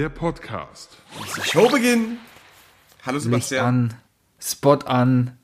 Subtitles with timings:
[0.00, 0.96] der Podcast.
[1.44, 2.16] Showbeginn.
[3.04, 3.64] Hallo Licht Sebastian.
[3.66, 3.94] an,
[4.40, 5.36] Spot an,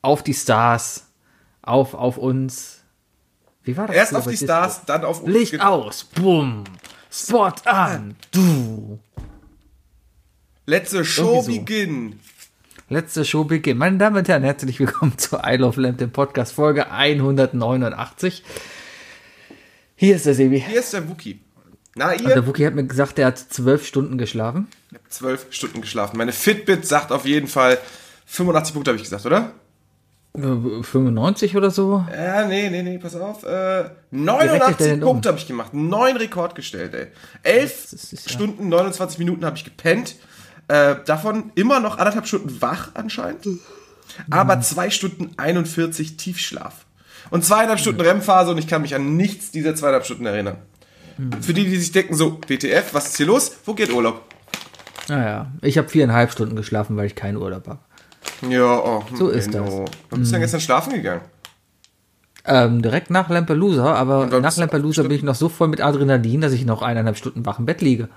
[0.00, 1.08] auf die Stars,
[1.60, 2.84] auf, auf uns.
[3.64, 3.96] Wie war das?
[3.96, 4.44] Erst auf die Disco?
[4.46, 5.32] Stars, dann auf uns.
[5.34, 6.62] Licht Ge- aus, bumm,
[7.10, 9.00] Spot an, du.
[10.66, 11.50] Letzte Show so.
[11.50, 12.20] beginn.
[12.88, 13.80] Letzte Show beginnt.
[13.80, 18.44] Meine Damen und Herren, herzlich willkommen zu I Love Lamp, dem Podcast Folge 189.
[19.96, 20.60] Hier ist der Sebi.
[20.60, 21.40] Hier ist der Wookie.
[22.00, 22.28] Na, ihr?
[22.28, 24.68] der Wookie hat mir gesagt, der hat zwölf Stunden geschlafen.
[24.90, 26.16] Ich hab zwölf Stunden geschlafen.
[26.16, 27.76] Meine Fitbit sagt auf jeden Fall
[28.24, 29.50] 85 Punkte, habe ich gesagt, oder?
[30.34, 32.02] Äh, 95 oder so.
[32.10, 33.42] Ja, nee, nee, nee, pass auf.
[33.42, 35.08] Äh, rechnet der 89 denn um?
[35.12, 35.74] Punkte habe ich gemacht.
[35.74, 37.08] Neun Rekord gestellt, ey.
[37.42, 40.16] Elf Das ist ja- Stunden, 29 Minuten habe ich gepennt.
[40.68, 43.46] Äh, davon immer noch anderthalb Stunden wach anscheinend.
[44.30, 46.86] Aber zwei Stunden 41 Tiefschlaf.
[47.28, 50.56] Und zweieinhalb Stunden REM-Phase und ich kann mich an nichts dieser zweieinhalb Stunden erinnern.
[51.40, 53.52] Für die, die sich denken, so, WTF, was ist hier los?
[53.64, 54.22] Wo geht Urlaub?
[55.08, 57.78] Naja, ich habe viereinhalb Stunden geschlafen, weil ich keinen Urlaub habe.
[58.48, 59.84] Ja, oh, So ist Menno.
[60.10, 61.22] Wann bist du denn gestern schlafen gegangen?
[62.46, 66.52] Ähm, direkt nach Lampelusa, aber nach Lampelusa bin ich noch so voll mit Adrenalin, dass
[66.54, 68.08] ich noch eineinhalb Stunden wach im Bett liege.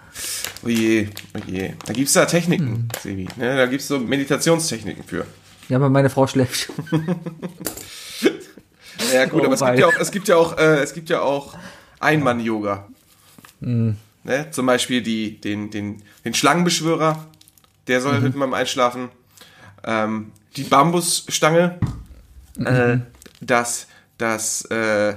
[0.64, 1.40] Oh je, oh.
[1.86, 3.28] Da gibt's da Techniken, Sebi.
[3.36, 3.58] Ne?
[3.58, 5.26] Da gibt's so Meditationstechniken für.
[5.68, 6.72] Ja, aber meine Frau schläft.
[9.12, 9.80] Ja gut, Oh, aber es gibt wei.
[9.80, 11.56] ja auch, es gibt ja auch, äh, es gibt ja auch
[12.00, 12.88] Einmann-Yoga.
[13.64, 13.98] Hm.
[14.24, 14.48] Ne?
[14.52, 17.28] Zum Beispiel die, den, den, den Schlangenbeschwörer,
[17.88, 18.24] der soll Mhm.
[18.24, 19.10] mit beim Einschlafen.
[19.84, 21.80] Ähm, die Bambusstange,
[22.56, 22.66] Mhm.
[22.68, 23.00] äh,
[23.42, 23.88] das,
[24.18, 25.16] das äh,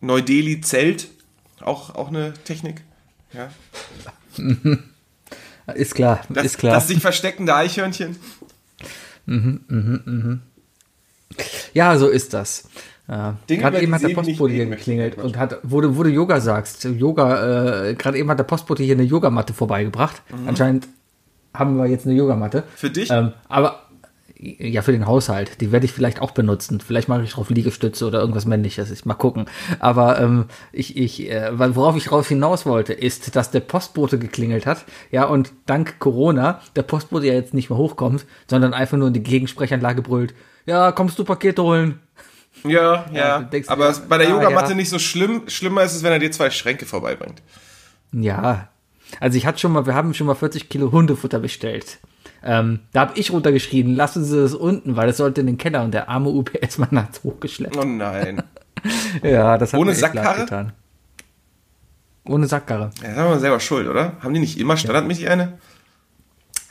[0.00, 1.08] Neu-Delhi-Zelt,
[1.60, 2.82] auch, auch eine Technik.
[3.32, 3.50] Ja.
[5.74, 6.74] Ist klar, Das, ist klar.
[6.74, 8.16] das sich versteckende Eichhörnchen.
[11.72, 12.68] ja, so ist das.
[13.08, 13.36] Ja.
[13.46, 16.84] Gerade eben hat der Postbote hier geklingelt und hat, wo du, wo du Yoga sagst,
[16.84, 20.22] Yoga, äh, gerade eben hat der Postbote hier eine Yogamatte vorbeigebracht.
[20.30, 20.48] Mhm.
[20.48, 20.88] Anscheinend
[21.52, 22.64] haben wir jetzt eine Yogamatte.
[22.74, 23.10] Für dich?
[23.10, 23.84] Ähm, aber
[24.36, 25.60] ja, für den Haushalt.
[25.60, 26.80] Die werde ich vielleicht auch benutzen.
[26.80, 28.90] Vielleicht mache ich drauf Liegestütze oder irgendwas männliches.
[28.90, 29.46] Ich mal gucken.
[29.78, 34.66] Aber ähm, ich, ich, äh, worauf ich raus hinaus wollte, ist, dass der Postbote geklingelt
[34.66, 34.84] hat.
[35.10, 39.14] Ja, und dank Corona der Postbote ja jetzt nicht mehr hochkommt, sondern einfach nur in
[39.14, 40.34] die Gegensprechanlage brüllt.
[40.66, 42.00] Ja, kommst du Pakete holen?
[42.62, 43.42] Ja, ja.
[43.42, 44.76] dir, aber ist bei der ah, Yogamatte ja.
[44.76, 45.42] nicht so schlimm.
[45.48, 47.42] Schlimmer ist es, wenn er dir zwei Schränke vorbeibringt.
[48.12, 48.68] Ja.
[49.20, 51.98] Also ich hatte schon mal, wir haben schon mal 40 Kilo Hundefutter bestellt.
[52.42, 55.82] Ähm, da habe ich runtergeschrien, lassen Sie es unten, weil es sollte in den Keller
[55.82, 57.76] und der arme UPS-Mann hat es hochgeschleppt.
[57.76, 58.42] Oh nein.
[59.22, 60.40] Ja, das hat Ohne Sackkarre?
[60.40, 60.72] getan.
[62.26, 62.90] Ohne Sackkarre.
[63.02, 64.18] Ja, das haben wir selber schuld, oder?
[64.20, 65.58] Haben die nicht immer standardmäßig eine?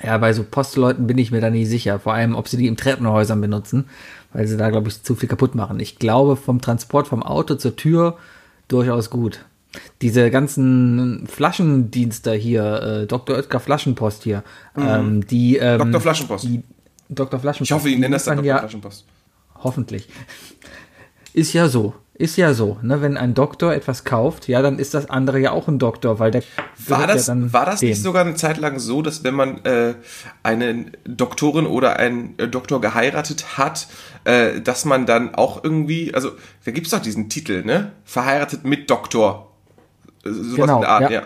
[0.01, 1.99] Ja, bei so Postleuten bin ich mir da nie sicher.
[1.99, 3.85] Vor allem, ob sie die in Treppenhäusern benutzen,
[4.33, 5.79] weil sie da, glaube ich, zu viel kaputt machen.
[5.79, 8.17] Ich glaube, vom Transport vom Auto zur Tür
[8.67, 9.45] durchaus gut.
[10.01, 13.37] Diese ganzen Flaschendienste hier, äh, Dr.
[13.37, 14.43] Oetker Flaschenpost hier,
[14.77, 16.01] ähm, die ähm, Dr.
[16.01, 16.43] Flaschenpost.
[16.43, 16.63] Die
[17.09, 17.39] Dr.
[17.39, 17.69] Flaschenpost.
[17.69, 18.47] Ich hoffe, die nennen das dann Dr.
[18.47, 19.05] ja, Flaschenpost.
[19.63, 20.07] Hoffentlich.
[21.33, 21.93] Ist ja so.
[22.16, 22.78] Ist ja so.
[22.84, 23.01] Ne?
[23.01, 26.29] Wenn ein Doktor etwas kauft, ja, dann ist das andere ja auch ein Doktor, weil
[26.29, 26.44] der
[26.88, 28.03] War das, ja dann war das nicht dem.
[28.03, 29.96] sogar eine Zeit lang so, dass wenn man äh,
[30.44, 33.88] eine Doktorin oder einen äh, Doktor geheiratet hat,
[34.25, 36.31] äh, dass man dann auch irgendwie, also
[36.66, 37.94] da gibt's doch diesen Titel, ne?
[38.06, 39.51] Verheiratet mit Doktor.
[40.24, 41.09] Äh, Sowas Genau, in der Art, ja.
[41.09, 41.24] ja.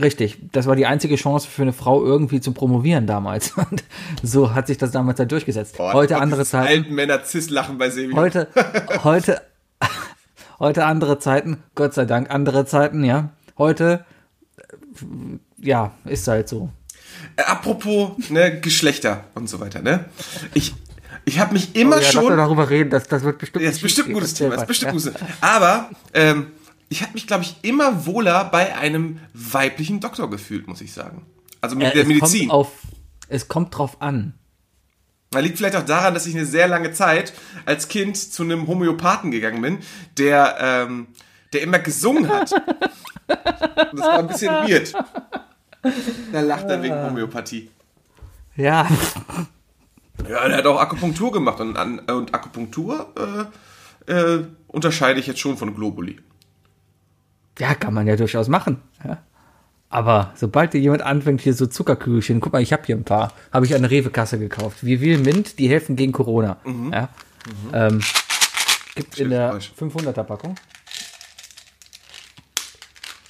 [0.00, 3.52] Richtig, das war die einzige Chance für eine Frau irgendwie zu promovieren damals.
[3.56, 3.84] Und
[4.24, 5.76] so hat sich das damals halt durchgesetzt.
[5.76, 6.66] Boah, heute andere Zeiten.
[6.66, 8.12] alten Männer cis lachen bei Sebi.
[8.14, 8.48] Heute,
[9.04, 9.40] heute,
[10.58, 11.62] heute andere Zeiten.
[11.74, 13.30] Gott sei Dank andere Zeiten, ja.
[13.58, 14.04] Heute,
[14.56, 15.04] äh,
[15.58, 16.70] ja, ist halt so.
[17.36, 20.06] Äh, apropos ne, Geschlechter und so weiter, ne?
[20.54, 20.74] Ich,
[21.24, 23.64] ich habe mich immer Oh ja, lass schon doch darüber reden, das, das wird bestimmt.
[23.64, 24.54] Ja, ist bestimmt ein gutes Thema.
[24.54, 25.10] Ist bestimmt ja.
[25.10, 25.12] gutes.
[25.40, 26.48] Aber ähm,
[26.88, 31.26] ich habe mich, glaube ich, immer wohler bei einem weiblichen Doktor gefühlt, muss ich sagen.
[31.60, 32.48] Also mit Äh, der Medizin.
[32.48, 32.72] Kommt auf,
[33.28, 34.34] es kommt drauf an.
[35.34, 37.32] Das liegt vielleicht auch daran, dass ich eine sehr lange Zeit
[37.66, 39.78] als Kind zu einem Homöopathen gegangen bin,
[40.18, 41.06] der, ähm,
[41.52, 42.50] der immer gesungen hat.
[43.26, 44.92] Das war ein bisschen weird.
[46.32, 47.70] Da lacht er wegen Homöopathie.
[48.56, 48.86] Ja,
[50.28, 53.12] Ja, der hat auch Akupunktur gemacht und, an- und Akupunktur
[54.08, 56.18] äh, äh, unterscheide ich jetzt schon von Globuli.
[57.58, 58.80] ja, kann man ja durchaus machen.
[59.04, 59.18] Ja.
[59.94, 63.32] Aber sobald dir jemand anfängt, hier so Zuckerkügelchen, guck mal, ich habe hier ein paar,
[63.52, 64.78] habe ich an der Rewe-Kasse gekauft.
[64.84, 66.56] Wie will Mint, die helfen gegen Corona.
[66.90, 67.10] Ja.
[67.72, 68.00] Ähm,
[68.96, 69.72] gibt in der falsch.
[69.78, 70.56] 500er Packung.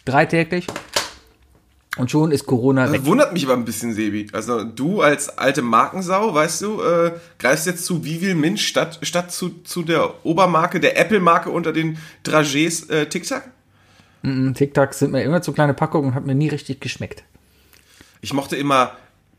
[0.06, 0.66] Drei täglich.
[1.98, 3.00] Und schon ist Corona weg.
[3.00, 4.28] Das wundert mich aber ein bisschen, Sebi.
[4.32, 9.32] Also du als alte Markensau, weißt du, äh, greifst jetzt zu Vivil Mint statt, statt
[9.32, 13.06] zu, zu der Obermarke, der Apple-Marke unter den Dragés äh,
[14.24, 14.48] Tic Tac?
[14.48, 17.24] Mm, TikToks sind mir immer zu kleine Packungen und hat mir nie richtig geschmeckt.
[18.20, 18.92] Ich mochte immer,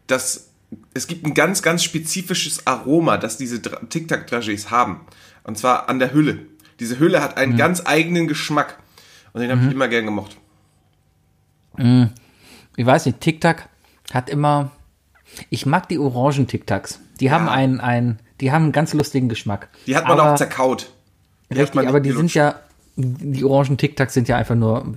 [0.08, 0.50] dass
[0.94, 5.02] es gibt ein ganz, ganz spezifisches Aroma, das diese Dra- Tic-Tac-Dragés haben.
[5.44, 6.40] Und zwar an der Hülle.
[6.80, 8.78] Diese Hülle hat einen ganz eigenen Geschmack.
[9.34, 10.38] Und den habe ich immer gern gemocht.
[12.78, 13.58] Ich weiß nicht, TikTok
[14.14, 14.72] hat immer.
[15.50, 17.00] Ich mag die orangen TikToks.
[17.20, 19.70] Die haben einen, einen, die haben einen ganz lustigen Geschmack.
[19.88, 20.92] Die hat man aber, auch zerkaut.
[21.50, 22.34] Die Richtig, man aber die gelutscht.
[22.34, 22.60] sind ja,
[22.96, 24.96] die orangen TikToks sind ja einfach nur,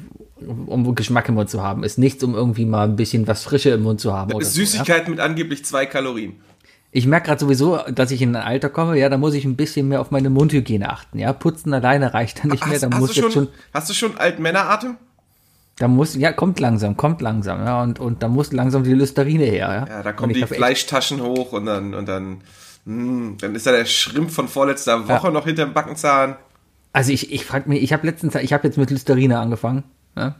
[0.66, 1.82] um Geschmack im Mund zu haben.
[1.84, 4.32] Ist nichts, um irgendwie mal ein bisschen was Frische im Mund zu haben.
[4.32, 4.66] Oder so, ja?
[4.66, 6.40] Süßigkeit mit angeblich zwei Kalorien.
[6.90, 9.56] Ich merke gerade sowieso, dass ich in ein Alter komme, ja, da muss ich ein
[9.56, 11.18] bisschen mehr auf meine Mundhygiene achten.
[11.18, 12.74] Ja, putzen alleine reicht dann nicht mehr.
[12.74, 14.96] Hast, Da hast, muss du schon, schon, hast du schon Altmänneratem?
[15.78, 19.44] da muss, ja, kommt langsam, kommt langsam, ja, und, und da muss langsam die Listerine
[19.44, 19.86] her, ja.
[19.86, 22.40] Ja, da kommen die Fleischtaschen hoch und dann, und dann,
[22.84, 26.36] mh, dann ist da der Schrimp von vorletzter Woche noch hinterm Backenzahn.
[26.92, 29.84] Also ich, ich frage mich, ich habe letztens, ich habe jetzt mit Listerine angefangen,
[30.16, 30.36] ja,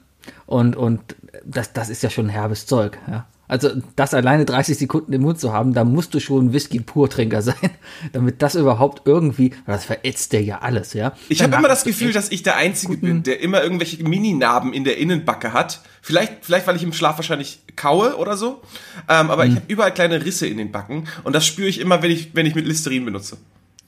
[0.47, 1.01] und, und
[1.45, 3.27] das, das ist ja schon herbes Zeug, ja.
[3.51, 7.71] Also das alleine 30 Sekunden im Mund zu haben, da musst du schon Whisky-Purtrinker sein,
[8.13, 11.13] damit das überhaupt irgendwie, das verätzt dir ja alles, ja.
[11.31, 14.85] Ich habe immer das Gefühl, dass ich der Einzige bin, der immer irgendwelche Mininarben in
[14.85, 15.81] der Innenbacke hat.
[16.03, 18.61] Vielleicht, vielleicht weil ich im Schlaf wahrscheinlich kaue oder so.
[19.09, 22.03] Ähm, aber ich habe überall kleine Risse in den Backen und das spüre ich immer,
[22.03, 23.39] wenn ich, wenn ich mit Listerin benutze.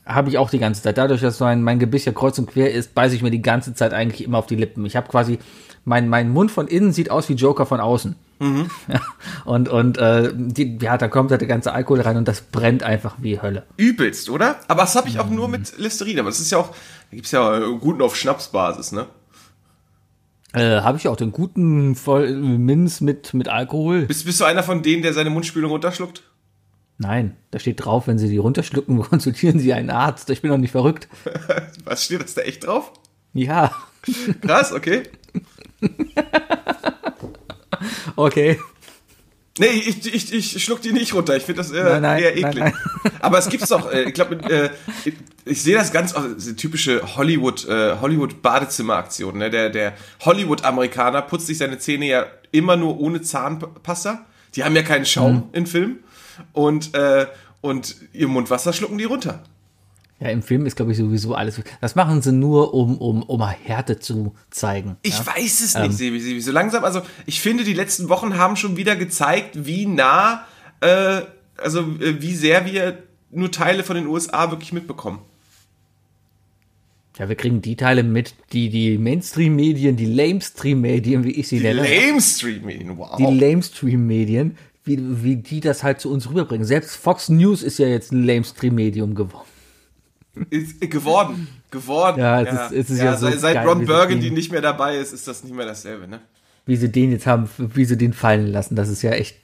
[0.07, 0.99] Habe ich auch die ganze Zeit.
[0.99, 3.75] Dadurch, dass mein, mein Gebiss ja kreuz und quer ist, beiße ich mir die ganze
[3.75, 4.85] Zeit eigentlich immer auf die Lippen.
[4.87, 5.39] Ich habe quasi,
[5.85, 8.17] mein, mein Mund von innen sieht aus wie Joker von außen.
[8.89, 9.01] Ja,
[9.45, 12.83] und und äh, die, ja, da kommt halt der ganze Alkohol rein und das brennt
[12.83, 13.65] einfach wie Hölle.
[13.77, 14.57] Übelst, oder?
[14.67, 16.19] Aber das habe ich auch nur mit Listerin.
[16.19, 19.07] Aber das ist ja auch, da gibt's ja äh, guten auf Schnapsbasis, ne?
[20.53, 24.07] Äh, habe ich auch den guten voll Minz mit, mit Alkohol?
[24.07, 26.23] Bist, bist du einer von denen, der seine Mundspülung runterschluckt?
[27.03, 30.29] Nein, da steht drauf, wenn Sie die runterschlucken, konsultieren Sie einen Arzt.
[30.31, 31.09] Ich bin doch nicht verrückt.
[31.85, 32.93] Was steht das da echt drauf?
[33.33, 33.73] Ja,
[34.43, 35.03] Krass, okay.
[38.17, 38.59] okay.
[39.59, 41.37] Nee, ich, ich, ich schluck die nicht runter.
[41.37, 42.55] Ich finde das äh, Nein, nein, eher eklig.
[42.65, 42.73] nein,
[43.21, 44.71] Aber es gibt's doch, äh, ich glaube, äh,
[45.45, 49.37] ich, sehe das ganz, also diese typische Hollywood, äh, Hollywood-Badezimmer-Aktion.
[49.39, 49.51] Ne?
[49.51, 49.93] Der, der
[50.25, 54.25] Hollywood-Amerikaner putzt sich seine Zähne ja immer nur ohne Zahnpasta.
[54.55, 55.43] Die haben ja keinen Schaum Mhm.
[55.53, 55.99] in Film.
[56.53, 57.27] Und, äh,
[57.61, 59.43] und ihr Mundwasser schlucken die runter.
[60.21, 61.61] Ja, im Film ist, glaube ich, sowieso alles.
[61.81, 64.97] Das machen sie nur, um, um, um Härte zu zeigen.
[65.01, 65.27] Ich ja?
[65.27, 65.83] weiß es Ähm.
[65.83, 66.41] nicht, Sebi, Sebi.
[66.41, 70.45] So langsam, also ich finde, die letzten Wochen haben schon wieder gezeigt, wie nah,
[70.81, 71.23] äh,
[71.57, 75.21] also äh, wie sehr wir nur Teile von den USA wirklich mitbekommen.
[77.19, 81.83] Ja, wir kriegen die Teile mit, die die Mainstream-Medien, die Lamestream-Medien, wie ich sie nenne,
[81.83, 83.17] Lame-Streaming, wow.
[83.17, 86.65] die Lamestream-Medien, wie, wie die das halt zu uns rüberbringen.
[86.67, 89.47] Selbst Fox News ist ja jetzt ein Lamestream-Medium geworden.
[90.51, 91.49] ist geworden.
[91.71, 92.21] Geworden.
[92.21, 94.97] Ja, es ist- es ist ja so seit, seit geil, Ron Burgundy nicht mehr dabei
[94.97, 96.21] ist, ist das nicht mehr dasselbe, ne?
[96.67, 99.37] Wie sie den jetzt haben, wie sie den fallen lassen, das ist ja echt,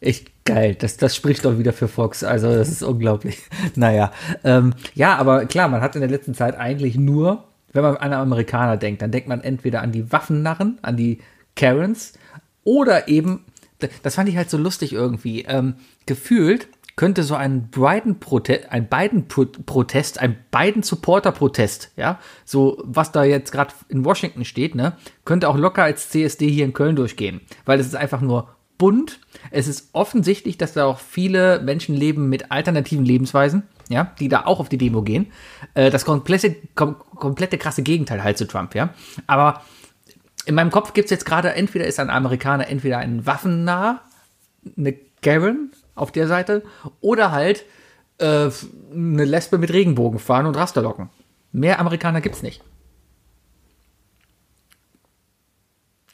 [0.00, 0.74] echt geil.
[0.78, 2.22] Das, das spricht doch wieder für Fox.
[2.24, 3.38] Also, das ist unglaublich.
[3.76, 4.12] Naja,
[4.44, 8.12] ähm, ja, aber klar, man hat in der letzten Zeit eigentlich nur, wenn man an
[8.12, 11.18] Amerikaner denkt, dann denkt man entweder an die Waffennarren, an die
[11.54, 12.14] Karens
[12.64, 13.44] oder eben,
[14.02, 15.74] das fand ich halt so lustig irgendwie, ähm,
[16.06, 23.72] gefühlt könnte so ein Biden-Protest, ein Biden-Protest, ein Biden-Supporter-Protest, ja, so was da jetzt gerade
[23.88, 27.86] in Washington steht, ne, könnte auch locker als CSD hier in Köln durchgehen, weil es
[27.86, 29.20] ist einfach nur bunt.
[29.50, 34.46] Es ist offensichtlich, dass da auch viele Menschen leben mit alternativen Lebensweisen, ja, die da
[34.46, 35.26] auch auf die Demo gehen.
[35.74, 38.94] Äh, das komplette, kom komplette krasse Gegenteil halt zu Trump, ja.
[39.26, 39.62] Aber
[40.50, 44.02] in meinem Kopf gibt es jetzt gerade, entweder ist ein Amerikaner entweder ein Waffennah,
[44.76, 46.64] eine Karen auf der Seite,
[47.00, 47.64] oder halt
[48.18, 48.50] äh,
[48.92, 51.08] eine Lesbe mit Regenbogen fahren und Rasterlocken.
[51.52, 52.64] Mehr Amerikaner gibt's nicht.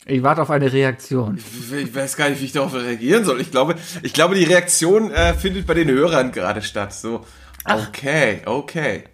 [0.05, 1.39] Ich warte auf eine Reaktion.
[1.39, 3.41] Ich weiß gar nicht, wie ich darauf reagieren soll.
[3.41, 6.93] Ich glaube, ich glaube, die Reaktion äh, findet bei den Hörern gerade statt.
[6.93, 7.25] So,
[7.65, 9.05] okay, okay.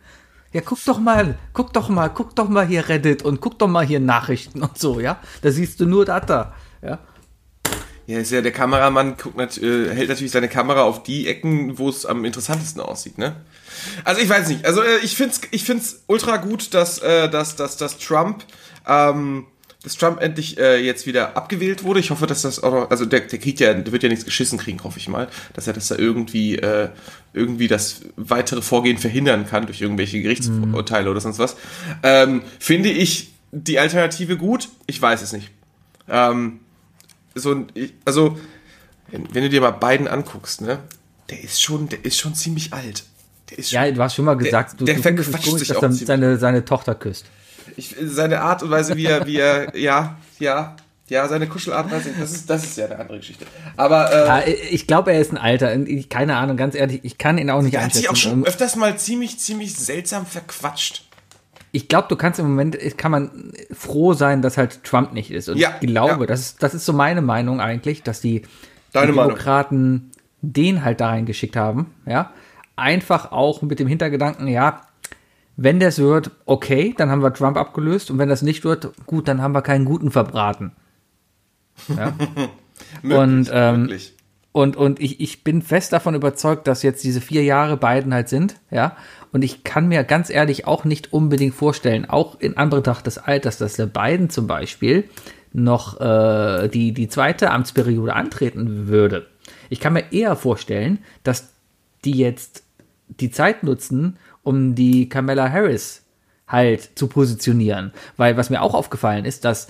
[0.53, 3.69] Ja, guck doch mal, guck doch mal, guck doch mal hier Reddit und guck doch
[3.69, 5.19] mal hier Nachrichten und so, ja.
[5.41, 6.99] Da siehst du nur das da, ja.
[8.07, 11.89] Ja, ist ja der Kameramann guckt äh, hält natürlich seine Kamera auf die Ecken, wo
[11.89, 13.37] es am interessantesten aussieht, ne?
[14.05, 14.67] Also ich weiß nicht.
[14.67, 18.45] Also äh, ich find's, ich find's ultra gut, dass, äh, dass, dass, dass Trump,
[18.87, 19.47] ähm,
[19.83, 22.01] dass Trump endlich äh, jetzt wieder abgewählt wurde.
[22.01, 24.25] Ich hoffe, dass das auch noch, also der, der kriegt ja, der wird ja nichts
[24.25, 26.89] geschissen kriegen, hoffe ich mal, dass er das da irgendwie, äh,
[27.33, 31.57] irgendwie das weitere Vorgehen verhindern kann durch irgendwelche Gerichtsurteile oder sonst was.
[32.03, 34.69] Ähm, finde ich die Alternative gut?
[34.87, 35.51] Ich weiß es nicht.
[36.09, 36.61] Ähm,
[37.35, 37.67] so
[38.05, 38.39] also,
[39.11, 40.79] wenn, du dir mal beiden anguckst, ne,
[41.31, 43.05] der ist schon, der ist schon ziemlich alt.
[43.51, 45.59] Der ist schon, Ja, du hast schon mal gesagt, du, der du findest es komisch,
[45.61, 47.27] sich dass er seine, seine Tochter küsst.
[47.77, 50.77] Ich, seine Art und Weise, wie er, wie er, ja, ja,
[51.09, 53.45] ja, seine Kuschelart, das ist, das ist ja eine andere Geschichte.
[53.77, 55.75] Aber äh, Ja, ich glaube, er ist ein Alter.
[55.77, 58.31] Ich- Keine Ahnung, ganz ehrlich, ich kann ihn auch nicht er hat sich auch einschätzen.
[58.31, 61.05] schon Ähm, öfters mal ziemlich, ziemlich seltsam verquatscht.
[61.75, 65.49] Ich glaube, du kannst im Moment, kann man froh sein, dass halt Trump nicht ist.
[65.49, 66.27] Und Ja, ich glaube, ja.
[66.27, 68.49] das, ist, das ist so meine Meinung eigentlich, dass die, die
[68.99, 69.15] Meinung.
[69.17, 70.11] Demokraten
[70.43, 71.95] den halt da reingeschickt haben.
[72.07, 72.33] Ja,
[72.77, 74.83] einfach auch mit dem Hintergedanken, ja,
[75.57, 78.11] wenn das wird, okay, dann haben wir Trump abgelöst.
[78.11, 80.73] Und wenn das nicht wird, gut, dann haben wir keinen guten verbraten.
[81.89, 82.15] Ja.
[83.03, 84.15] Möglich, Und, ähm, möglich.
[84.53, 88.29] Und, und ich, ich bin fest davon überzeugt, dass jetzt diese vier Jahre Biden halt
[88.29, 88.97] sind, ja.
[89.33, 93.57] Und ich kann mir ganz ehrlich auch nicht unbedingt vorstellen, auch in Anbetracht des Alters,
[93.57, 95.09] dass der Biden zum Beispiel
[95.55, 99.27] noch äh, die, die zweite Amtsperiode antreten würde.
[99.71, 101.49] Ich kann mir eher vorstellen, dass
[102.05, 102.65] die jetzt
[103.09, 106.03] die Zeit nutzen, um die Kamala Harris
[106.47, 107.93] halt zu positionieren.
[108.17, 109.69] Weil was mir auch aufgefallen ist, dass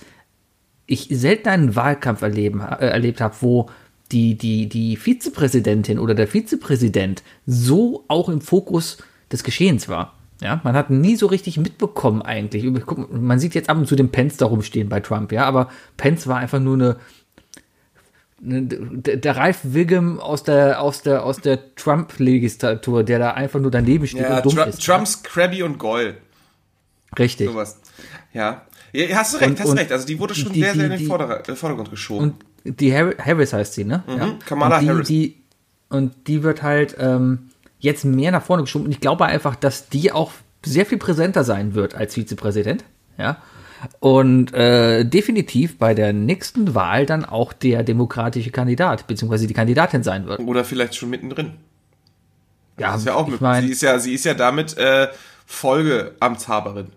[0.85, 3.69] ich selten einen Wahlkampf erleben, äh, erlebt habe, wo
[4.11, 8.97] die, die, die Vizepräsidentin oder der Vizepräsident so auch im Fokus
[9.31, 10.13] des Geschehens war.
[10.41, 12.65] Ja, man hat nie so richtig mitbekommen eigentlich.
[13.09, 16.27] Man sieht jetzt ab und zu den Pence da rumstehen bei Trump, ja, aber Pence
[16.27, 16.97] war einfach nur eine
[18.45, 23.71] der, der Ralph Wiggum aus der, aus der, aus der Trump-Legislatur, der da einfach nur
[23.71, 24.85] daneben steht Ja, und dumm Tru ist.
[24.85, 26.15] Trumps Krabby und Goyle.
[27.17, 27.47] Richtig.
[27.49, 27.79] Sowas.
[28.33, 28.63] Ja.
[28.91, 29.15] ja.
[29.15, 29.91] Hast du recht, Und- hast und recht.
[29.91, 32.35] Also die wurde schon die- sehr, die- sehr in den die- Vorder äh, Vordergrund geschoben.
[32.65, 34.03] Und die Har Harris heißt sie, ne?
[34.07, 34.25] Ja.
[34.27, 35.07] Mhm, Kamala und die, Harris.
[35.07, 35.37] Die,
[35.89, 38.85] und die wird halt ähm, jetzt mehr nach vorne geschoben.
[38.85, 40.31] Und ich glaube einfach, dass die auch
[40.65, 42.83] sehr viel präsenter sein wird als Vizepräsident.
[43.17, 43.37] Ja.
[43.99, 50.03] Und äh, definitiv bei der nächsten Wahl dann auch der demokratische Kandidat, beziehungsweise die Kandidatin
[50.03, 50.39] sein wird.
[50.39, 51.51] Oder vielleicht schon mittendrin.
[52.79, 55.07] Ja, Das ist ja auch ich mein, sie, ist ja, sie ist ja damit äh,
[55.45, 56.87] Folgeamtshaberin.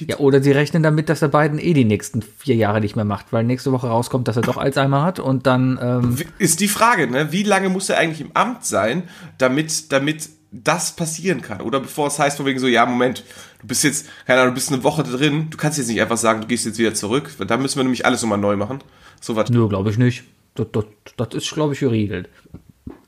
[0.00, 3.04] Ja, oder sie rechnen damit, dass er Biden eh die nächsten vier Jahre nicht mehr
[3.04, 6.68] macht, weil nächste Woche rauskommt, dass er doch Alzheimer hat und dann ähm, Ist die
[6.68, 7.32] Frage, ne?
[7.32, 9.04] Wie lange muss er eigentlich im Amt sein,
[9.38, 11.60] damit, damit das passieren kann?
[11.60, 13.24] Oder bevor es heißt, von wegen so, ja, Moment,
[13.60, 16.16] du bist jetzt, keine Ahnung, du bist eine Woche drin, du kannst jetzt nicht einfach
[16.16, 17.34] sagen, du gehst jetzt wieder zurück.
[17.38, 18.80] weil Dann müssen wir nämlich alles nochmal neu machen.
[19.20, 19.50] So was.
[19.50, 20.24] Nö, glaube ich nicht.
[20.54, 20.84] Das, das,
[21.16, 22.28] das ist, glaube ich, geregelt.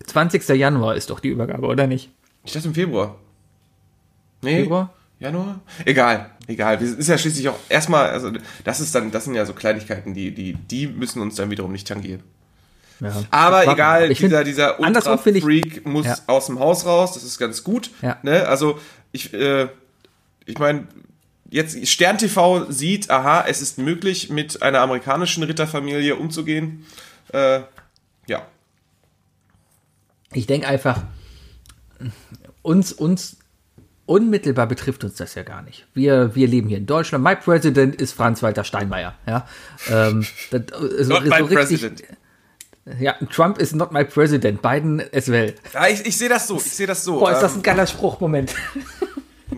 [0.07, 0.49] 20.
[0.51, 2.11] Januar ist doch die Übergabe, oder nicht?
[2.45, 3.19] Ich dachte im Februar.
[4.43, 4.63] Nee.
[4.63, 4.95] Februar?
[5.19, 5.61] Januar?
[5.85, 6.81] Egal, egal.
[6.81, 8.33] Wir ist ja schließlich auch erstmal, also
[8.65, 11.73] das ist dann, das sind ja so Kleinigkeiten, die, die, die müssen uns dann wiederum
[11.73, 12.23] nicht tangieren.
[13.01, 13.13] Ja.
[13.31, 16.19] Aber Warte, egal, ich find- dieser, dieser Ultra-Freak muss Ja.
[16.27, 17.91] aus dem Haus raus, das ist ganz gut.
[18.03, 18.19] Ja.
[18.23, 18.47] Ne?
[18.47, 18.79] Also,
[19.13, 19.69] ich, äh,
[20.45, 20.87] ich meine,
[21.51, 26.85] jetzt Stern TV sieht, aha, es ist möglich, mit einer amerikanischen Ritterfamilie umzugehen.
[27.33, 27.61] Äh,
[28.27, 28.47] ja.
[30.33, 31.03] Ich denke einfach,
[32.63, 33.37] uns, uns
[34.07, 35.87] unmittelbar betrifft uns das ja gar nicht.
[35.95, 37.23] Wir, wir leben hier in Deutschland.
[37.25, 39.15] My President ist Franz-Walter Steinmeier.
[39.27, 39.47] Ja,
[39.89, 40.63] ähm, das,
[41.01, 42.03] so, Not my president.
[42.99, 44.63] Ja, Trump ist not my president.
[44.63, 45.55] Biden as well.
[45.75, 47.19] Ja, ich, ich sehe das so, ich sehe das so.
[47.21, 48.21] Boah, ist das Ähm, ein geiler Spruch.
[48.21, 48.55] Moment.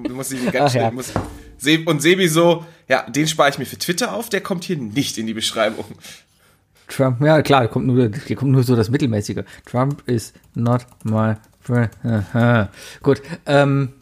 [0.04, 0.82] Du musst dich ganz Ach, schnell.
[0.84, 0.90] ja.
[0.90, 1.12] Muss,
[1.58, 4.76] Se- und Sebi so, ja, den spare ich mir für Twitter auf, der kommt hier
[4.78, 5.84] nicht in die Beschreibung.
[6.88, 9.44] Trump, ja klar, hier kommt nur, kommt nur so das Mittelmäßige.
[9.66, 11.90] Trump is not my friend.
[13.02, 13.92] Gut, ähm,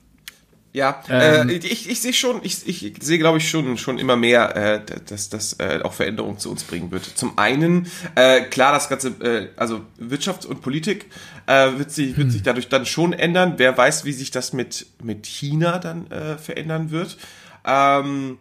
[0.72, 1.48] Ja, Ähm.
[1.48, 4.80] äh, ich, ich sehe schon, ich, ich sehe, glaube ich, schon, schon immer mehr, äh,
[5.08, 7.04] dass das äh, auch Veränderungen zu uns bringen wird.
[7.04, 11.06] Zum einen, äh, klar, das ganze, äh, also Wirtschaft und Politik
[11.46, 13.54] äh, wird, sich, wird sich dadurch dann schon ändern.
[13.56, 17.16] Wer weiß, wie sich das mit, mit China dann äh, verändern wird.
[17.66, 18.38] Ähm,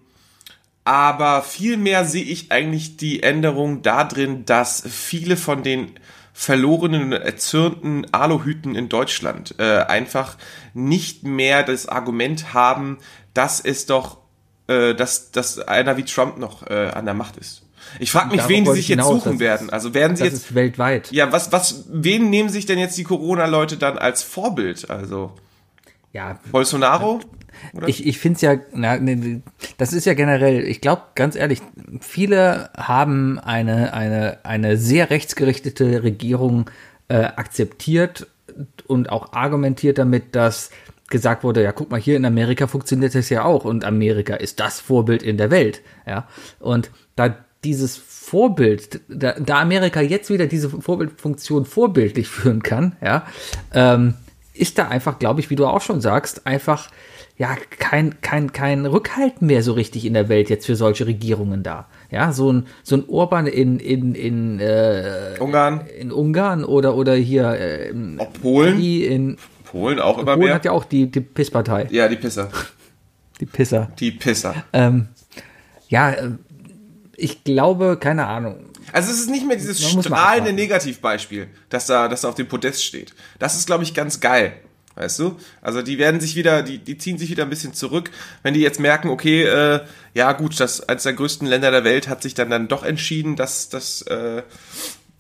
[0.84, 5.92] aber vielmehr sehe ich eigentlich die Änderung darin, dass viele von den
[6.40, 10.38] verlorenen und erzürnten Aluhüten in Deutschland äh, einfach
[10.74, 13.00] nicht mehr das Argument haben,
[13.34, 14.20] dass es doch,
[14.68, 17.64] äh, dass, dass einer wie Trump noch äh, an der Macht ist.
[18.00, 19.70] Ich frage mich, wen die sich ich jetzt suchen werden.
[19.70, 21.12] Also werden sie das jetzt, ist weltweit.
[21.12, 24.90] ja, was, was, wen nehmen sich denn jetzt die Corona-Leute dann als Vorbild?
[24.90, 25.34] Also
[26.14, 27.20] Ja, Bolsonaro?
[27.74, 27.88] Oder?
[27.88, 29.42] Ich, ich finde es ja, na, ne,
[29.78, 31.62] das ist ja generell, ich glaube, ganz ehrlich,
[32.02, 36.70] viele haben eine, eine, eine sehr rechtsgerichtete Regierung
[37.08, 38.28] äh, akzeptiert
[38.88, 40.72] und auch argumentiert damit, dass
[41.10, 44.60] gesagt wurde, ja, guck mal, hier in Amerika funktioniert das ja auch und Amerika ist
[44.60, 46.28] das Vorbild in der Welt, ja.
[46.60, 53.26] Und da dieses Vorbild, da, da Amerika jetzt wieder diese Vorbildfunktion vorbildlich führen kann, ja,
[53.74, 54.14] ähm,
[54.54, 56.90] ist da einfach, glaube ich, wie du auch schon sagst, einfach
[57.40, 61.64] ja kein, kein, kein Rückhalt mehr so richtig in der Welt jetzt für solche Regierungen
[61.64, 61.88] da.
[62.12, 65.88] Ja, so ein, so ein Orban in, in, in, äh, Ungarn?
[65.98, 68.80] in Ungarn oder, oder hier äh, in, Auch Polen?
[68.80, 70.54] in Polen auch immer Polen mehr?
[70.54, 72.50] hat ja auch die, die Pisspartei, ja, die Pisser.
[73.40, 73.90] die Pisser.
[74.00, 74.54] Die Pisser.
[74.74, 75.08] Ähm,
[75.88, 76.32] Ja, äh,
[77.16, 78.66] ich glaube, keine Ahnung.
[78.92, 80.52] Also es ist nicht mehr dieses strahlende.
[80.52, 83.14] Negativbeispiel, dass da, dass da auf dem Podest steht.
[83.38, 84.54] Das ist, glaube ich, ganz geil.
[85.00, 85.38] Weißt du?
[85.62, 88.12] Also die werden sich wieder, die, die ziehen sich wieder ein bisschen zurück,
[88.44, 89.80] wenn die jetzt merken, okay, äh,
[90.14, 93.38] ja gut, das eines der größten Länder der Welt hat sich dann dann doch entschieden,
[93.38, 94.44] dass, dass, äh,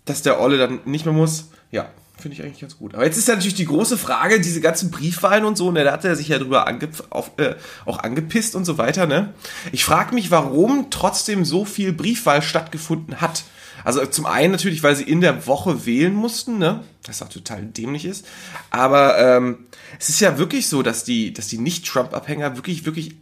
[0.03, 1.45] dass der Olle dann nicht mehr muss.
[1.71, 2.93] Ja, finde ich eigentlich ganz gut.
[2.93, 5.93] Aber jetzt ist ja natürlich die große Frage, diese ganzen Briefwahlen und so, ne, da
[5.93, 7.55] hat er sich ja drüber ange auf, äh,
[7.85, 9.33] auch angepisst und so weiter, ne?
[9.71, 13.45] Ich frage mich, warum trotzdem so viel Briefwahl stattgefunden hat.
[13.83, 16.83] Also zum einen natürlich, weil sie in der Woche wählen mussten, ne?
[17.05, 18.25] Das auch total dämlich ist.
[18.69, 19.65] Aber ähm,
[19.99, 23.15] es ist ja wirklich so, dass die, dass die Nicht-Trump-Abhänger wirklich, wirklich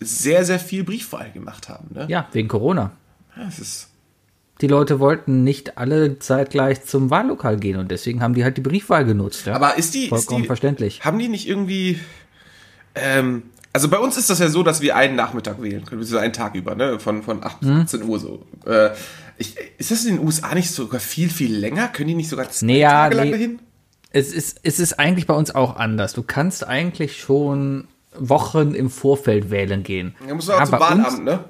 [0.00, 2.06] sehr, sehr viel Briefwahl gemacht haben, ne?
[2.08, 2.92] Ja, wegen Corona.
[3.36, 3.88] Ja, es ist
[4.60, 8.60] Die Leute wollten nicht alle zeitgleich zum Wahllokal gehen und deswegen haben die halt die
[8.60, 9.46] Briefwahl genutzt.
[9.46, 9.54] Ja?
[9.54, 11.04] Aber ist die, ist Vollkommen die verständlich.
[11.04, 11.98] Haben die nicht irgendwie,
[12.94, 16.18] ähm, also bei uns ist das ja so, dass wir einen Nachmittag wählen können, so
[16.18, 17.80] einen Tag über, ne, von, von 8 bis Mhm.
[17.80, 18.46] 18 Uhr so.
[18.66, 18.90] Äh,
[19.38, 21.88] ich, ist das in den USA nicht sogar viel, viel länger?
[21.88, 23.32] Können die nicht sogar zwei Nee, Tage lang nee.
[23.32, 23.58] dahin?
[24.10, 26.12] Es ist, es ist eigentlich bei uns auch anders.
[26.12, 30.14] Du kannst eigentlich schon Wochen im Vorfeld wählen gehen.
[30.28, 31.40] Da muss man auch Ja, zum bei uns- Wahlamt, ne?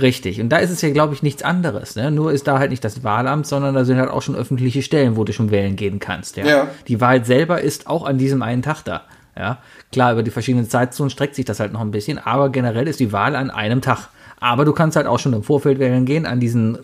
[0.00, 0.40] Richtig.
[0.40, 1.96] Und da ist es ja, glaube ich, nichts anderes.
[1.96, 2.10] Ne?
[2.10, 5.16] Nur ist da halt nicht das Wahlamt, sondern da sind halt auch schon öffentliche Stellen,
[5.16, 6.36] wo du schon wählen gehen kannst.
[6.36, 6.46] Ja?
[6.46, 6.68] Ja.
[6.88, 9.02] Die Wahl selber ist auch an diesem einen Tag da.
[9.36, 9.58] Ja?
[9.90, 13.00] Klar, über die verschiedenen Zeitzonen streckt sich das halt noch ein bisschen, aber generell ist
[13.00, 14.08] die Wahl an einem Tag.
[14.40, 16.78] Aber du kannst halt auch schon im Vorfeld wählen gehen an diesen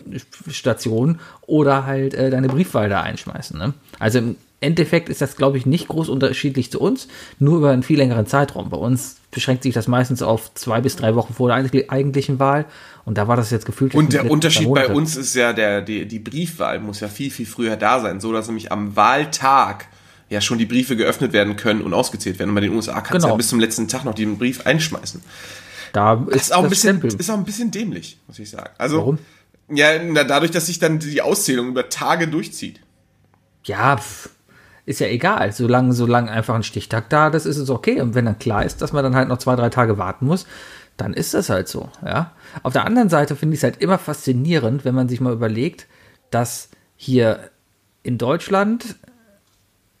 [0.49, 3.57] Stationen oder halt äh, deine Briefwahl da einschmeißen.
[3.57, 3.73] Ne?
[3.99, 7.07] Also im Endeffekt ist das, glaube ich, nicht groß unterschiedlich zu uns,
[7.39, 8.69] nur über einen viel längeren Zeitraum.
[8.69, 12.39] Bei uns beschränkt sich das meistens auf zwei bis drei Wochen vor der eigentlich- eigentlichen
[12.39, 12.65] Wahl.
[13.05, 13.93] Und da war das jetzt gefühlt.
[13.95, 17.45] Und der Unterschied bei uns ist ja, der, die, die Briefwahl muss ja viel, viel
[17.45, 19.87] früher da sein, so dass nämlich am Wahltag
[20.29, 22.49] ja schon die Briefe geöffnet werden können und ausgezählt werden.
[22.49, 23.29] Und bei den USA kannst du Genau.
[23.29, 25.21] ja bis zum letzten Tag noch den Brief einschmeißen.
[25.93, 27.19] Da ist ist auch, ein bisschen, Stempel.
[27.19, 28.71] ist auch ein bisschen dämlich, muss ich sagen.
[28.77, 29.19] Also, Warum?
[29.69, 32.79] Ja, na, dadurch, dass sich dann die Auszählung über Tage durchzieht.
[33.65, 33.99] Ja,
[34.85, 35.51] ist ja egal.
[35.51, 37.99] Solange, solange einfach ein Stichtag da, das ist es okay.
[37.99, 40.47] Und wenn dann klar ist, dass man dann halt noch zwei, drei Tage warten muss,
[40.95, 42.31] dann ist das halt so, ja.
[42.63, 45.87] Auf der anderen Seite finde ich es halt immer faszinierend, wenn man sich mal überlegt,
[46.31, 47.51] dass hier
[48.03, 48.95] in Deutschland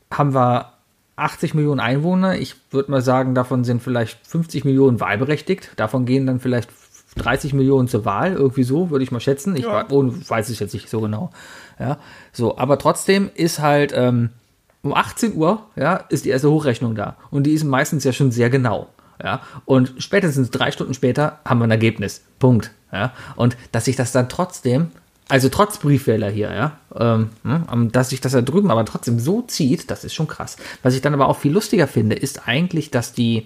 [0.09, 0.76] haben wir
[1.17, 2.37] 80 Millionen Einwohner.
[2.37, 5.71] Ich würde mal sagen, davon sind vielleicht 50 Millionen wahlberechtigt.
[5.75, 6.69] Davon gehen dann vielleicht
[7.17, 9.55] 30 Millionen zur Wahl, irgendwie so, würde ich mal schätzen.
[9.55, 9.85] Ich Ja.
[9.89, 11.31] weiß es jetzt nicht so genau.
[11.79, 11.97] Ja,
[12.31, 14.29] so, aber trotzdem ist halt ähm,
[14.83, 17.17] um 18 Uhr, ja, ist die erste Hochrechnung da.
[17.31, 18.87] Und die ist meistens ja schon sehr genau.
[19.23, 22.21] Ja, und spätestens drei Stunden später haben wir ein Ergebnis.
[22.37, 22.71] Punkt.
[22.93, 24.91] Ja, und dass sich das dann trotzdem,
[25.29, 29.41] also trotz Briefwähler hier, ja, ähm, hm, dass sich das da drüben aber trotzdem so
[29.41, 30.57] zieht, das ist schon krass.
[30.83, 33.45] Was ich dann aber auch viel lustiger finde, ist eigentlich, dass die,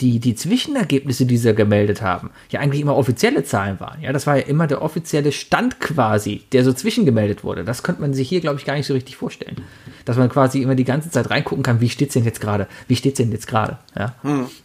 [0.00, 4.02] die, die Zwischenergebnisse, die sie gemeldet haben, ja eigentlich immer offizielle Zahlen waren.
[4.02, 7.64] Ja, das war ja immer der offizielle Stand quasi, der so zwischengemeldet wurde.
[7.64, 9.56] Das könnte man sich hier, glaube ich, gar nicht so richtig vorstellen.
[10.04, 12.66] Dass man quasi immer die ganze Zeit reingucken kann, wie steht's denn jetzt gerade?
[12.88, 13.78] Wie steht's denn jetzt gerade?
[13.98, 14.14] Ja.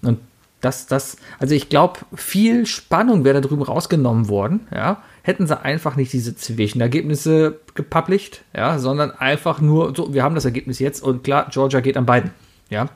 [0.01, 0.19] Und
[0.59, 5.01] das, das, also ich glaube, viel Spannung wäre da drüben rausgenommen worden, ja.
[5.23, 10.45] Hätten sie einfach nicht diese Zwischenergebnisse gepublished, ja, sondern einfach nur, so, wir haben das
[10.45, 12.31] Ergebnis jetzt und klar, Georgia geht an beiden,
[12.69, 12.89] ja.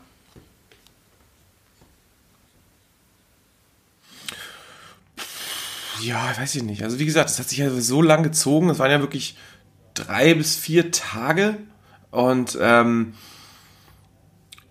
[6.01, 6.83] Ja, weiß ich nicht.
[6.83, 8.67] Also wie gesagt, das hat sich ja so lang gezogen.
[8.67, 9.37] Das waren ja wirklich
[9.95, 11.57] drei bis vier Tage.
[12.11, 13.13] Und ähm,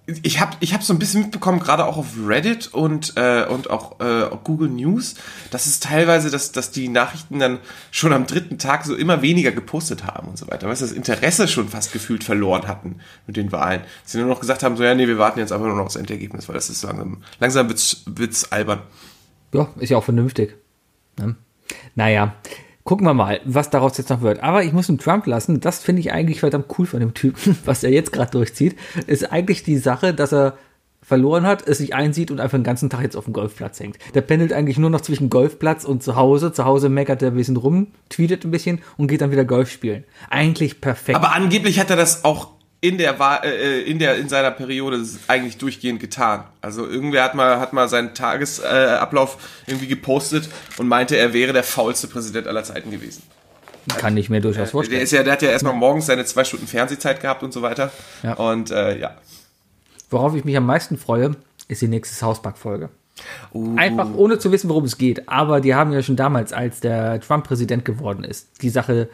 [0.07, 3.71] ich habe ich hab so ein bisschen mitbekommen, gerade auch auf Reddit und, äh, und
[3.71, 5.14] auch äh, Google News,
[5.51, 7.59] dass es teilweise, dass, dass die Nachrichten dann
[7.90, 10.69] schon am dritten Tag so immer weniger gepostet haben und so weiter.
[10.69, 13.81] Weißt du, das Interesse schon fast gefühlt verloren hatten mit den Wahlen.
[14.05, 15.97] Sie nur noch gesagt haben, so ja, nee, wir warten jetzt einfach nur noch aufs
[15.97, 18.81] Endergebnis, weil das ist langsam, langsam wird's, wird's albern.
[19.55, 20.55] Ja, ist ja auch vernünftig.
[21.19, 21.37] Ne?
[21.95, 22.35] Naja,
[22.85, 24.42] gucken wir mal, was daraus jetzt noch wird.
[24.42, 25.61] Aber ich muss ihm Trump lassen.
[25.61, 28.77] Das finde ich eigentlich verdammt cool von dem Typen, was er jetzt gerade durchzieht.
[29.07, 30.57] Ist eigentlich die Sache, dass er
[31.03, 33.99] verloren hat, es sich einsieht und einfach den ganzen Tag jetzt auf dem Golfplatz hängt.
[34.14, 36.53] Der pendelt eigentlich nur noch zwischen Golfplatz und zu Hause.
[36.53, 39.70] Zu Hause meckert er ein bisschen rum, tweetet ein bisschen und geht dann wieder Golf
[39.70, 40.05] spielen.
[40.31, 41.16] Eigentlich perfekt.
[41.16, 42.53] Aber angeblich hat er das auch
[42.85, 46.44] in der Wahl, äh, in der in seiner Periode eigentlich durchgehend getan.
[46.61, 51.55] Also irgendwer hat mal hat mal seinen Tagesablauf äh, irgendwie gepostet und meinte, er wäre
[51.55, 53.23] der faulste Präsident aller Zeiten gewesen.
[53.97, 55.01] Kann ich mir durchaus Der vorstellen.
[55.01, 57.90] ist ja, der hat ja erstmal morgens seine zwei Stunden Fernsehzeit gehabt und so weiter.
[58.23, 58.35] Ja.
[58.35, 59.16] Und äh, ja.
[60.11, 61.37] Worauf ich mich am meisten freue,
[61.68, 62.90] ist die nächste Hausback-Folge.
[63.55, 65.27] Uh, Einfach ohne zu wissen, worum es geht.
[65.29, 69.09] Aber die haben ja schon damals, als der Trump Präsident geworden ist, die Sache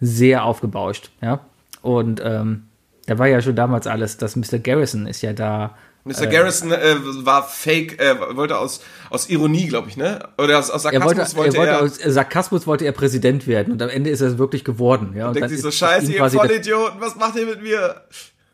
[0.00, 1.10] sehr aufgebauscht.
[1.20, 1.40] Ja?
[1.82, 2.64] Und ähm,
[3.06, 4.58] da war ja schon damals alles, dass Mr.
[4.58, 6.26] Garrison ist ja da Mr.
[6.26, 10.18] Garrison äh, war fake, äh, wollte aus, aus Ironie, glaube ich, ne?
[10.36, 12.08] Oder aus, aus Er Sarkasmus wollte, wollte, er wollte er.
[12.08, 15.14] aus Sarkasmus wollte er Präsident werden und am Ende ist er es wirklich geworden.
[15.16, 18.02] Ja, und denkt dann sich so, scheiße, ihr Vollidioten, was macht ihr mit mir?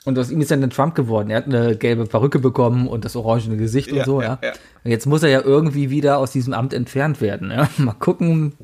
[0.04, 1.30] Und aus ihm ist dann Trump geworden.
[1.30, 4.48] Er hat eine gelbe Perücke bekommen und das orangene Gesicht Ja, und so, ja, ja.
[4.48, 4.52] ja.
[4.84, 7.50] Und jetzt muss er ja irgendwie wieder aus diesem Amt entfernt werden.
[7.50, 7.68] Ja.
[7.78, 8.54] Mal gucken,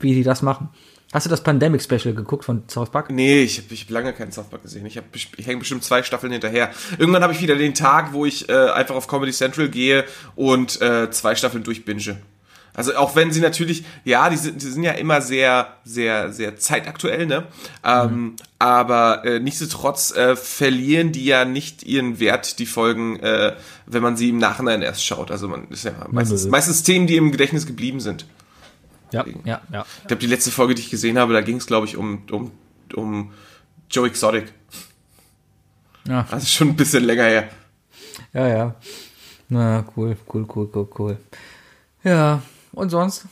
[0.00, 0.70] wie die das machen.
[1.12, 3.10] Hast du das Pandemic Special geguckt von South Park?
[3.10, 4.86] Nee, ich habe ich hab lange keinen South Park gesehen.
[4.86, 6.70] Ich, hab, ich hänge bestimmt zwei Staffeln hinterher.
[6.98, 10.04] Irgendwann habe ich wieder den Tag, wo ich äh, einfach auf Comedy Central gehe
[10.36, 12.16] und äh, zwei Staffeln durchbinge.
[12.74, 16.56] Also auch wenn sie natürlich, ja, die sind, die sind ja immer sehr, sehr, sehr
[16.56, 17.44] zeitaktuell, ne?
[17.84, 24.02] Ähm, aber äh, nichtsdestotrotz äh, verlieren die ja nicht ihren Wert, die Folgen, äh, wenn
[24.02, 25.30] man sie im Nachhinein erst schaut.
[25.30, 28.24] Also man ist ja meistens, meistens Themen, die im Gedächtnis geblieben sind.
[29.12, 29.86] Ja, ja, ja.
[30.02, 32.22] Ich glaube, die letzte Folge, die ich gesehen habe, da ging es, glaube ich, um,
[32.30, 32.50] um,
[32.94, 33.32] um
[33.90, 34.52] Joe Exotic.
[36.08, 37.48] Ja, Also schon ein bisschen länger her.
[38.32, 38.74] ja, ja.
[39.48, 41.16] Na, cool, cool, cool, cool, cool.
[42.02, 43.26] Ja, und sonst?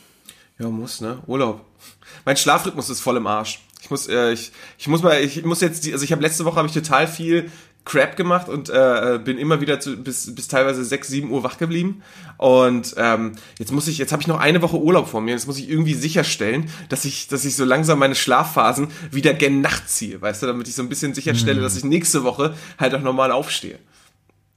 [0.59, 1.19] Ja, muss, ne?
[1.25, 1.65] Urlaub.
[2.25, 3.59] Mein Schlafrhythmus ist voll im Arsch.
[3.81, 6.45] Ich muss, äh, ich, ich muss mal, ich muss jetzt, die, also ich habe letzte
[6.45, 7.51] Woche habe ich total viel
[7.83, 11.57] Crap gemacht und äh, bin immer wieder zu, bis, bis teilweise 6, 7 Uhr wach
[11.57, 12.03] geblieben.
[12.37, 15.31] Und ähm, jetzt muss ich, jetzt habe ich noch eine Woche Urlaub vor mir.
[15.31, 19.61] Jetzt muss ich irgendwie sicherstellen, dass ich, dass ich so langsam meine Schlafphasen wieder gen
[19.61, 22.93] Nacht ziehe, weißt du, damit ich so ein bisschen sicherstelle, dass ich nächste Woche halt
[22.93, 23.79] auch normal aufstehe.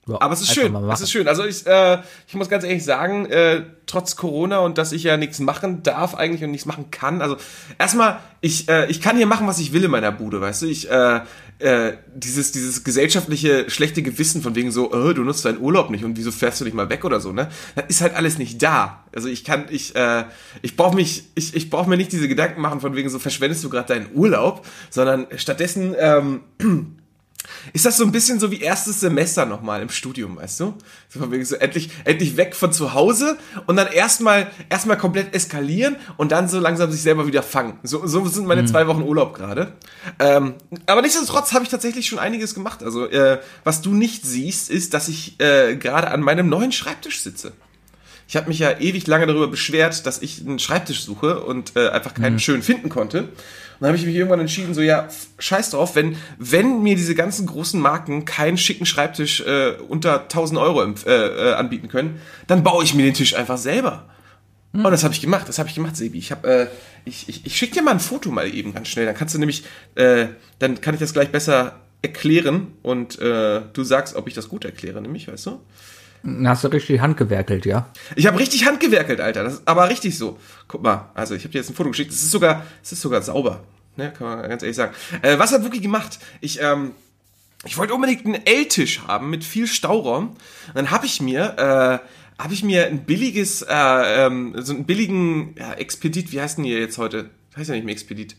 [0.06, 1.28] Ja, Aber es ist schön, es ist schön.
[1.28, 5.16] Also ich, äh, ich muss ganz ehrlich sagen, äh, trotz Corona und dass ich ja
[5.16, 7.22] nichts machen darf eigentlich und nichts machen kann.
[7.22, 7.36] Also
[7.78, 10.66] erstmal, ich, äh, ich kann hier machen, was ich will in meiner Bude, weißt du.
[10.66, 11.20] Ich, äh,
[11.58, 16.04] äh, dieses, dieses gesellschaftliche schlechte Gewissen von wegen so, äh, du nutzt deinen Urlaub nicht
[16.04, 17.48] und wieso fährst du nicht mal weg oder so, ne?
[17.74, 19.04] Das ist halt alles nicht da.
[19.14, 20.24] Also ich kann, ich, äh,
[20.60, 23.64] ich brauche mich, ich, ich brauche mir nicht diese Gedanken machen von wegen so, verschwendest
[23.64, 26.40] du gerade deinen Urlaub, sondern stattdessen, ähm,
[27.72, 30.74] ist das so ein bisschen so wie erstes Semester nochmal im Studium, weißt du?
[31.08, 36.32] So so endlich, endlich weg von zu Hause und dann erstmal erstmal komplett eskalieren und
[36.32, 37.78] dann so langsam sich selber wieder fangen.
[37.82, 39.72] So, so sind meine zwei Wochen Urlaub gerade.
[40.18, 40.54] Ähm,
[40.86, 42.82] aber nichtsdestotrotz habe ich tatsächlich schon einiges gemacht.
[42.82, 47.20] Also äh, was du nicht siehst, ist, dass ich äh, gerade an meinem neuen Schreibtisch
[47.20, 47.52] sitze.
[48.26, 51.90] Ich habe mich ja ewig lange darüber beschwert, dass ich einen Schreibtisch suche und äh,
[51.90, 53.28] einfach keinen schön finden konnte.
[53.74, 55.08] Und dann habe ich mich irgendwann entschieden, so ja,
[55.38, 60.60] scheiß drauf, wenn, wenn mir diese ganzen großen Marken keinen schicken Schreibtisch äh, unter 1000
[60.60, 64.08] Euro äh, äh, anbieten können, dann baue ich mir den Tisch einfach selber.
[64.72, 66.18] Und das habe ich gemacht, das habe ich gemacht, Sebi.
[66.18, 66.66] Ich habe, äh,
[67.04, 69.06] ich, ich, ich schicke dir mal ein Foto mal eben ganz schnell.
[69.06, 69.62] Dann kannst du nämlich,
[69.94, 70.26] äh,
[70.58, 74.64] dann kann ich das gleich besser erklären und äh, du sagst, ob ich das gut
[74.64, 75.60] erkläre, nämlich, weißt du?
[76.44, 77.86] Hast du richtig die Hand gewerkelt, ja?
[78.16, 79.44] Ich habe richtig handgewerkelt, Alter.
[79.44, 80.38] Das ist aber richtig so.
[80.68, 82.12] Guck mal, also ich habe dir jetzt ein Foto geschickt.
[82.12, 83.62] Es ist sogar, es ist sogar sauber.
[83.96, 84.94] Ne, kann man ganz ehrlich sagen.
[85.22, 86.18] Äh, was hat Wookie gemacht?
[86.40, 86.92] Ich, ähm,
[87.64, 90.30] ich wollte unbedingt einen L-Tisch haben mit viel Stauraum.
[90.30, 94.86] Und dann habe ich mir, äh, habe ich mir ein billiges, äh, ähm, so einen
[94.86, 97.30] billigen ja, Expedit, wie heißt denn hier jetzt heute?
[97.54, 98.34] Heißt ja nicht mehr Expedit.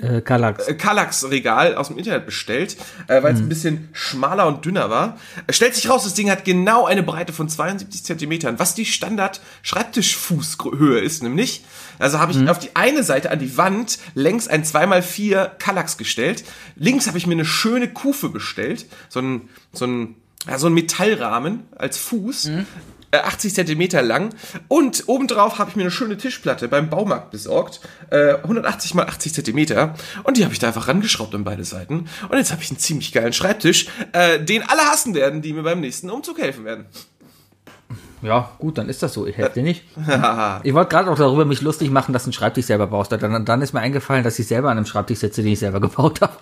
[0.00, 0.68] Äh, Kallax.
[0.68, 2.76] Äh, Kallax-Regal aus dem Internet bestellt,
[3.08, 5.18] äh, weil es ein bisschen schmaler und dünner war.
[5.50, 11.00] Stellt sich raus, das Ding hat genau eine Breite von 72 Zentimetern, was die Standard-Schreibtischfußhöhe
[11.00, 11.64] ist, nämlich.
[11.98, 16.44] Also habe ich auf die eine Seite an die Wand längs ein 2x4 Kallax gestellt.
[16.76, 20.14] Links habe ich mir eine schöne Kufe bestellt, so ein, so ein,
[20.46, 22.44] ja, so ein Metallrahmen als Fuß.
[22.46, 22.64] äh,
[23.12, 24.34] 80 Zentimeter lang
[24.68, 29.34] und obendrauf habe ich mir eine schöne Tischplatte beim Baumarkt besorgt, äh, 180 mal 80
[29.34, 29.94] Zentimeter
[30.24, 32.78] und die habe ich da einfach rangeschraubt an beide Seiten und jetzt habe ich einen
[32.78, 36.86] ziemlich geilen Schreibtisch, äh, den alle hassen werden, die mir beim nächsten Umzug helfen werden.
[38.22, 39.26] Ja, gut, dann ist das so.
[39.26, 39.84] Ich helfe dir nicht.
[40.62, 43.12] ich wollte gerade auch darüber mich lustig machen, dass du einen Schreibtisch selber baust.
[43.12, 45.80] Dann, dann ist mir eingefallen, dass ich selber an einem Schreibtisch sitze, den ich selber
[45.80, 46.32] gebaut habe.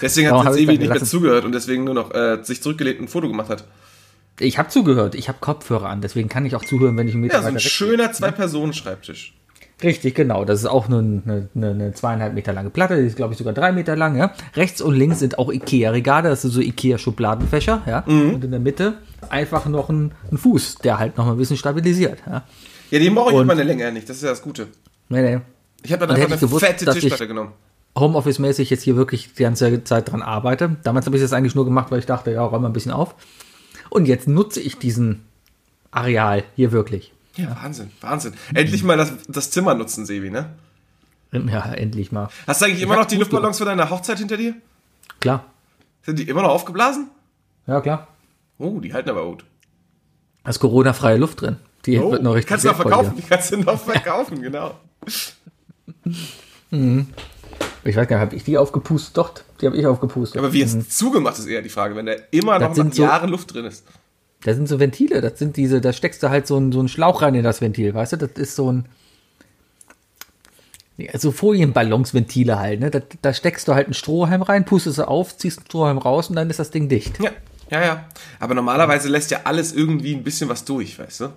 [0.00, 2.98] Deswegen hat hab jetzt dann nicht mehr zugehört und deswegen nur noch äh, sich zurückgelehnt
[3.00, 3.64] und ein Foto gemacht hat.
[4.40, 5.14] Ich habe zugehört.
[5.14, 6.00] Ich habe Kopfhörer an.
[6.00, 9.34] Deswegen kann ich auch zuhören, wenn ich einen Meter Ja, so ein schöner Zwei-Personen-Schreibtisch.
[9.82, 10.44] Richtig, genau.
[10.44, 13.38] Das ist auch nur eine, eine, eine zweieinhalb Meter lange Platte, die ist, glaube ich,
[13.38, 14.16] sogar drei Meter lang.
[14.16, 14.32] Ja?
[14.56, 17.82] Rechts und links sind auch Ikea-Regale, das sind so Ikea-Schubladenfächer.
[17.86, 18.04] Ja?
[18.06, 18.34] Mhm.
[18.34, 18.94] Und in der Mitte
[19.28, 22.18] einfach noch ein, ein Fuß, der halt noch mal ein bisschen stabilisiert.
[22.26, 22.44] Ja?
[22.90, 24.66] Ja, den brauche ich Und- immer eine Länge nicht, das ist ja das Gute.
[25.08, 25.40] Nee, nee.
[25.84, 27.52] Ich habe dann einfach eine gewusst, fette Tischplatte genommen.
[27.96, 30.76] Homeoffice-mäßig jetzt hier wirklich die ganze Zeit dran arbeite.
[30.82, 32.92] Damals habe ich das eigentlich nur gemacht, weil ich dachte, ja, räum mal ein bisschen
[32.92, 33.14] auf.
[33.90, 35.24] Und jetzt nutze ich diesen
[35.90, 37.12] Areal hier wirklich.
[37.36, 38.34] Ja, Wahnsinn, Wahnsinn.
[38.52, 40.50] Endlich mal das, das Zimmer nutzen, Sebi, ne?
[41.32, 42.28] Ja, endlich mal.
[42.46, 44.54] Hast du eigentlich immer noch die Luftballons von deiner Hochzeit hinter dir?
[45.20, 45.44] Klar.
[46.02, 47.08] Sind die immer noch aufgeblasen?
[47.66, 48.08] Ja, klar.
[48.58, 49.44] Oh, die halten aber gut.
[50.42, 51.56] Da ist Corona-freie Luft drin.
[51.86, 53.14] Die Oh, wird noch richtig kannst du noch verkaufen.
[53.16, 54.74] Die kannst du noch verkaufen, genau.
[56.70, 57.06] hier.
[57.84, 59.16] Ich weiß gar nicht, habe ich die aufgepustet?
[59.16, 60.38] Doch, die habe ich aufgepustet.
[60.38, 62.94] Aber wie es zugemacht ist eher die Frage, wenn da immer noch Das nach sind
[62.94, 63.84] so- Jahren Luft drin ist.
[64.44, 66.88] Da sind so Ventile, das sind diese, da steckst du halt so einen, so einen
[66.88, 68.16] Schlauch rein in das Ventil, weißt du?
[68.18, 68.86] Das ist so ein.
[70.96, 72.90] Ja, So Folienballonsventile halt, ne?
[72.90, 76.28] Da, da steckst du halt einen Strohhalm rein, pustest du auf, ziehst einen Strohhalm raus
[76.28, 77.20] und dann ist das Ding dicht.
[77.22, 77.30] Ja,
[77.70, 78.04] ja, ja.
[78.40, 81.32] Aber normalerweise lässt ja alles irgendwie ein bisschen was durch, weißt du?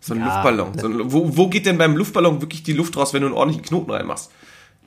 [0.00, 0.26] So ein Ja.
[0.26, 0.78] Luftballon.
[0.78, 3.36] So ein, wo, wo geht denn beim Luftballon wirklich die Luft raus, wenn du einen
[3.36, 4.30] ordentlichen Knoten reinmachst?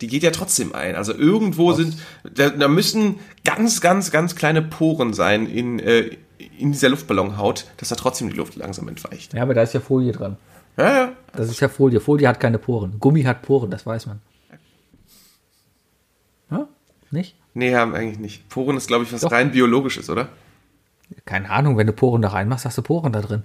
[0.01, 0.95] Die geht ja trotzdem ein.
[0.95, 6.17] Also irgendwo sind, da, da müssen ganz, ganz, ganz kleine Poren sein in, äh,
[6.57, 9.33] in dieser Luftballonhaut, dass da trotzdem die Luft langsam entweicht.
[9.33, 10.37] Ja, aber da ist ja Folie dran.
[10.77, 11.11] Ja, ja.
[11.33, 11.99] Das ist ja Folie.
[11.99, 12.99] Folie hat keine Poren.
[12.99, 14.21] Gummi hat Poren, das weiß man.
[16.49, 16.67] Ja?
[17.11, 17.35] Nicht?
[17.53, 18.49] Nee, haben eigentlich nicht.
[18.49, 19.31] Poren ist, glaube ich, was Doch.
[19.31, 20.29] rein biologisches, oder?
[21.25, 23.43] Keine Ahnung, wenn du Poren da reinmachst, hast du Poren da drin.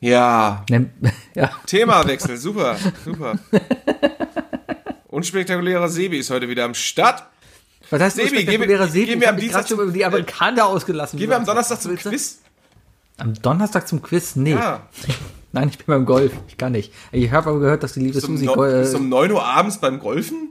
[0.00, 0.64] Ja.
[1.34, 1.50] Ja.
[1.66, 3.38] Themawechsel, super, super.
[5.08, 7.24] Unspektakulärer Sebi ist heute wieder am Start.
[7.90, 9.06] Was heißt Sebi, Sebi, spektakulärer gehen wir- Sebi?
[9.06, 11.18] gehen wir am Dienstag über die Amerikaner ausgelassen.
[11.18, 11.94] Gehen wir am Donnerstag zum?
[11.96, 12.40] Quiz?
[13.18, 14.34] Am Donnerstag zum Quiz?
[14.36, 14.52] Nee.
[14.52, 14.86] Ja.
[15.52, 16.32] Nein, ich bin beim Golf.
[16.48, 16.92] Ich kann nicht.
[17.12, 18.44] Ich habe aber gehört, dass die liebe Bis Susi.
[18.46, 20.50] no, bis um 9 Uhr abends beim Golfen?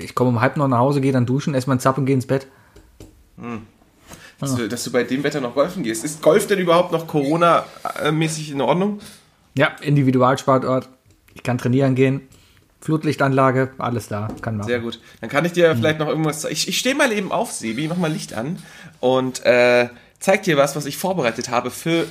[0.00, 2.14] ich komme um halb neun nach Hause, gehe dann duschen, esse meinen Zapp und gehe
[2.14, 2.46] ins Bett.
[4.40, 6.04] Dass, du, dass du bei dem Wetter noch golfen gehst.
[6.04, 9.00] Ist Golf denn überhaupt noch Corona-mäßig in Ordnung?
[9.54, 10.88] Ja, Individualsportort.
[11.34, 12.28] Ich kann trainieren gehen.
[12.80, 14.28] Flutlichtanlage, alles da.
[14.40, 14.68] Kann machen.
[14.68, 15.00] Sehr gut.
[15.20, 16.52] Dann kann ich dir vielleicht noch irgendwas zeigen.
[16.52, 18.62] Ich, ich stehe mal eben auf, Sebi, mach mal Licht an
[19.00, 19.88] und äh,
[20.20, 22.06] zeig dir was, was ich vorbereitet habe für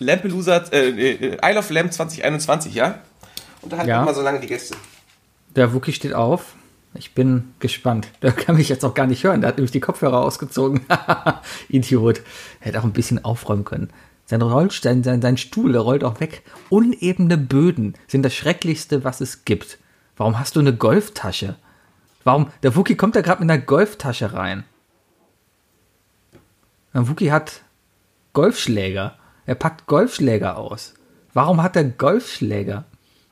[0.00, 2.98] Lampelusa, äh, äh, Isle of Lamp 2021, ja?
[3.62, 4.02] Und da halt Ja.
[4.04, 4.74] mal so lange die Gäste.
[5.54, 6.54] Der Wookie steht auf.
[6.94, 8.08] Ich bin gespannt.
[8.22, 9.40] Der kann mich jetzt auch gar nicht hören.
[9.40, 10.80] Der hat nämlich die Kopfhörer ausgezogen.
[11.68, 12.22] Idiot.
[12.60, 13.90] Hätte auch ein bisschen aufräumen können.
[14.26, 16.42] Sein Rollstein, sein, sein Stuhl, der rollt auch weg.
[16.68, 19.78] Unebene Böden sind das Schrecklichste, was es gibt.
[20.18, 21.56] Warum hast du eine Golftasche?
[22.24, 22.50] Warum?
[22.62, 24.64] Der Wookie kommt da gerade mit einer Golftasche rein.
[26.92, 27.62] Der Wookie hat
[28.34, 29.16] Golfschläger.
[29.46, 30.92] Er packt Golfschläger aus.
[31.32, 32.84] Warum hat er Golfschläger?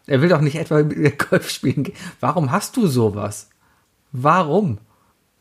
[0.06, 1.96] Er will doch nicht etwa mit Golf spielen gehen.
[2.20, 3.50] Warum hast du sowas?
[4.12, 4.78] Warum?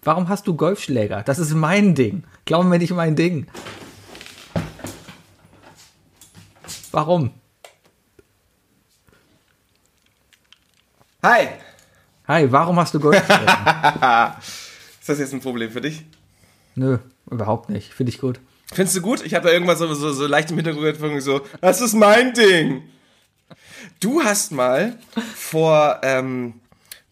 [0.01, 1.23] Warum hast du Golfschläger?
[1.23, 2.23] Das ist mein Ding.
[2.45, 3.47] Glaub mir nicht mein Ding.
[6.91, 7.31] Warum?
[11.23, 11.47] Hi!
[12.27, 14.37] Hi, warum hast du Golfschläger?
[14.99, 16.03] Ist das jetzt ein Problem für dich?
[16.73, 16.97] Nö,
[17.29, 17.93] überhaupt nicht.
[17.93, 18.39] Finde ich gut.
[18.73, 19.23] Findest du gut?
[19.23, 22.83] Ich habe da irgendwas so, so, so leicht im Hintergrund so, das ist mein Ding.
[23.99, 24.97] Du hast mal
[25.35, 26.55] vor, ähm,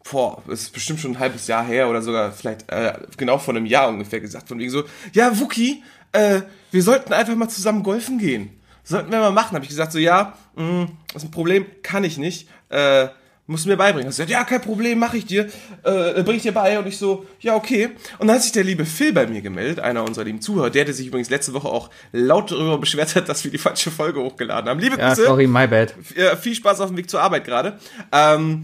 [0.04, 3.56] vor, es ist bestimmt schon ein halbes Jahr her oder sogar vielleicht äh, genau vor
[3.56, 7.84] einem Jahr ungefähr gesagt, von wegen so, ja, Wookie, äh, wir sollten einfach mal zusammen
[7.84, 8.60] golfen gehen.
[8.84, 9.56] Sollten wir mal machen.
[9.56, 12.50] Habe ich gesagt, so, ja, mh, das ist ein Problem, kann ich nicht.
[12.70, 13.08] Äh,
[13.54, 14.10] musst du mir beibringen.
[14.10, 15.46] Hast du gesagt, ja, kein Problem, mache ich dir,
[15.84, 16.78] äh, bring ich dir bei.
[16.78, 17.92] Und ich so, ja, okay.
[18.20, 20.84] Und dann hat sich der liebe Phil bei mir gemeldet, einer unserer lieben Zuhörer, der,
[20.86, 24.20] der sich übrigens letzte Woche auch laut darüber beschwert hat, dass wir die falsche Folge
[24.20, 24.80] hochgeladen haben.
[24.80, 25.26] Liebe Ja, Grüße.
[25.26, 25.94] sorry, my bad.
[26.16, 27.78] Äh, viel Spaß auf dem Weg zur Arbeit gerade.
[28.12, 28.64] Ähm,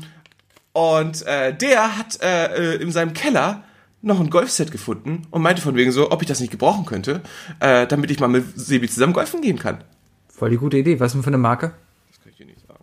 [0.74, 3.64] und äh, der hat äh, äh, in seinem Keller
[4.02, 7.22] noch ein Golfset gefunden und meinte von wegen so, ob ich das nicht gebrauchen könnte,
[7.60, 9.84] äh, damit ich mal mit Sebi zusammen golfen gehen kann.
[10.30, 11.00] Voll die gute Idee.
[11.00, 11.74] Was ist denn für eine Marke?
[12.10, 12.80] Das kann ich dir nicht sagen.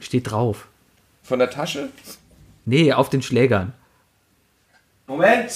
[0.00, 0.68] Steht drauf.
[1.28, 1.90] Von der Tasche?
[2.64, 3.74] Nee, auf den Schlägern.
[5.06, 5.50] Moment.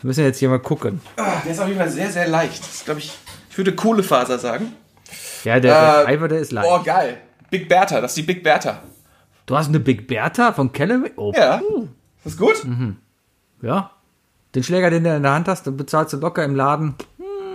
[0.00, 1.00] Wir müssen jetzt hier mal gucken.
[1.16, 2.60] Ah, der ist auf jeden Fall sehr, sehr leicht.
[2.60, 3.12] Das ist, glaube ich,
[3.50, 4.72] ich würde Kohlefaser sagen.
[5.44, 6.68] Ja, der, der Äh, Driver, der ist leicht.
[6.70, 7.18] Oh, geil.
[7.50, 8.82] Big Bertha, das ist die Big Bertha.
[9.46, 11.12] Du hast eine Big Bertha von Callaway?
[11.16, 11.56] Oh, Ja.
[12.24, 12.64] Ist das gut?
[13.62, 13.90] ja.
[14.54, 16.94] Den Schläger, den du in der Hand hast, den bezahlst du locker im Laden.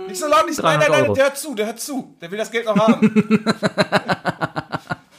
[0.08, 0.62] Nicht so laut, nicht so.
[0.62, 1.14] Nein, nein, 300 nein, Euro.
[1.14, 2.14] der hört zu, der hört zu.
[2.20, 3.44] Der will das Geld noch haben.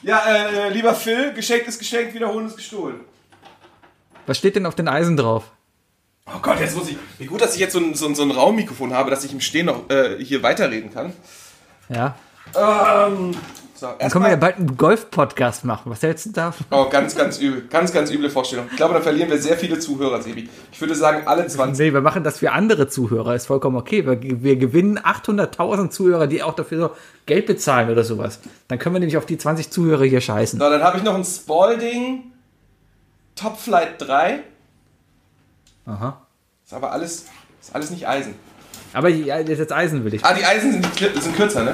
[0.04, 3.02] ja, äh, lieber Phil, geschenkt ist geschenkt, wiederholen ist gestohlen.
[4.26, 5.52] Was steht denn auf den Eisen drauf?
[6.26, 6.98] Oh Gott, jetzt muss ich.
[7.18, 9.34] Wie gut, dass ich jetzt so ein, so ein, so ein Raummikrofon habe, dass ich
[9.34, 11.13] im Stehen noch äh, hier weiterreden kann.
[11.89, 12.16] Ja.
[12.56, 13.36] Ähm,
[13.84, 15.91] so, Dann können wir ja bald einen Golf-Podcast machen.
[15.91, 16.65] Was hältst du davon?
[16.72, 17.67] Oh, ganz, ganz übel.
[17.69, 18.67] Ganz, ganz üble Vorstellung.
[18.72, 20.48] Ich glaube, dann verlieren wir sehr viele Zuhörer, Sebi.
[20.72, 21.88] Ich würde sagen, alle 20.
[21.88, 23.36] Nee, wir machen das für andere Zuhörer.
[23.36, 24.06] Ist vollkommen okay.
[24.06, 26.91] Wir, wir gewinnen 800.000 Zuhörer, die auch dafür so
[27.26, 28.39] Geld bezahlen oder sowas.
[28.69, 30.58] Dann können wir nämlich auf die 20 Zuhörer hier scheißen.
[30.58, 32.32] So, dann habe ich noch ein Spalding
[33.36, 34.43] Top Flight 3.
[35.88, 36.26] Aha.
[36.63, 37.26] Ist aber alles,
[37.60, 38.36] ist alles nicht Eisen.
[38.93, 40.24] Aber ja, das ist jetzt Eisen will ich.
[40.24, 41.74] Ah, die Eisen sind, sind kürzer, ne?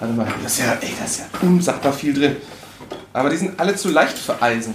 [0.00, 2.36] Warte mal, das ist ja, ey, das ist ja unsagbar viel drin.
[3.12, 4.74] Aber die sind alle zu leicht für Eisen.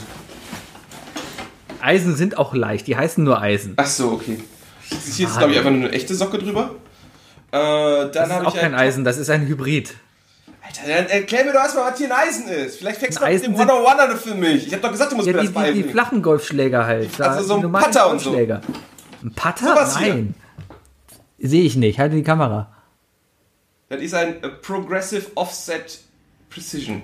[1.81, 2.87] Eisen sind auch leicht.
[2.87, 3.73] Die heißen nur Eisen.
[3.77, 4.39] Ach so, okay.
[5.15, 6.71] Hier ist, glaube ich, einfach nur eine echte Socke drüber.
[7.51, 9.03] Äh, dann Das ist auch kein ein- Eisen.
[9.03, 9.95] Das ist ein Hybrid.
[10.61, 12.77] Alter, dann erklär mir doch erstmal, was hier ein Eisen ist.
[12.77, 14.67] Vielleicht fängst du mit dem Eisen sind- 101 an für mich.
[14.67, 15.91] Ich habe doch gesagt, du musst Ja, mir die, das die, die beibringen.
[15.91, 17.21] flachen Golfschläger halt.
[17.21, 18.35] Also so die ein Putter und so.
[18.35, 18.61] Ein
[19.35, 19.67] Putter?
[19.67, 20.13] Sowas hier.
[20.15, 20.35] Nein.
[21.39, 21.99] Sehe ich nicht.
[21.99, 22.71] Halte die Kamera.
[23.89, 25.99] Das ist ein äh, Progressive Offset
[26.49, 27.01] Precision.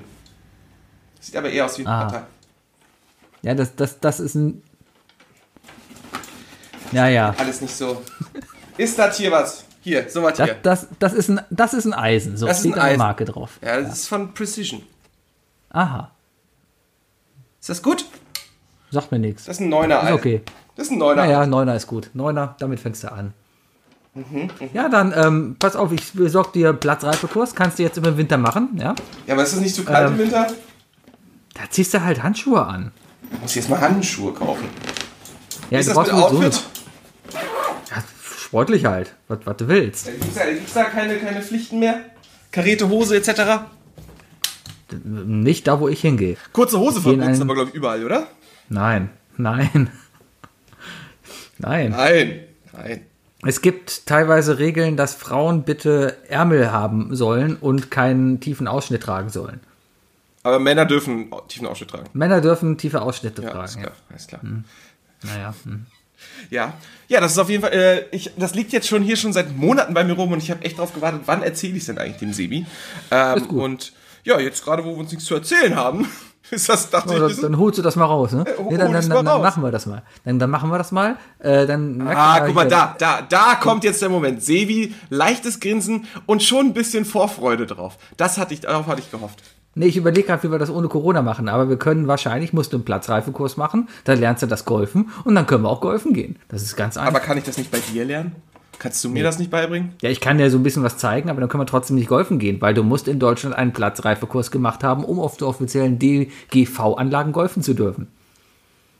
[1.19, 2.05] Sieht aber eher aus wie ein Ah.
[2.05, 2.23] Partei.
[3.43, 4.63] Ja, das, das, das ist ein.
[6.91, 7.33] Ja, ja.
[7.37, 8.01] Alles nicht so.
[8.77, 9.65] Ist das hier was?
[9.81, 10.59] Hier, so was Das, hier.
[10.61, 12.37] das, das, ist ein, das ist ein Eisen.
[12.37, 12.97] So Das ist steht ein da eine Eisen.
[12.99, 13.59] Marke drauf.
[13.61, 14.83] Ja, das ist von Precision.
[15.69, 16.11] Aha.
[17.59, 18.05] Ist das gut?
[18.91, 19.45] Sagt mir nichts.
[19.45, 20.03] Das ist ein Neuner.
[20.03, 20.41] Ist okay.
[20.75, 21.25] Das ist ein Neuner.
[21.25, 22.09] Naja, Neuner ist gut.
[22.13, 23.33] Neuner, damit fängst du an.
[24.13, 27.55] Mhm, Ja, dann, ähm, pass auf, ich besorge dir Platzreifekurs.
[27.55, 28.93] Kannst du jetzt im Winter machen, ja?
[29.25, 30.13] Ja, aber ist das nicht zu kalt Ähm.
[30.13, 30.47] im Winter?
[31.53, 32.91] Da ziehst du halt Handschuhe an.
[33.41, 34.65] Muss ich jetzt mal Handschuhe kaufen.
[35.69, 36.53] Ja, ist du das mit brauchst wohl Outfit?
[36.53, 37.37] So,
[37.95, 38.03] ja,
[38.37, 40.05] sportlich halt, was, was du willst.
[40.07, 42.01] Gibt es da, gibt's da keine, keine Pflichten mehr?
[42.51, 43.61] Karete Hose etc.?
[45.05, 46.35] Nicht da, wo ich hingehe.
[46.51, 48.27] Kurze Hose verboten aber, glaube ich, überall, oder?
[48.67, 49.89] Nein, nein.
[51.57, 51.91] Nein.
[51.91, 52.39] Nein.
[52.73, 53.05] Nein.
[53.45, 59.29] Es gibt teilweise Regeln, dass Frauen bitte Ärmel haben sollen und keinen tiefen Ausschnitt tragen
[59.29, 59.59] sollen.
[60.43, 62.09] Aber Männer dürfen tiefen Ausschnitt tragen.
[62.13, 63.81] Männer dürfen tiefe Ausschnitte Ja, ist tragen.
[63.83, 63.95] klar.
[64.15, 64.41] Ist klar.
[64.43, 65.29] Ja.
[65.35, 65.53] Naja.
[65.63, 65.85] Hm.
[66.51, 66.73] Ja,
[67.07, 67.73] ja, das ist auf jeden Fall.
[67.73, 70.51] Äh, ich, das liegt jetzt schon hier schon seit Monaten bei mir rum und ich
[70.51, 72.65] habe echt drauf gewartet, wann erzähle ich es denn eigentlich dem Sebi?
[73.09, 73.63] Ähm, Ist gut.
[73.63, 76.07] Und ja, jetzt gerade, wo wir uns nichts zu erzählen haben,
[76.55, 78.43] ist das, dachte Oder, ich, ist, dann holst du das mal raus, ne?
[78.69, 79.41] nee, dann, dann, dann, raus.
[79.41, 80.03] machen wir das mal.
[80.25, 81.17] Dann, dann machen wir das mal.
[81.39, 84.43] Äh, dann Ah, guck mal, da, da, da kommt jetzt der Moment.
[84.43, 87.97] Sebi, leichtes Grinsen und schon ein bisschen Vorfreude drauf.
[88.17, 89.41] Das hatte ich, darauf hatte ich gehofft.
[89.73, 91.47] Nee, ich überlege gerade, wie wir das ohne Corona machen.
[91.47, 95.35] Aber wir können wahrscheinlich, musst du einen Platzreifekurs machen, dann lernst du das Golfen und
[95.35, 96.37] dann können wir auch golfen gehen.
[96.49, 97.15] Das ist ganz einfach.
[97.15, 98.35] Aber kann ich das nicht bei dir lernen?
[98.81, 99.93] Kannst du mir das nicht beibringen?
[100.01, 102.07] Ja, ich kann dir so ein bisschen was zeigen, aber dann können wir trotzdem nicht
[102.09, 105.99] golfen gehen, weil du musst in Deutschland einen Platzreifekurs gemacht haben, um auf der offiziellen
[105.99, 108.07] DGV-Anlagen golfen zu dürfen.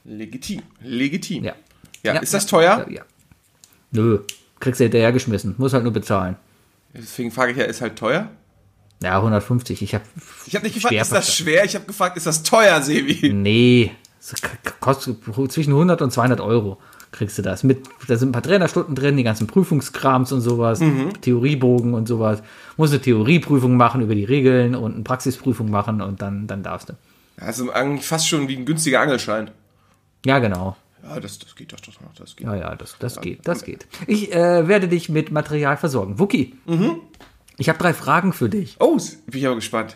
[0.04, 0.62] Legitim.
[0.84, 1.44] Legitim.
[1.46, 1.54] Ja.
[2.04, 2.86] Ja, ist das teuer?
[2.92, 3.02] Ja.
[3.92, 4.20] Nö,
[4.60, 5.56] kriegst du hinterhergeschmissen.
[5.58, 6.36] Muss halt nur bezahlen.
[6.94, 8.30] Deswegen frage ich ja, ist halt teuer?
[9.02, 9.82] Ja, 150.
[9.82, 10.04] Ich habe
[10.46, 11.66] Ich habe nicht gefragt, ist das schwer?
[11.66, 13.34] Ich habe gefragt, ist das teuer, Sebi?
[13.34, 15.18] Nee, es k- kostet
[15.50, 16.78] zwischen 100 und 200 Euro
[17.12, 17.64] kriegst du das.
[17.64, 21.22] Mit, da sind ein paar Trainerstunden drin, die ganzen Prüfungskrams und sowas, Mhm.
[21.22, 22.42] Theoriebogen und sowas.
[22.78, 26.90] Musst eine Theorieprüfung machen über die Regeln und eine Praxisprüfung machen und dann, dann darfst
[26.90, 26.94] du.
[27.38, 29.52] Also eigentlich fast schon wie ein günstiger Angelschein.
[30.26, 30.76] Ja, genau.
[31.04, 32.14] Ja, das, das geht doch doch noch.
[32.16, 32.46] Das geht.
[32.46, 33.88] Ja, ja, das, das geht, das geht.
[34.08, 36.20] Ich äh, werde dich mit Material versorgen.
[36.20, 36.54] Wookie,
[37.58, 38.76] ich habe drei Fragen für dich.
[38.80, 39.96] Oh, bin ich aber gespannt.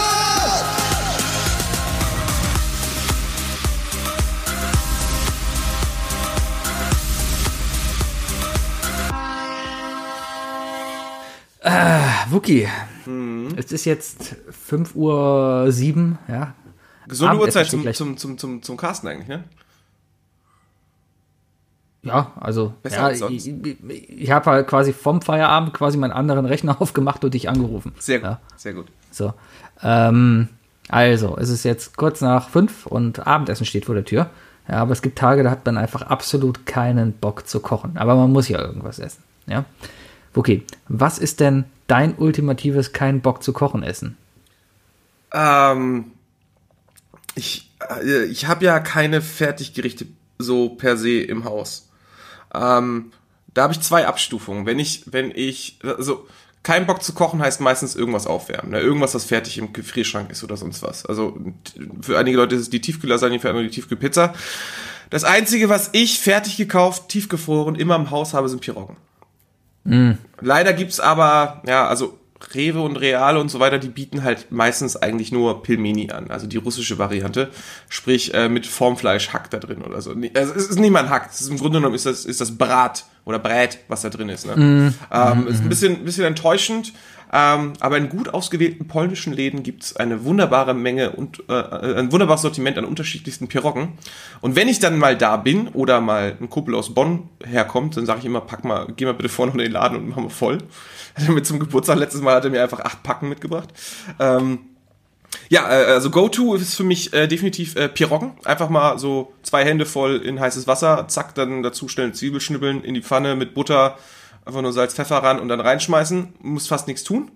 [12.29, 12.67] Wookie,
[13.55, 16.55] es ist jetzt 5 Uhr 7, ja.
[17.07, 19.43] Gesunde Uhrzeit zum, zum, zum, zum, zum Casten eigentlich, ne?
[22.03, 23.45] Ja, also Besser ja, als sonst.
[23.45, 23.53] ich,
[23.87, 27.93] ich, ich habe halt quasi vom Feierabend quasi meinen anderen Rechner aufgemacht und dich angerufen.
[27.99, 28.87] Sehr gut, Ja, sehr gut.
[29.11, 29.33] so.
[29.83, 30.47] Ähm,
[30.89, 34.29] also, es ist jetzt kurz nach fünf und Abendessen steht vor der Tür.
[34.67, 37.97] Ja, aber es gibt Tage, da hat man einfach absolut keinen Bock zu kochen.
[37.97, 39.23] Aber man muss ja irgendwas essen.
[39.45, 39.65] Ja.
[40.33, 44.17] Okay, was ist denn dein ultimatives kein Bock zu kochen Essen?
[45.33, 46.11] Ähm,
[47.35, 50.07] ich äh, ich habe ja keine Fertiggerichte
[50.37, 51.89] so per se im Haus.
[52.53, 53.11] Ähm,
[53.53, 54.65] da habe ich zwei Abstufungen.
[54.65, 56.27] Wenn ich, wenn ich, also
[56.63, 58.71] kein Bock zu kochen heißt meistens irgendwas aufwärmen.
[58.71, 58.79] Ne?
[58.79, 61.05] Irgendwas, was fertig im Gefrierschrank ist oder sonst was.
[61.05, 61.37] Also
[62.01, 64.33] für einige Leute ist es die Tiefkühllasagne, für andere die Tiefkühlpizza.
[65.09, 68.95] Das Einzige, was ich fertig gekauft, tiefgefroren, immer im Haus habe, sind Piroggen.
[70.41, 72.19] Leider gibt's aber, ja, also
[72.53, 76.47] Rewe und Reale und so weiter, die bieten halt meistens eigentlich nur Pilmeni an, also
[76.47, 77.51] die russische Variante,
[77.89, 80.15] sprich äh, mit Formfleisch Hack da drin oder so.
[80.33, 82.41] Also es ist nicht mal ein Hack, es ist im Grunde genommen ist das, ist
[82.41, 84.47] das Brat oder Brät, was da drin ist.
[84.47, 84.93] Ne?
[85.11, 86.93] Ähm, ist ein bisschen, bisschen enttäuschend,
[87.33, 92.41] ähm, aber in gut ausgewählten polnischen Läden gibt's eine wunderbare Menge und äh, ein wunderbares
[92.41, 93.93] Sortiment an unterschiedlichsten Piroggen.
[94.41, 98.05] Und wenn ich dann mal da bin oder mal ein Kumpel aus Bonn herkommt, dann
[98.05, 100.29] sage ich immer, pack mal, geh mal bitte vorne in den Laden und mach mal
[100.29, 100.57] voll.
[101.15, 103.69] Hat er mir zum Geburtstag letztes Mal hat er mir einfach acht Packen mitgebracht.
[104.19, 104.59] Ähm,
[105.49, 108.33] ja, äh, also Go-To ist für mich äh, definitiv äh, Piroggen.
[108.45, 112.93] Einfach mal so zwei Hände voll in heißes Wasser, zack, dann dazu schnell Zwiebelschnibbeln in
[112.93, 113.97] die Pfanne mit Butter,
[114.45, 116.33] einfach nur Salz, Pfeffer ran und dann reinschmeißen.
[116.41, 117.31] Muss fast nichts tun.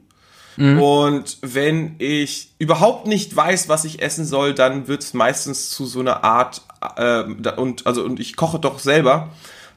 [0.81, 5.85] Und wenn ich überhaupt nicht weiß, was ich essen soll, dann wird es meistens zu
[5.85, 6.61] so einer Art
[6.95, 7.23] äh,
[7.57, 9.31] und also und ich koche doch selber,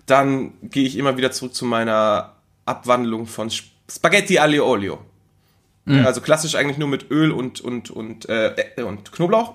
[0.06, 4.98] dann gehe ich immer wieder zurück zu meiner Abwandlung von Sp- Spaghetti aglio olio.
[5.86, 8.54] Ja, Also klassisch eigentlich nur mit Öl und und und äh,
[8.84, 9.54] und Knoblauch.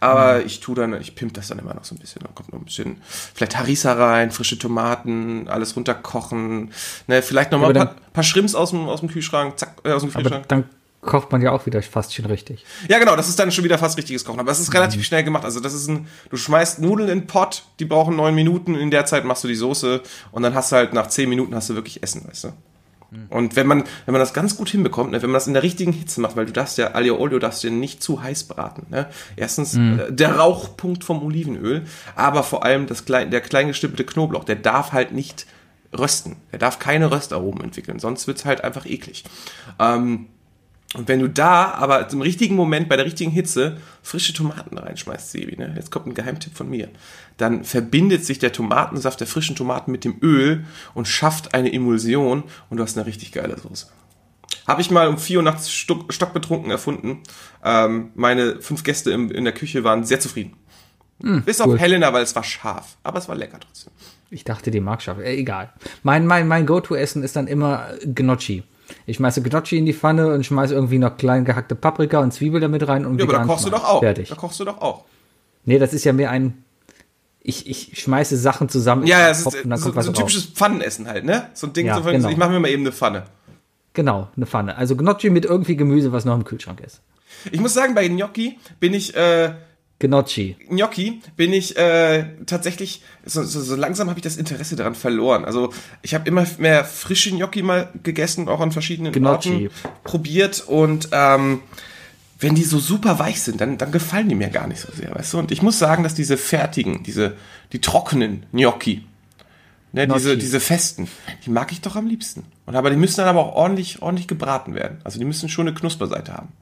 [0.00, 2.22] Aber ich tue dann, ich pimp das dann immer noch so ein bisschen.
[2.22, 3.02] Da kommt noch ein bisschen,
[3.34, 6.70] vielleicht Harissa rein, frische Tomaten, alles runterkochen.
[7.06, 9.58] Ne, vielleicht noch mal aber ein dann- paar, paar Shrimps aus dem, aus dem Kühlschrank,
[9.58, 10.48] zack, äh, aus dem Aber Kühlschrank.
[10.48, 10.64] dann
[11.00, 12.64] kocht man ja auch wieder fast schon richtig.
[12.88, 14.40] Ja, genau, das ist dann schon wieder fast richtiges Kochen.
[14.40, 14.76] Aber das ist Mhm.
[14.76, 15.44] relativ schnell gemacht.
[15.44, 18.90] Also das ist ein, du schmeißt Nudeln in den Pott, die brauchen neun Minuten, in
[18.90, 21.70] der Zeit machst du die Soße und dann hast du halt nach zehn Minuten hast
[21.70, 22.48] du wirklich Essen, weißt du.
[23.10, 23.26] Mhm.
[23.30, 25.62] Und wenn man, wenn man das ganz gut hinbekommt, ne, wenn man das in der
[25.62, 28.44] richtigen Hitze macht, weil du darfst ja, Aglio Olio darfst du ja nicht zu heiß
[28.44, 28.86] braten.
[28.90, 29.06] Ne?
[29.36, 31.84] Erstens äh, der Rauchpunkt vom Olivenöl,
[32.14, 35.46] aber vor allem das klein, der klein gestimpelte Knoblauch, der darf halt nicht
[35.96, 36.36] rösten.
[36.52, 39.24] Der darf keine Röstaromen entwickeln, sonst wird's halt einfach eklig.
[39.78, 40.26] Ähm,
[40.94, 45.30] und wenn du da aber im richtigen Moment, bei der richtigen Hitze, frische Tomaten reinschmeißt,
[45.30, 45.72] Sebi, ne?
[45.76, 46.88] jetzt kommt ein Geheimtipp von mir,
[47.36, 50.64] dann verbindet sich der Tomatensaft der frischen Tomaten mit dem Öl
[50.94, 53.88] und schafft eine Emulsion und du hast eine richtig geile Soße.
[54.66, 57.22] Habe ich mal um 4 Uhr nachts stock, stockbetrunken erfunden.
[57.62, 60.56] Ähm, meine fünf Gäste im, in der Küche waren sehr zufrieden.
[61.18, 61.74] Bis cool.
[61.74, 62.96] auf Helena, weil es war scharf.
[63.02, 63.92] Aber es war lecker trotzdem.
[64.30, 65.18] Ich dachte, die mag scharf.
[65.18, 65.72] Äh, egal.
[66.02, 68.62] Mein, mein, mein Go-To-Essen ist dann immer Gnocchi.
[69.06, 72.60] Ich schmeiße Gnocchi in die Pfanne und schmeiße irgendwie noch klein gehackte Paprika und Zwiebel
[72.60, 74.00] damit rein und Ja, aber da kochst du doch auch.
[74.00, 74.28] Fertig.
[74.28, 75.04] Da kochst du doch auch.
[75.64, 76.64] Nee, das ist ja mehr ein.
[77.40, 79.06] Ich, ich schmeiße Sachen zusammen.
[79.06, 81.48] Ja, ja, es ist so, so ein typisches Pfannenessen halt, ne?
[81.54, 82.28] So ein Ding, Ja, so genau.
[82.28, 83.24] ich mache mir mal eben eine Pfanne.
[83.94, 84.76] Genau, eine Pfanne.
[84.76, 87.00] Also Gnocchi mit irgendwie Gemüse, was noch im Kühlschrank ist.
[87.50, 89.52] Ich muss sagen, bei Gnocchi bin ich, äh,
[90.00, 90.56] Gnocchi.
[90.68, 95.44] Gnocchi bin ich äh, tatsächlich, so, so, so langsam habe ich das Interesse daran verloren.
[95.44, 95.72] Also
[96.02, 99.50] ich habe immer mehr frische Gnocchi mal gegessen, auch an verschiedenen Gnocchi.
[99.50, 99.70] Orten
[100.04, 101.62] probiert und ähm,
[102.38, 105.12] wenn die so super weich sind, dann, dann gefallen die mir gar nicht so sehr,
[105.12, 105.38] weißt du?
[105.38, 107.34] Und ich muss sagen, dass diese fertigen, diese,
[107.72, 109.04] die trockenen Gnocchi,
[109.92, 111.08] ne, diese, diese festen,
[111.44, 112.44] die mag ich doch am liebsten.
[112.66, 114.98] Und aber die müssen dann aber auch ordentlich, ordentlich gebraten werden.
[115.02, 116.52] Also die müssen schon eine Knusperseite haben.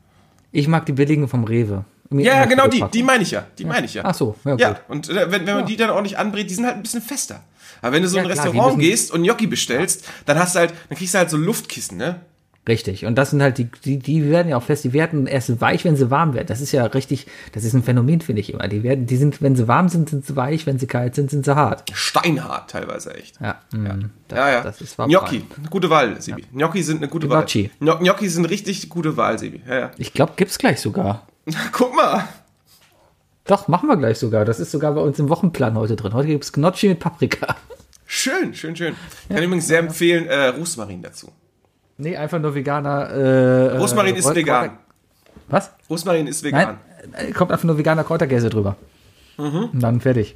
[0.53, 1.85] Ich mag die billigen vom Rewe.
[2.11, 4.03] Ja, ja, genau die, die meine ich ja, die meine ich ja.
[4.05, 5.63] Ach so, ja, Ja, und äh, wenn, wenn man Ja.
[5.63, 7.43] die dann ordentlich anbrät, die sind halt ein bisschen fester.
[7.83, 10.55] Aber wenn du so Ja, in ein klar, Restaurant gehst und Gnocchi bestellst, dann hast
[10.55, 12.21] du halt, dann kriegst du halt so Luftkissen, ne?
[12.69, 13.05] Richtig.
[13.07, 15.85] Und das sind halt die, die, die werden ja auch fest, die werden erst weich,
[15.85, 16.49] wenn sie warm werden.
[16.49, 18.67] Das ist ja richtig, das ist ein Phänomen, finde ich immer.
[18.67, 21.31] Die werden, die sind, wenn sie warm sind, sind sie weich, wenn sie kalt sind,
[21.31, 21.85] sind sie hart.
[21.95, 23.41] Steinhart teilweise echt.
[23.41, 24.61] Ja, mm, Das, ja, ja.
[24.63, 25.07] Das ist wahr.
[25.07, 26.43] Gnocchi, eine gute Wahl, Sebi.
[26.53, 27.71] Gnocchi sind eine gute Gnocchi.
[27.79, 27.89] Wahl.
[27.89, 29.63] Gno- Gnocchi sind richtig gute Wahl, Sebi.
[29.69, 29.91] Ja, ja.
[29.97, 31.25] Ich glaube, gibt's gleich sogar.
[31.73, 32.29] Guck mal.
[33.45, 34.45] Doch, machen wir gleich sogar.
[34.45, 36.13] Das ist sogar bei uns im Wochenplan heute drin.
[36.15, 37.55] Heute gibt's Gnocchi mit Paprika.
[38.07, 38.95] Schön, schön, schön.
[39.29, 41.31] Ich kann übrigens sehr empfehlen, äh, Rosmarin dazu.
[41.99, 43.09] Nee, einfach nur veganer.
[43.11, 44.79] Äh, Rosmarin äh, ist Kräuter- vegan.
[45.49, 45.71] Was?
[45.89, 46.79] Rosmarin ist vegan.
[47.13, 48.77] Nein, kommt einfach nur veganer Kräuterkäse drüber.
[49.39, 49.71] Mhm.
[49.73, 50.35] Und dann fertig.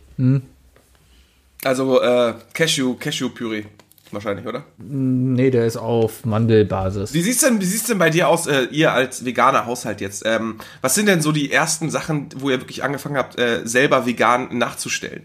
[1.65, 3.65] Also äh, Cashew, Cashew-Püree.
[4.13, 4.65] Wahrscheinlich, oder?
[4.79, 7.15] Nee, der ist auf Mandelbasis.
[7.15, 10.25] Wie sieht's denn, wie sieht's denn bei dir aus, äh, ihr als veganer Haushalt jetzt?
[10.27, 14.07] Ähm, was sind denn so die ersten Sachen, wo ihr wirklich angefangen habt, äh, selber
[14.07, 15.23] vegan nachzustellen?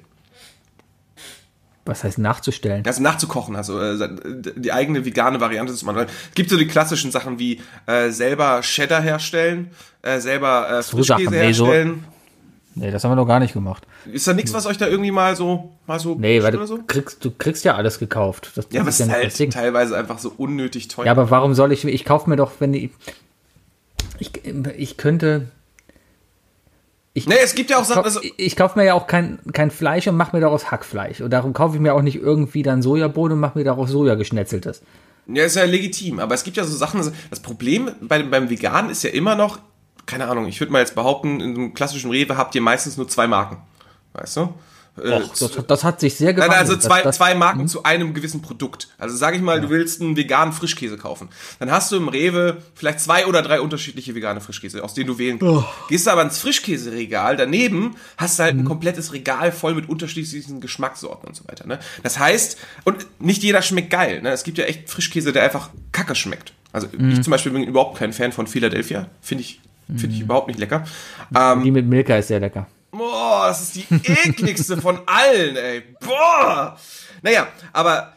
[1.88, 2.84] Was heißt nachzustellen?
[2.86, 4.10] Also nachzukochen, also äh,
[4.56, 6.08] die eigene vegane Variante zu machen.
[6.30, 9.70] Es gibt so die klassischen Sachen wie äh, selber Cheddar herstellen,
[10.02, 12.04] äh, selber äh, Frischkäse so- herstellen.
[12.78, 13.88] Nee, das haben wir noch gar nicht gemacht.
[14.12, 16.80] Ist da nichts, was euch da irgendwie mal so, mal so, Nee, weil du so?
[16.86, 18.52] kriegst, du kriegst ja alles gekauft.
[18.56, 21.06] Das, Ja, aber es ist das halt teilweise einfach so unnötig teuer.
[21.06, 22.92] Ja, aber warum soll ich, ich kaufe mir doch, wenn die,
[24.20, 24.32] ich,
[24.78, 25.48] ich könnte,
[27.14, 29.40] ich, nee, es gibt ja auch Sachen, also, ich, ich kaufe mir ja auch kein,
[29.54, 31.22] kein Fleisch und mache mir daraus Hackfleisch.
[31.22, 34.16] Und darum kaufe ich mir auch nicht irgendwie dann Sojabohnen und mache mir daraus Soja
[34.16, 34.82] geschnetzeltes.
[35.28, 38.50] Ja, ist ja legitim, aber es gibt ja so Sachen, also das Problem bei, beim
[38.50, 39.60] Veganen ist ja immer noch,
[40.06, 43.08] keine Ahnung, ich würde mal jetzt behaupten, in einem klassischen Rewe habt ihr meistens nur
[43.08, 43.58] zwei Marken.
[44.14, 44.54] Weißt du?
[44.98, 46.60] Äh, Das, das hat sich sehr Nein, gewandelt.
[46.60, 48.88] also zwei, das, das, zwei Marken zu einem gewissen Produkt.
[48.98, 51.28] Also sage ich mal, du willst einen veganen Frischkäse kaufen.
[51.60, 55.18] Dann hast du im Rewe vielleicht zwei oder drei unterschiedliche vegane Frischkäse, aus denen du
[55.18, 55.66] wählen kannst.
[55.90, 60.62] Gehst du aber ins Frischkäseregal, daneben hast du halt ein komplettes Regal voll mit unterschiedlichen
[60.62, 61.68] Geschmackssorten und so weiter.
[61.68, 61.80] Ne?
[62.04, 64.22] Das heißt, und nicht jeder schmeckt geil.
[64.22, 64.30] Ne?
[64.30, 66.54] Es gibt ja echt Frischkäse, der einfach kacke schmeckt.
[66.72, 69.08] Also ich zum Beispiel bin überhaupt kein Fan von Philadelphia.
[69.22, 70.84] Finde ich, finde ich überhaupt nicht lecker.
[71.36, 72.68] Ähm, die mit Milka ist sehr lecker.
[72.92, 75.84] Boah, das ist die ekligste von allen, ey.
[76.00, 76.78] Boah.
[77.22, 78.14] Naja, aber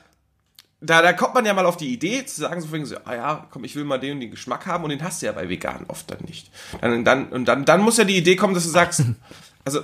[0.80, 3.46] da, da kommt man ja mal auf die Idee zu sagen, so, so ah ja,
[3.50, 5.48] komm, ich will mal den und den Geschmack haben und den hast du ja bei
[5.48, 6.50] vegan oft dann nicht.
[6.80, 9.02] Dann, dann, und dann, dann muss ja die Idee kommen, dass du sagst,
[9.64, 9.80] also,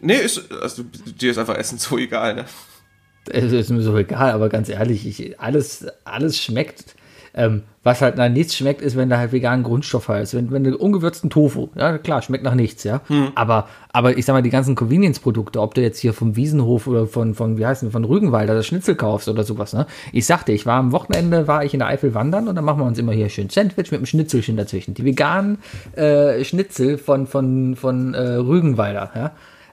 [0.00, 2.44] nee, ist, also, dir ist einfach Essen so egal, ne?
[3.30, 6.94] Es ist mir so egal, aber ganz ehrlich, ich, alles, alles schmeckt.
[7.36, 10.34] Ähm, was halt nach nichts schmeckt, ist, wenn da halt veganen Grundstoff halt ist.
[10.34, 13.00] Wenn, wenn du ungewürzten Tofu, ja klar, schmeckt nach nichts, ja.
[13.34, 17.06] Aber, aber ich sag mal, die ganzen Convenience-Produkte, ob du jetzt hier vom Wiesenhof oder
[17.06, 19.86] von, von wie heißt denn, von Rügenwalder das Schnitzel kaufst oder sowas, ne?
[20.12, 22.78] Ich sagte, ich war am Wochenende, war ich in der Eifel wandern und dann machen
[22.78, 24.94] wir uns immer hier schön Sandwich mit einem Schnitzelchen dazwischen.
[24.94, 25.58] Die veganen
[25.96, 29.32] äh, Schnitzel von, von, von äh, Rügenwalder, ja.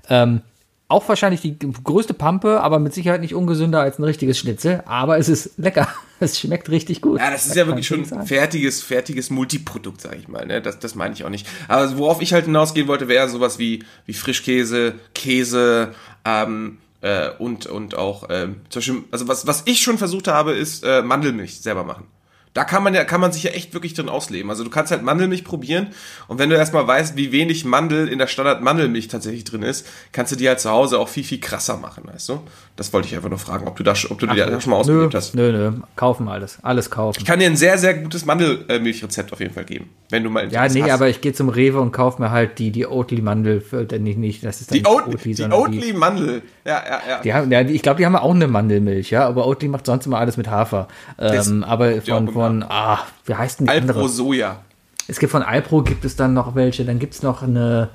[0.09, 0.41] Ähm,
[0.89, 4.84] auch wahrscheinlich die größte Pampe, aber mit Sicherheit nicht ungesünder als ein richtiges Schnitzel.
[4.86, 5.88] Aber es ist lecker.
[6.22, 7.19] Es schmeckt richtig gut.
[7.19, 8.28] Ja, das ist ja wirklich schon sagen.
[8.28, 10.45] fertiges, fertiges Multiprodukt, sag ich mal.
[10.45, 10.61] Ne?
[10.61, 11.47] Das, das meine ich auch nicht.
[11.67, 17.65] Aber worauf ich halt hinausgehen wollte, wäre sowas wie, wie Frischkäse, Käse, ähm, äh, und,
[17.65, 21.59] und auch, ähm, zum Beispiel, also was, was ich schon versucht habe, ist äh, Mandelmilch
[21.59, 22.05] selber machen.
[22.54, 24.49] Da kann man ja, kann man sich ja echt wirklich drin ausleben.
[24.49, 25.88] Also du kannst halt Mandelmilch probieren
[26.28, 29.88] und wenn du erstmal weißt, wie wenig Mandel in der Standard Mandelmilch tatsächlich drin ist,
[30.12, 32.41] kannst du die halt zu Hause auch viel, viel krasser machen, weißt du?
[32.76, 34.78] Das wollte ich einfach nur fragen, ob du da, ob du dir da schon mal
[34.78, 35.36] Nö, ausprobiert hast.
[35.36, 35.72] nö, nö.
[35.95, 36.58] Kaufen alles.
[36.62, 37.20] Alles kaufen.
[37.20, 40.52] Ich kann dir ein sehr, sehr gutes Mandelmilchrezept auf jeden Fall geben, wenn du mal
[40.52, 40.91] Ja, nee, hast.
[40.91, 43.64] aber ich gehe zum Rewe und kaufe mir halt die, die Oatly-Mandel.
[43.89, 46.41] denn Nicht, nicht, das ist dann die Oatly, die sondern Oatly Mandel.
[46.66, 47.22] Ja, ja, ja.
[47.22, 49.86] Die haben, ja, die- ich glaube, die haben auch eine Mandelmilch, ja, aber Oatly macht
[49.86, 50.88] sonst immer alles mit Hafer.
[51.20, 52.34] Ähm, aber von, gemacht.
[52.34, 54.09] von, ah, wie heißt denn die Alpro andere?
[54.09, 54.61] Soja.
[55.07, 57.89] Es gibt von Alpro gibt es dann noch welche, dann gibt es noch eine,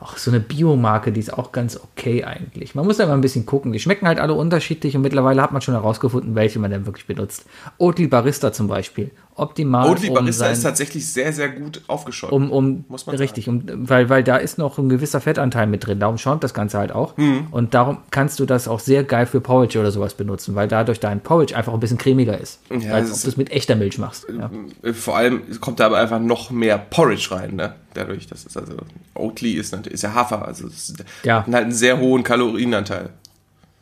[0.00, 2.74] auch so eine Biomarke, die ist auch ganz okay eigentlich.
[2.74, 3.72] Man muss da mal ein bisschen gucken.
[3.72, 7.06] Die schmecken halt alle unterschiedlich und mittlerweile hat man schon herausgefunden, welche man denn wirklich
[7.06, 7.44] benutzt.
[7.78, 9.10] Oatly Barista zum Beispiel.
[9.34, 9.88] Optimal.
[9.88, 12.32] Oatly um Barista sein- ist tatsächlich sehr, sehr gut aufgeschaut.
[12.32, 15.86] um, um Muss man richtig, um, weil, weil da ist noch ein gewisser Fettanteil mit
[15.86, 17.16] drin, darum schäumt das Ganze halt auch.
[17.16, 17.46] Mhm.
[17.50, 21.00] Und darum kannst du das auch sehr geil für Porridge oder sowas benutzen, weil dadurch
[21.00, 22.60] dein Porridge einfach ein bisschen cremiger ist.
[22.70, 24.26] Ja, als ob du es mit echter Milch machst.
[24.28, 24.50] Ja.
[24.82, 27.74] Äh, Vor allem kommt da aber einfach noch mehr Porridge rein, ne?
[27.94, 28.74] Dadurch, das ist also,
[29.14, 31.38] Oatly ist natürlich, ist ja Hafer, also ist, Ja.
[31.46, 33.10] hat halt einen sehr hohen Kalorienanteil.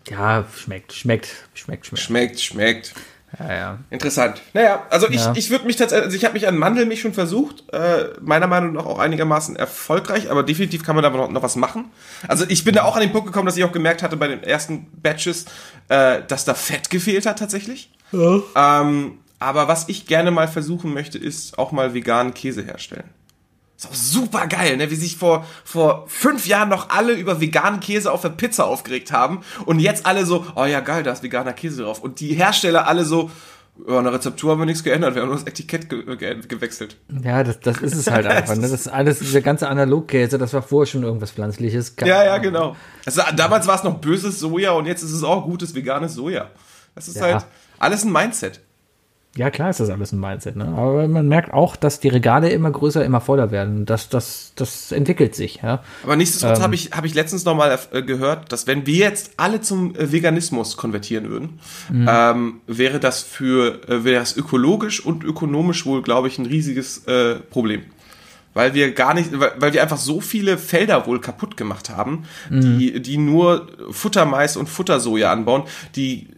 [0.08, 2.00] ja, schmeckt, schmeckt, schmeckt, schmeckt.
[2.02, 2.94] Schmeckt, schmeckt.
[3.38, 3.78] Ja, ja.
[3.90, 4.40] Interessant.
[4.54, 5.32] Naja, also ich, Ja.
[5.36, 8.72] ich würde mich tatsächlich, also ich habe mich an Mandelmilch schon versucht, äh, meiner Meinung
[8.72, 11.86] nach auch einigermaßen erfolgreich, aber definitiv kann man da noch, noch was machen.
[12.26, 14.26] Also ich bin da auch an den Punkt gekommen, dass ich auch gemerkt hatte bei
[14.28, 15.44] den ersten Batches,
[15.88, 17.90] äh, dass da Fett gefehlt hat tatsächlich.
[18.56, 23.08] Ähm, aber was ich gerne mal versuchen möchte, ist auch mal veganen Käse herstellen.
[23.80, 24.90] Ist auch super geil, ne?
[24.90, 29.10] Wie sich vor, vor fünf Jahren noch alle über veganen Käse auf der Pizza aufgeregt
[29.10, 32.00] haben und jetzt alle so, oh ja geil, da ist veganer Käse drauf.
[32.02, 33.30] Und die Hersteller alle so,
[33.88, 36.98] an der Rezeptur haben wir nichts geändert, wir haben nur das Etikett ge ge gewechselt.
[37.24, 38.54] Ja, das, das ist es halt einfach.
[38.54, 38.60] Ne?
[38.60, 41.96] Das ist alles, dieser ganze Analogkäse, das war vorher schon irgendwas Pflanzliches.
[41.96, 42.42] Keine Ja, ja, Ahnung.
[42.42, 42.76] genau.
[43.06, 46.50] Also, damals war es noch böses Soja und jetzt ist es auch gutes veganes Soja.
[46.94, 47.22] Das ist Ja.
[47.22, 47.46] halt
[47.78, 48.60] alles ein Mindset.
[49.36, 50.66] Ja, klar ist das alles ein Mindset, ne?
[50.76, 53.86] Aber man merkt auch, dass die Regale immer größer, immer voller werden.
[53.86, 55.84] Das, das, das entwickelt sich, ja.
[56.02, 59.60] Aber nichtsdestotrotz habe ich, hab ich letztens nochmal äh, gehört, dass wenn wir jetzt alle
[59.60, 61.60] zum äh, Veganismus konvertieren würden,
[62.08, 67.06] ähm, wäre das für, äh, wäre das ökologisch und ökonomisch wohl, glaube ich, ein riesiges
[67.06, 67.82] äh, Problem.
[68.52, 73.00] Weil wir gar nicht, weil, wir einfach so viele Felder wohl kaputt gemacht haben, die,
[73.00, 75.62] die nur Futtermais und Futtersoja anbauen,
[75.94, 76.28] die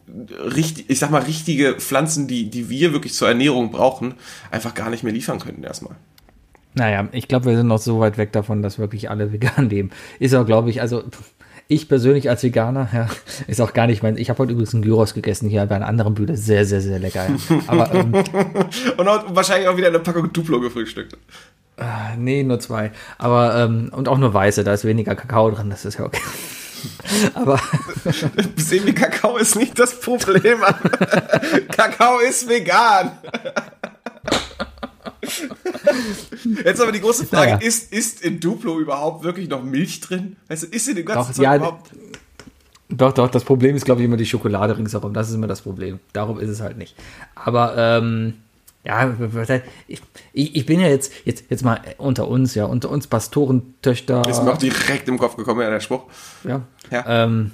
[0.54, 4.14] richtig, ich sag mal, richtige Pflanzen, die, die wir wirklich zur Ernährung brauchen,
[4.50, 5.96] einfach gar nicht mehr liefern könnten erstmal.
[6.74, 9.90] Naja, ich glaube, wir sind noch so weit weg davon, dass wirklich alle vegan leben.
[10.18, 11.04] Ist auch, glaube ich, also
[11.68, 13.08] ich persönlich als Veganer, ja,
[13.46, 14.16] ist auch gar nicht mein.
[14.16, 16.36] Ich habe heute übrigens einen Gyros gegessen hier bei einer anderen Bühne.
[16.36, 17.26] Sehr, sehr, sehr lecker.
[17.28, 17.60] Ja.
[17.66, 18.12] Aber ähm,
[18.96, 21.16] Und auch, wahrscheinlich auch wieder eine Packung Duplo gefrühstückt.
[22.18, 22.92] Nee, nur zwei.
[23.18, 26.20] Aber ähm, und auch nur weiße, da ist weniger Kakao drin, das ist ja okay.
[27.34, 27.60] Aber
[28.56, 30.58] Semi-Kakao ist nicht das Problem.
[31.70, 33.12] Kakao ist vegan.
[36.64, 37.66] Jetzt aber die große Frage, Naja.
[37.66, 40.36] ist, ist in Duplo überhaupt wirklich noch Milch drin?
[40.48, 41.90] Weißt du, ist in dem ganzen Doch, Zeug ja, überhaupt...
[42.88, 45.14] Doch, doch, das Problem ist, glaube ich, immer die Schokolade ringsherum.
[45.14, 46.00] Das ist immer das Problem.
[46.12, 46.94] Darum ist es halt nicht.
[47.34, 48.34] Aber, ähm,
[48.84, 49.14] ja,
[49.86, 50.02] ich
[50.32, 54.22] ich bin ja jetzt, jetzt, jetzt mal unter uns, ja, unter uns Pastorentöchter.
[54.28, 56.04] Ist mir auch direkt im Kopf gekommen, ja, der Spruch.
[56.44, 56.62] Ja.
[56.90, 57.24] Ja.
[57.24, 57.52] Ähm,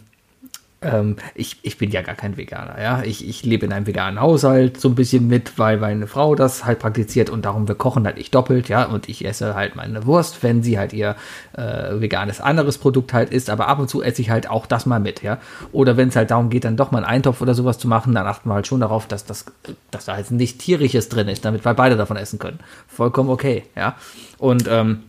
[0.80, 3.02] ähm, ich, ich bin ja gar kein Veganer, ja.
[3.02, 6.64] Ich, ich lebe in einem veganen Haushalt so ein bisschen mit, weil meine Frau das
[6.64, 8.84] halt praktiziert und darum wir kochen halt ich doppelt, ja.
[8.84, 11.16] Und ich esse halt meine Wurst, wenn sie halt ihr
[11.54, 14.86] äh, veganes anderes Produkt halt isst, aber ab und zu esse ich halt auch das
[14.86, 15.38] mal mit, ja.
[15.72, 18.14] Oder wenn es halt darum geht, dann doch mal einen Eintopf oder sowas zu machen,
[18.14, 19.46] dann achten wir halt schon darauf, dass das,
[19.90, 22.60] dass da halt nicht tierisches drin ist, damit wir beide davon essen können.
[22.86, 23.96] Vollkommen okay, ja.
[24.38, 25.02] Und ähm,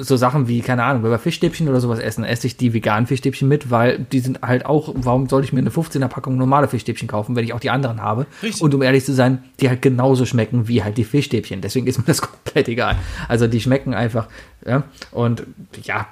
[0.00, 3.06] so Sachen wie, keine Ahnung, wenn wir Fischstäbchen oder sowas essen, esse ich die veganen
[3.06, 6.68] Fischstäbchen mit, weil die sind halt auch, warum soll ich mir eine 15er Packung normale
[6.68, 8.26] Fischstäbchen kaufen, wenn ich auch die anderen habe?
[8.42, 8.62] Richtig.
[8.62, 11.60] Und um ehrlich zu sein, die halt genauso schmecken wie halt die Fischstäbchen.
[11.60, 12.96] Deswegen ist mir das komplett egal.
[13.28, 14.28] Also die schmecken einfach,
[14.66, 15.44] ja, und
[15.82, 16.06] ja,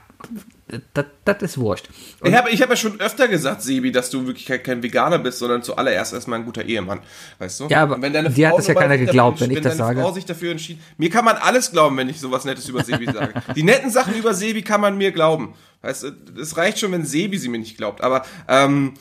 [1.24, 1.88] das, ist wurscht.
[2.24, 5.18] Ich habe ich hab ja schon öfter gesagt, Sebi, dass du wirklich kein, kein Veganer
[5.20, 7.00] bist, sondern zuallererst erstmal ein guter Ehemann.
[7.38, 7.68] Weißt du?
[7.68, 9.62] Ja, aber Und wenn deine dir hat Frau das ja keiner geglaubt, dafür- wenn ich
[9.62, 10.00] das deine sage.
[10.00, 10.80] Frau sich dafür entschieden.
[10.98, 13.34] Mir kann man alles glauben, wenn ich sowas Nettes über Sebi sage.
[13.54, 15.54] Die netten Sachen über Sebi kann man mir glauben.
[15.82, 18.00] Weißt du, es reicht schon, wenn Sebi sie mir nicht glaubt.
[18.00, 18.94] Aber ähm,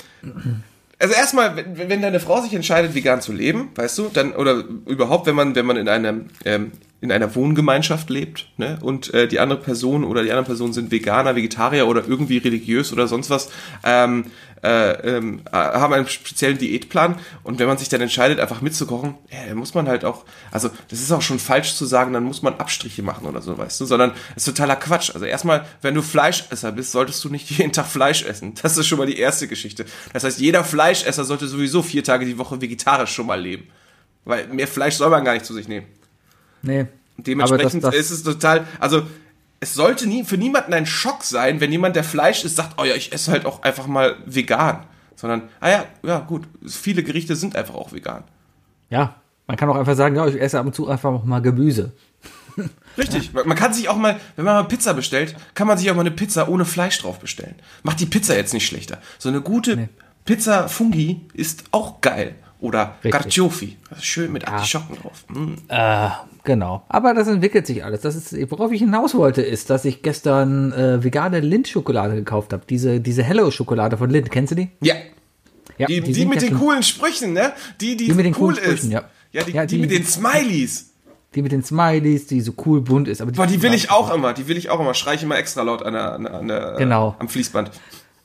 [1.00, 4.64] also erstmal, wenn, wenn deine Frau sich entscheidet, vegan zu leben, weißt du, dann oder
[4.86, 6.72] überhaupt, wenn man wenn man in einem ähm,
[7.06, 10.92] in einer Wohngemeinschaft lebt, ne, und äh, die andere Person oder die anderen Personen sind
[10.92, 13.50] Veganer, Vegetarier oder irgendwie religiös oder sonst was,
[13.84, 14.26] ähm,
[14.64, 19.16] äh, ähm, äh, haben einen speziellen Diätplan und wenn man sich dann entscheidet, einfach mitzukochen,
[19.32, 22.24] ja, dann muss man halt auch, also das ist auch schon falsch zu sagen, dann
[22.24, 25.12] muss man Abstriche machen oder so, weißt du, sondern ist totaler Quatsch.
[25.14, 28.56] Also erstmal, wenn du Fleischesser bist, solltest du nicht jeden Tag Fleisch essen.
[28.62, 29.86] Das ist schon mal die erste Geschichte.
[30.14, 33.68] Das heißt, jeder Fleischesser sollte sowieso vier Tage die Woche vegetarisch schon mal leben.
[34.24, 35.86] Weil mehr Fleisch soll man gar nicht zu sich nehmen.
[36.66, 36.86] Nee.
[37.18, 39.04] Dementsprechend das- das- ist es total, also
[39.60, 42.84] es sollte nie für niemanden ein Schock sein, wenn jemand, der Fleisch isst, sagt, oh
[42.84, 44.84] ja, ich esse halt auch einfach mal vegan.
[45.16, 48.24] Sondern, ah ja, ja gut, viele Gerichte sind einfach auch vegan.
[48.90, 49.16] Ja,
[49.48, 51.94] man kann auch einfach sagen, ja, ich esse ab und zu einfach mal Gemüse.
[52.98, 53.34] Richtig.
[53.34, 55.96] Man man kann sich auch mal, wenn man mal Pizza bestellt, kann man sich auch
[55.96, 57.56] mal eine Pizza ohne Fleisch drauf bestellen.
[57.84, 59.00] Macht die Pizza jetzt nicht schlechter.
[59.20, 59.90] So eine gute
[60.26, 62.36] Pizza Fungi ist auch geil.
[62.60, 63.12] Oder Richtig.
[63.12, 63.78] Carciofi.
[63.90, 65.26] Also schön mit Artischocken drauf.
[65.28, 65.54] Mm.
[65.68, 66.10] Äh,
[66.46, 66.84] genau.
[66.88, 68.02] Aber das entwickelt sich alles.
[68.02, 72.64] Das ist, worauf ich hinaus wollte, ist, dass ich gestern äh, vegane Lindt-Schokolade gekauft habe.
[72.70, 74.32] Diese, diese Hello-Schokolade von Lindt.
[74.32, 74.70] Kennst du die?
[74.82, 74.96] Ja.
[75.78, 77.52] Ja, Die, die, sind mit ja den coolen Sprüchen, ne?
[77.82, 78.94] Die, die, Die mit den cool coolen Sprüchen, ist.
[78.94, 79.04] ja.
[79.34, 80.92] Ja, die, Ja, die, die- mit den Smileys.
[81.34, 83.20] Die mit den Smileys, die so cool bunt ist.
[83.22, 84.32] Aber Boah, die will ich auch immer.
[84.32, 84.94] Die will ich auch immer.
[84.94, 87.16] Schrei ich immer extra laut an der, an der, an der, Genau.
[87.20, 87.72] am Fließband.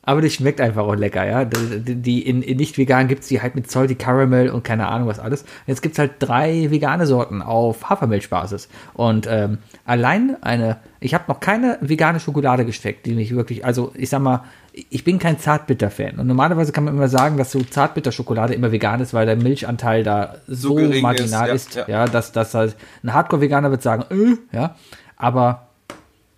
[0.03, 1.45] Aber die schmeckt einfach auch lecker, ja.
[1.45, 5.09] Die, die in, in nicht vegan gibt's die halt mit Salty Caramel und keine Ahnung
[5.09, 5.45] was alles.
[5.67, 8.69] Jetzt gibt's halt drei vegane Sorten auf Hafermilchbasis.
[8.95, 13.93] Und ähm, allein eine, ich habe noch keine vegane Schokolade gesteckt, die mich wirklich, also
[13.95, 16.19] ich sag mal, ich bin kein Zartbitter-Fan.
[16.19, 20.03] Und normalerweise kann man immer sagen, dass so Zartbitter-Schokolade immer vegan ist, weil der Milchanteil
[20.03, 22.05] da so, gering marginal ist, ist, ja, ja, ja.
[22.07, 24.77] dass, dass halt ein Hardcore-Veganer wird sagen, äh, ja,
[25.17, 25.70] aber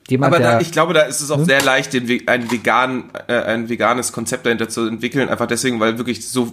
[0.08, 1.44] jemand, Aber da, ich glaube, da ist es auch Hm?
[1.44, 5.28] sehr leicht, den, ein, vegan, äh, ein veganes Konzept dahinter zu entwickeln.
[5.28, 6.52] Einfach deswegen, weil wirklich so,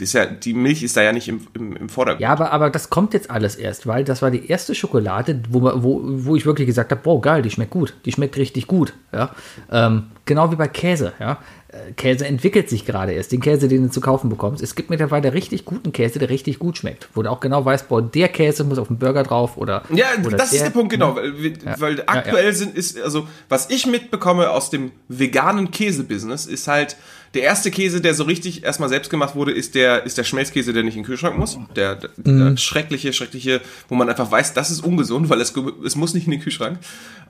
[0.00, 2.20] ist ja, die Milch ist da ja nicht im, im, im Vordergrund.
[2.20, 5.62] Ja, aber, aber das kommt jetzt alles erst, weil das war die erste Schokolade, wo,
[5.82, 8.94] wo, wo ich wirklich gesagt habe, wow, geil, die schmeckt gut, die schmeckt richtig gut.
[9.12, 9.34] Ja?
[9.70, 11.12] Ähm, genau wie bei Käse.
[11.18, 11.38] Ja?
[11.68, 14.62] Äh, Käse entwickelt sich gerade erst, den Käse, den du zu kaufen bekommst.
[14.62, 17.88] Es gibt mittlerweile richtig guten Käse, der richtig gut schmeckt, wo du auch genau weißt,
[17.88, 19.82] boah, der Käse muss auf den Burger drauf oder.
[19.90, 21.16] Ja, oder das ist der Punkt, genau.
[21.16, 26.96] Weil, weil aktuell sind, ist, also, was ich mitbekomme aus dem veganen Käsebusiness, ist halt,
[27.34, 30.72] der erste Käse, der so richtig erstmal selbst gemacht wurde, ist der, ist der Schmelzkäse,
[30.72, 31.58] der nicht in den Kühlschrank muss.
[31.76, 35.52] Der, der, der schreckliche, schreckliche, wo man einfach weiß, das ist ungesund, weil es,
[35.84, 36.78] es muss nicht in den Kühlschrank.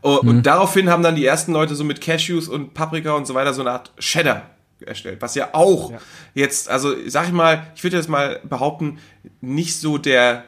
[0.00, 3.34] Und, und daraufhin haben dann die ersten Leute so mit Cashews und Paprika und so
[3.34, 4.50] weiter so eine Art Cheddar
[4.86, 5.92] erstellt, was ja auch
[6.34, 8.98] jetzt, also sag ich mal, ich würde jetzt mal behaupten,
[9.40, 10.44] nicht so der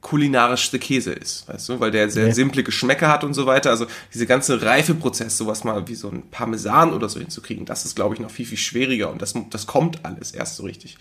[0.00, 2.32] kulinarischste Käse ist, weißt du, weil der sehr Nee.
[2.32, 3.70] simple Geschmäcker hat und so weiter.
[3.70, 7.96] Also diese ganze Reifeprozess, sowas mal wie so ein Parmesan oder so hinzukriegen, das ist,
[7.96, 10.96] glaube ich, noch viel, viel schwieriger und das, das kommt alles erst so richtig.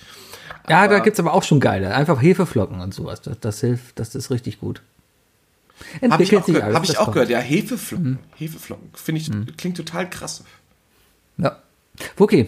[0.70, 1.94] Ja, da gibt's aber auch schon geile.
[1.94, 3.22] Einfach Hefeflocken und sowas.
[3.22, 4.82] Das, das hilft, das ist richtig gut.
[6.10, 7.14] Habe ich auch, gehört, alles, hab ich auch kommt.
[7.14, 8.18] gehört, ja, Hefeflocken.
[8.36, 10.44] Hefeflocken, finde ich, klingt total krass.
[11.38, 11.62] Ja.
[12.18, 12.46] Wookie, Ja.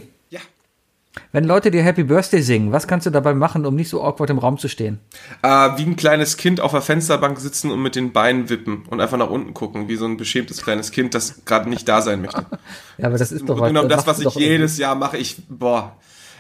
[1.32, 4.30] Wenn Leute dir Happy Birthday singen, was kannst du dabei machen, um nicht so awkward
[4.30, 5.00] im Raum zu stehen?
[5.44, 5.48] Äh,
[5.78, 9.18] wie ein kleines Kind auf der Fensterbank sitzen und mit den Beinen wippen und einfach
[9.18, 12.46] nach unten gucken, wie so ein beschämtes kleines Kind, das gerade nicht da sein möchte.
[12.98, 15.18] Ja, aber das ist Im doch genommen das, was ich jedes Jahr mache.
[15.18, 15.96] Ich, boah.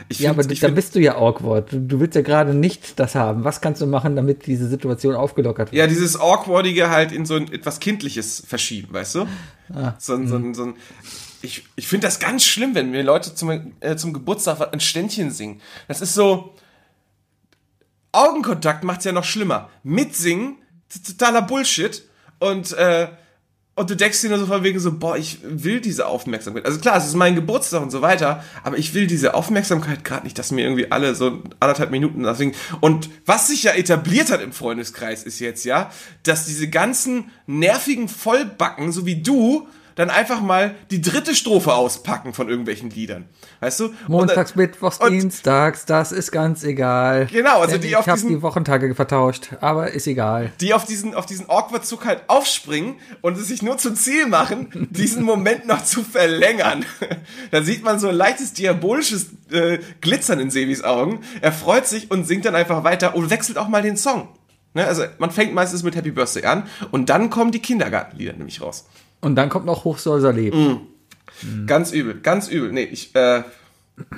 [0.10, 1.72] Ich Ja, find- aber ich da bist du ja awkward.
[1.72, 3.44] Du, du willst ja gerade nicht das haben.
[3.46, 5.80] Was kannst du machen, damit diese Situation aufgelockert wird?
[5.80, 9.28] Ja, dieses Awkwardige halt in so ein etwas Kindliches verschieben, weißt du?
[10.00, 10.74] So, ein- so, ein- so ein,
[11.42, 15.32] ich ich finde das ganz schlimm, wenn mir Leute zum, äh, zum Geburtstag ein Ständchen
[15.32, 15.62] singen.
[15.88, 16.56] Das ist so.
[18.12, 19.70] Augenkontakt macht's ja noch schlimmer.
[19.84, 20.58] Mitsingen,
[21.06, 22.04] totaler Bullshit.
[22.40, 23.10] Und, äh,
[23.76, 26.66] und du denkst dir nur so von wegen so, boah, ich will diese Aufmerksamkeit.
[26.66, 30.24] Also klar, es ist mein Geburtstag und so weiter, aber ich will diese Aufmerksamkeit gerade
[30.24, 32.56] nicht, dass mir irgendwie alle so anderthalb Minuten das singen.
[32.82, 35.92] Und was sich ja etabliert hat im Freundeskreis ist jetzt ja,
[36.24, 39.68] dass diese ganzen nervigen Vollbacken, so wie du,
[40.00, 43.26] dann einfach mal die dritte Strophe auspacken von irgendwelchen Liedern.
[43.60, 43.90] Weißt du?
[43.90, 47.26] Dann- Montags, Mittwochs, Dienstags, das ist ganz egal.
[47.26, 50.54] Genau, also die ich auf habe diesen- die Wochentage vertauscht, aber ist egal.
[50.62, 54.88] die auf diesen, auf diesen Awkward-Zug halt aufspringen und es sich nur zum Ziel machen,
[54.92, 56.86] diesen Moment noch zu verlängern.
[57.52, 61.20] da sieht man so ein leichtes diabolisches äh, Glitzern in Sevis Augen.
[61.42, 64.30] Er freut sich und singt dann einfach weiter und wechselt auch mal den Song.
[64.74, 64.88] Ne?
[64.88, 68.86] Also man fängt meistens mit Happy Birthday an und dann kommen die Kindergartenlieder nämlich raus.
[69.22, 70.88] Und dann kommt noch Hochsäuser Leben.
[71.68, 72.72] Ganz übel, ganz übel.
[72.72, 73.44] Nee, ich, äh,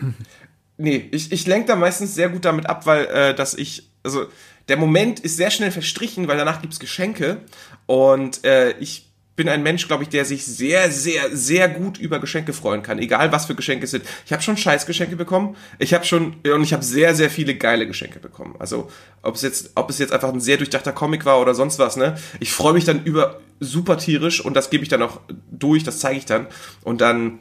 [0.78, 4.26] nee, ich, ich lenke da meistens sehr gut damit ab, weil, äh, dass ich, also,
[4.68, 7.42] der Moment ist sehr schnell verstrichen, weil danach gibt's Geschenke
[7.86, 12.20] und äh, ich bin ein Mensch, glaube ich, der sich sehr, sehr, sehr gut über
[12.20, 14.04] Geschenke freuen kann, egal was für Geschenke es sind.
[14.26, 17.88] Ich habe schon Scheißgeschenke bekommen, ich habe schon und ich habe sehr, sehr viele geile
[17.88, 18.56] Geschenke bekommen.
[18.60, 21.80] Also ob es jetzt, ob es jetzt einfach ein sehr durchdachter Comic war oder sonst
[21.80, 22.18] was, ne?
[22.40, 26.00] Ich freue mich dann über super tierisch und das gebe ich dann auch durch, das
[26.00, 26.48] zeige ich dann
[26.84, 27.40] und dann,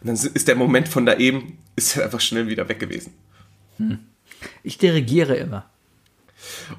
[0.00, 3.14] und dann ist der Moment von da eben ist halt einfach schnell wieder weg gewesen.
[4.62, 5.68] Ich dirigiere immer.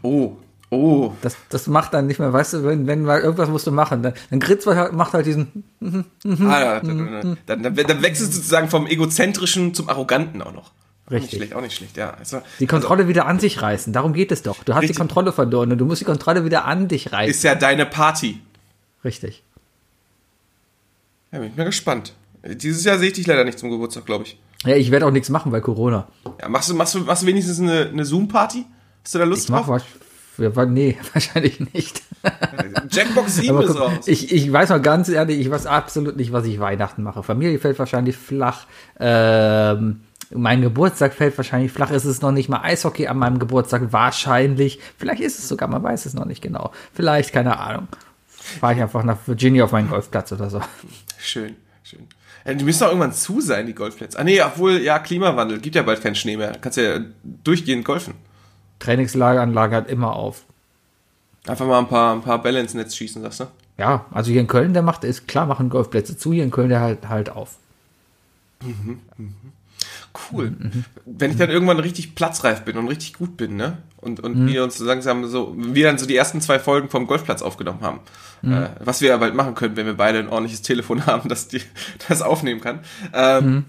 [0.01, 0.37] Oh,
[0.73, 3.71] oh, Das, das macht dann nicht mehr, weißt du, wenn, wenn mal irgendwas musst du
[3.71, 8.37] machen, dann, dann Gritz halt, macht halt diesen, ah, ja, dann, dann, dann, wechselst du
[8.37, 10.71] sozusagen vom egozentrischen zum arroganten auch noch.
[11.05, 11.37] Auch nicht Richtig.
[11.39, 12.11] schlecht, auch nicht schlecht, ja.
[12.11, 13.91] Also, die Kontrolle wieder an sich reißen.
[13.91, 14.63] Darum geht es doch.
[14.63, 14.95] Du hast Richtig.
[14.95, 17.29] die Kontrolle verloren und du musst die Kontrolle wieder an dich reißen.
[17.29, 18.39] ist ja deine Party.
[19.03, 19.43] Richtig.
[21.31, 22.13] Ja, bin ich mal gespannt.
[22.43, 24.37] Dieses Jahr sehe ich dich leider nicht zum Geburtstag, glaube ich.
[24.65, 26.07] Ja, ich werde auch nichts machen, weil Corona.
[26.39, 28.65] Ja, machst, du, machst, du, machst du wenigstens eine, eine Zoom-Party?
[29.03, 29.81] Hast du da Lust Ich mach drauf?
[29.81, 29.83] was.
[30.37, 32.01] Nee, wahrscheinlich nicht.
[32.89, 34.07] Jackbox 7 Aber ist guck, raus.
[34.07, 37.23] ich, ich weiß mal ganz ehrlich, ich weiß absolut nicht, was ich Weihnachten mache.
[37.23, 38.65] Familie fällt wahrscheinlich flach.
[38.99, 40.01] Ähm,
[40.33, 41.91] mein Geburtstag fällt wahrscheinlich flach.
[41.91, 43.91] Es ist noch nicht mal Eishockey an meinem Geburtstag.
[43.91, 44.79] Wahrscheinlich.
[44.97, 46.71] Vielleicht ist es sogar, man weiß es noch nicht genau.
[46.93, 47.87] Vielleicht, keine Ahnung.
[48.27, 50.61] Fahre ich einfach nach Virginia auf meinen Golfplatz oder so.
[51.17, 52.07] Schön, schön.
[52.45, 54.19] Die müssen doch irgendwann zu sein, die Golfplätze.
[54.19, 55.59] Ah nee, obwohl, ja, Klimawandel.
[55.59, 56.51] Gibt ja bald keinen Schnee mehr.
[56.59, 58.15] Kannst ja durchgehend golfen.
[58.83, 60.43] Trainingslageranlage hat immer auf.
[61.47, 63.45] Einfach mal ein paar, ein paar Bälle ins Netz schießen, sagst du?
[63.77, 66.69] Ja, also hier in Köln, der macht, ist klar, machen Golfplätze zu, hier in Köln
[66.69, 67.57] der halt, halt auf.
[70.31, 70.55] Cool.
[71.05, 73.79] Wenn ich dann irgendwann richtig platzreif bin und richtig gut bin, ne?
[73.97, 77.07] Und, und wir uns so langsam so, wir dann so die ersten zwei Folgen vom
[77.07, 77.99] Golfplatz aufgenommen haben.
[78.43, 81.47] Äh, was wir ja bald machen können, wenn wir beide ein ordentliches Telefon haben, das
[81.47, 81.61] die,
[82.07, 82.79] das aufnehmen kann.
[83.13, 83.65] Ähm,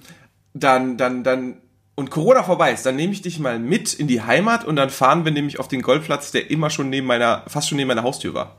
[0.57, 1.57] Dann, dann, dann,
[1.97, 4.91] und Corona vorbei ist, dann nehme ich dich mal mit in die Heimat und dann
[4.91, 8.03] fahren wir nämlich auf den Golfplatz, der immer schon neben meiner, fast schon neben meiner
[8.03, 8.57] Haustür war.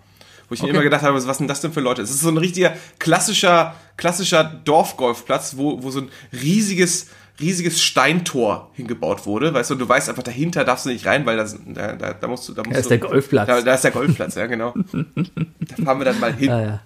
[0.47, 0.75] Wo ich mir Okay.
[0.75, 2.01] immer gedacht habe, was sind das denn für Leute?
[2.03, 7.07] Es ist so ein richtiger klassischer, klassischer Dorfgolfplatz, wo, wo so ein riesiges,
[7.39, 9.53] riesiges Steintor hingebaut wurde.
[9.53, 12.13] Weißt du, du weißt einfach, dahinter darfst du nicht rein, weil da, sind- da, da,
[12.13, 13.47] da musst du, da musst Da ist du, der Golfplatz.
[13.47, 14.73] Da, da ist der Golfplatz, ja, genau.
[14.93, 16.49] da fahren wir dann mal hin.
[16.49, 16.79] Ja, ja.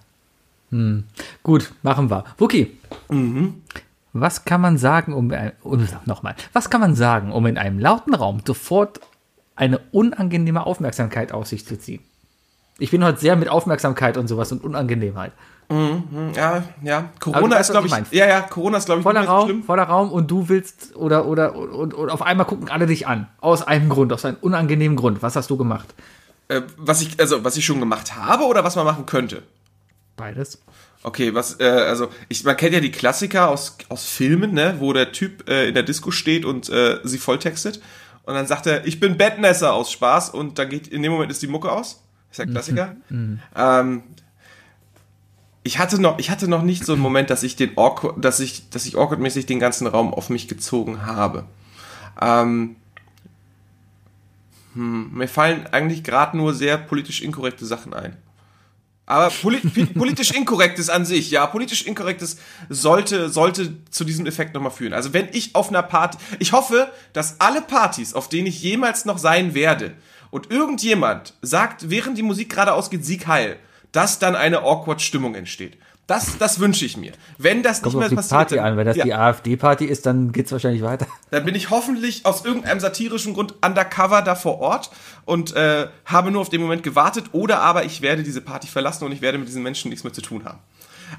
[0.71, 1.03] Hm.
[1.43, 2.23] Gut, machen wir.
[2.37, 2.77] Wookie.
[4.13, 5.31] Was kann man sagen, um,
[5.63, 8.99] um nochmal, was kann man sagen, um in einem lauten Raum sofort
[9.55, 12.01] eine unangenehme Aufmerksamkeit auf sich zu ziehen?
[12.79, 15.33] Ich bin heute sehr mit Aufmerksamkeit und sowas und Unangenehmheit.
[16.35, 16.97] Ja, ja.
[16.97, 19.25] Aber du Corona weißt, ist, glaube ich, ich ja, ja, Corona ist, glaube ich, Voller
[19.25, 19.63] Raum, schlimm.
[19.63, 23.27] voller Raum und du willst oder oder und, und auf einmal gucken alle dich an.
[23.39, 25.21] Aus einem Grund, aus einem unangenehmen Grund.
[25.21, 25.93] Was hast du gemacht?
[26.47, 29.43] Äh, was ich, also, was ich schon gemacht habe oder was man machen könnte?
[30.17, 30.59] Beides.
[31.01, 34.91] Okay, was, äh, also, ich, man kennt ja die Klassiker aus, aus Filmen, ne, wo
[34.91, 37.81] der Typ äh, in der Disco steht und äh, sie volltextet.
[38.23, 41.31] Und dann sagt er, ich bin Bettnässer aus Spaß und dann geht, in dem Moment
[41.31, 42.03] ist die Mucke aus.
[42.31, 42.95] Ist ja Klassiker.
[43.55, 44.03] Ähm,
[45.63, 48.39] ich hatte noch, ich hatte noch nicht so einen Moment, dass ich den awkward, dass
[48.39, 51.45] ich, dass ich awkwardmäßig den ganzen Raum auf mich gezogen habe.
[52.21, 52.75] Ähm,
[54.73, 58.17] hm, mir fallen eigentlich gerade nur sehr politisch inkorrekte Sachen ein.
[59.09, 62.37] Aber poli pi- politisch inkorrektes an sich, ja, politisch inkorrektes
[62.69, 64.93] sollte, sollte zu diesem Effekt nochmal führen.
[64.93, 69.05] Also wenn ich auf einer Party, ich hoffe, dass alle Partys, auf denen ich jemals
[69.05, 69.95] noch sein werde,
[70.29, 73.57] und irgendjemand sagt, während die Musik gerade ausgeht, Sieg heil,
[73.91, 75.79] dass dann eine awkward Stimmung entsteht.
[76.09, 77.13] Das, das wünsche ich mir.
[77.37, 78.77] Wenn das Kommt nicht mehr auf die passiert, Party dann, an.
[78.77, 81.05] Wenn das ja, die AfD-Party ist, dann geht's wahrscheinlich weiter.
[81.29, 84.89] dann bin ich hoffentlich aus irgendeinem satirischen Grund undercover da vor Ort
[85.25, 89.05] und äh, habe nur auf den Moment gewartet oder aber ich werde diese Party verlassen
[89.05, 90.57] und ich werde mit diesen Menschen nichts mehr zu tun haben.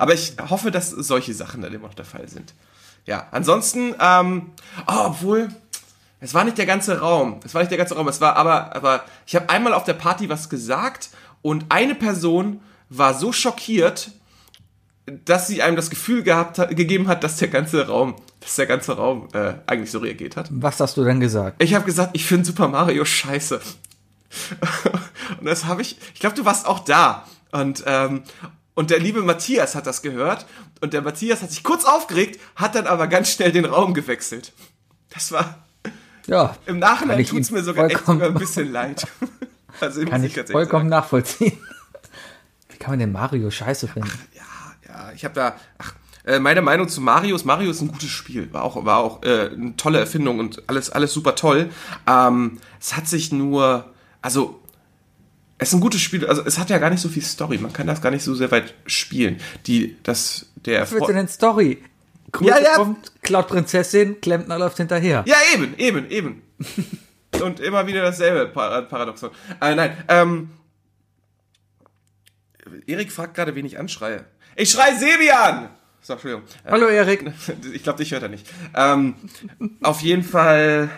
[0.00, 2.52] Aber ich hoffe, dass solche Sachen dann immer noch der Fall sind.
[3.06, 4.50] Ja, ansonsten, ähm,
[4.88, 5.50] oh, obwohl,
[6.18, 7.38] es war nicht der ganze Raum.
[7.44, 8.08] Es war nicht der ganze Raum.
[8.08, 11.10] Es war aber, aber ich habe einmal auf der Party was gesagt
[11.42, 14.10] und eine Person war so schockiert,
[15.24, 18.96] dass sie einem das Gefühl gehabt gegeben hat, dass der ganze Raum, dass der ganze
[18.96, 20.48] Raum äh, eigentlich so reagiert hat.
[20.50, 21.62] Was hast du denn gesagt?
[21.62, 23.60] Ich habe gesagt, ich finde Super Mario scheiße.
[25.40, 27.26] und das habe ich, ich glaube, du warst auch da.
[27.52, 28.22] Und, ähm,
[28.74, 30.46] und der liebe Matthias hat das gehört.
[30.80, 34.52] Und der Matthias hat sich kurz aufgeregt, hat dann aber ganz schnell den Raum gewechselt.
[35.10, 35.58] Das war,
[36.26, 39.06] Ja, im Nachhinein tut's ihn mir sogar echt sogar ein bisschen leid.
[39.80, 40.88] Also kann ich vollkommen sagen.
[40.88, 41.58] nachvollziehen.
[42.68, 44.10] Wie kann man denn Mario scheiße finden?
[44.34, 44.42] Ja,
[44.90, 48.10] ja, ich habe da, ach, äh, meine Meinung zu Mario ist, Mario ist ein gutes
[48.10, 51.70] Spiel, war auch, war auch äh, eine tolle Erfindung und alles, alles super toll.
[52.06, 54.60] Ähm, es hat sich nur, also
[55.58, 57.72] es ist ein gutes Spiel, also es hat ja gar nicht so viel Story, man
[57.72, 59.38] kann das gar nicht so sehr weit spielen.
[59.66, 61.82] Die, das, der Was du denn Story?
[62.32, 62.74] Grüße Ja, ja.
[62.76, 65.24] kommt, klaut Prinzessin, Klempner läuft hinterher.
[65.26, 66.42] Ja, eben, eben, eben.
[67.42, 69.30] Und immer wieder dasselbe Par- Paradoxon.
[69.60, 70.50] Äh, nein, ähm.
[72.86, 74.24] Erik fragt gerade, wen ich anschreie.
[74.60, 75.70] Ich schrei Sebi an!
[76.02, 76.46] So, Entschuldigung.
[76.64, 77.32] Äh, Hallo Erik.
[77.72, 78.46] Ich glaube, dich hört er nicht.
[78.74, 79.14] Ähm,
[79.82, 80.90] auf jeden Fall.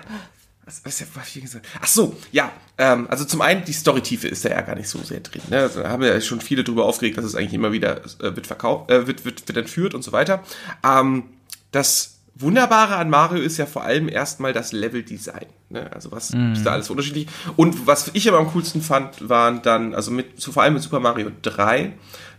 [0.65, 1.69] Was, was, was ich gesagt?
[1.81, 2.51] Ach so, ja.
[2.77, 5.43] Ähm, also zum einen, die Storytiefe ist da ja gar nicht so sehr drin.
[5.49, 5.71] Ne?
[5.73, 8.91] Da haben ja schon viele drüber aufgeregt, dass es eigentlich immer wieder äh, wird verkauft,
[8.91, 10.43] äh, wird, wird, wird entführt und so weiter.
[10.85, 11.29] Ähm,
[11.71, 15.47] das Wunderbare an Mario ist ja vor allem erstmal das Leveldesign.
[15.68, 15.91] Ne?
[15.93, 17.26] Also was ist da alles unterschiedlich.
[17.57, 20.83] Und was ich aber am coolsten fand, waren dann, also mit, so vor allem mit
[20.83, 21.93] Super Mario 3,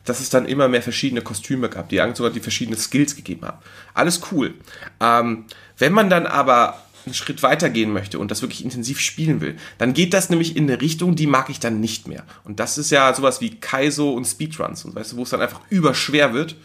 [0.05, 3.59] dass es dann immer mehr verschiedene Kostüme gab, die sogar die verschiedenen Skills gegeben haben.
[3.93, 4.55] Alles cool.
[4.99, 5.45] Ähm,
[5.77, 9.57] wenn man dann aber einen Schritt weiter gehen möchte und das wirklich intensiv spielen will,
[9.77, 12.23] dann geht das nämlich in eine Richtung, die mag ich dann nicht mehr.
[12.43, 15.41] Und das ist ja sowas wie Kaizo und Speedruns und weißt du, wo es dann
[15.41, 16.55] einfach überschwer wird.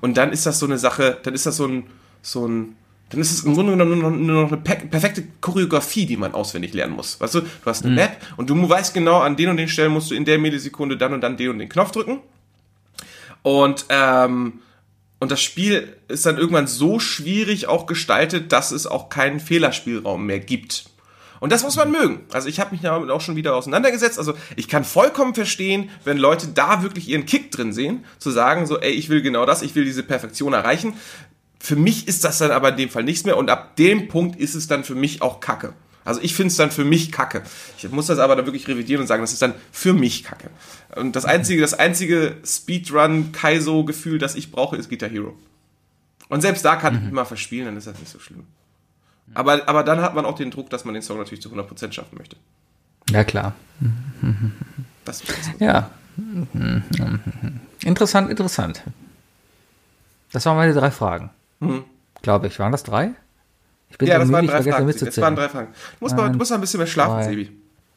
[0.00, 1.84] Und dann ist das so eine Sache, dann ist das so ein,
[2.26, 2.76] so ein,
[3.10, 6.16] dann ist es im Grunde genommen nur noch, nur noch eine pe- perfekte Choreografie, die
[6.16, 7.20] man auswendig lernen muss.
[7.20, 9.92] Weißt du, du hast eine Map und du weißt genau, an den und den Stellen
[9.92, 12.18] musst du in der Millisekunde dann und dann den und den Knopf drücken.
[13.42, 14.54] Und, ähm,
[15.20, 20.26] und das Spiel ist dann irgendwann so schwierig auch gestaltet, dass es auch keinen Fehlerspielraum
[20.26, 20.86] mehr gibt.
[21.38, 22.22] Und das muss man mögen.
[22.32, 24.18] Also ich habe mich damit auch schon wieder auseinandergesetzt.
[24.18, 28.66] Also ich kann vollkommen verstehen, wenn Leute da wirklich ihren Kick drin sehen, zu sagen
[28.66, 30.94] so, ey, ich will genau das, ich will diese Perfektion erreichen.
[31.66, 34.38] Für mich ist das dann aber in dem Fall nichts mehr und ab dem Punkt
[34.38, 35.72] ist es dann für mich auch Kacke.
[36.04, 37.42] Also ich finde es dann für mich Kacke.
[37.76, 40.50] Ich muss das aber dann wirklich revidieren und sagen, das ist dann für mich Kacke.
[40.94, 45.36] Und das einzige, das einzige Speedrun-Kaizo-Gefühl, das ich brauche, ist Guitar Hero.
[46.28, 48.44] Und selbst da kann ich immer verspielen, dann ist das nicht so schlimm.
[49.34, 51.90] Aber, aber dann hat man auch den Druck, dass man den Song natürlich zu 100%
[51.90, 52.36] schaffen möchte.
[53.10, 53.56] Ja, klar.
[55.04, 55.20] Das
[55.58, 55.90] Ja.
[57.82, 58.84] Interessant, interessant.
[60.30, 61.30] Das waren meine drei Fragen.
[62.22, 62.58] Glaube ich.
[62.58, 63.10] Waren das drei?
[63.90, 64.86] Ich bin ja, so das müde, waren ich Fragen.
[64.88, 65.68] Das waren drei Fragen.
[65.72, 67.22] Du musst, mal, du musst mal ein bisschen mehr schlafen, drei.
[67.22, 67.50] Sebi.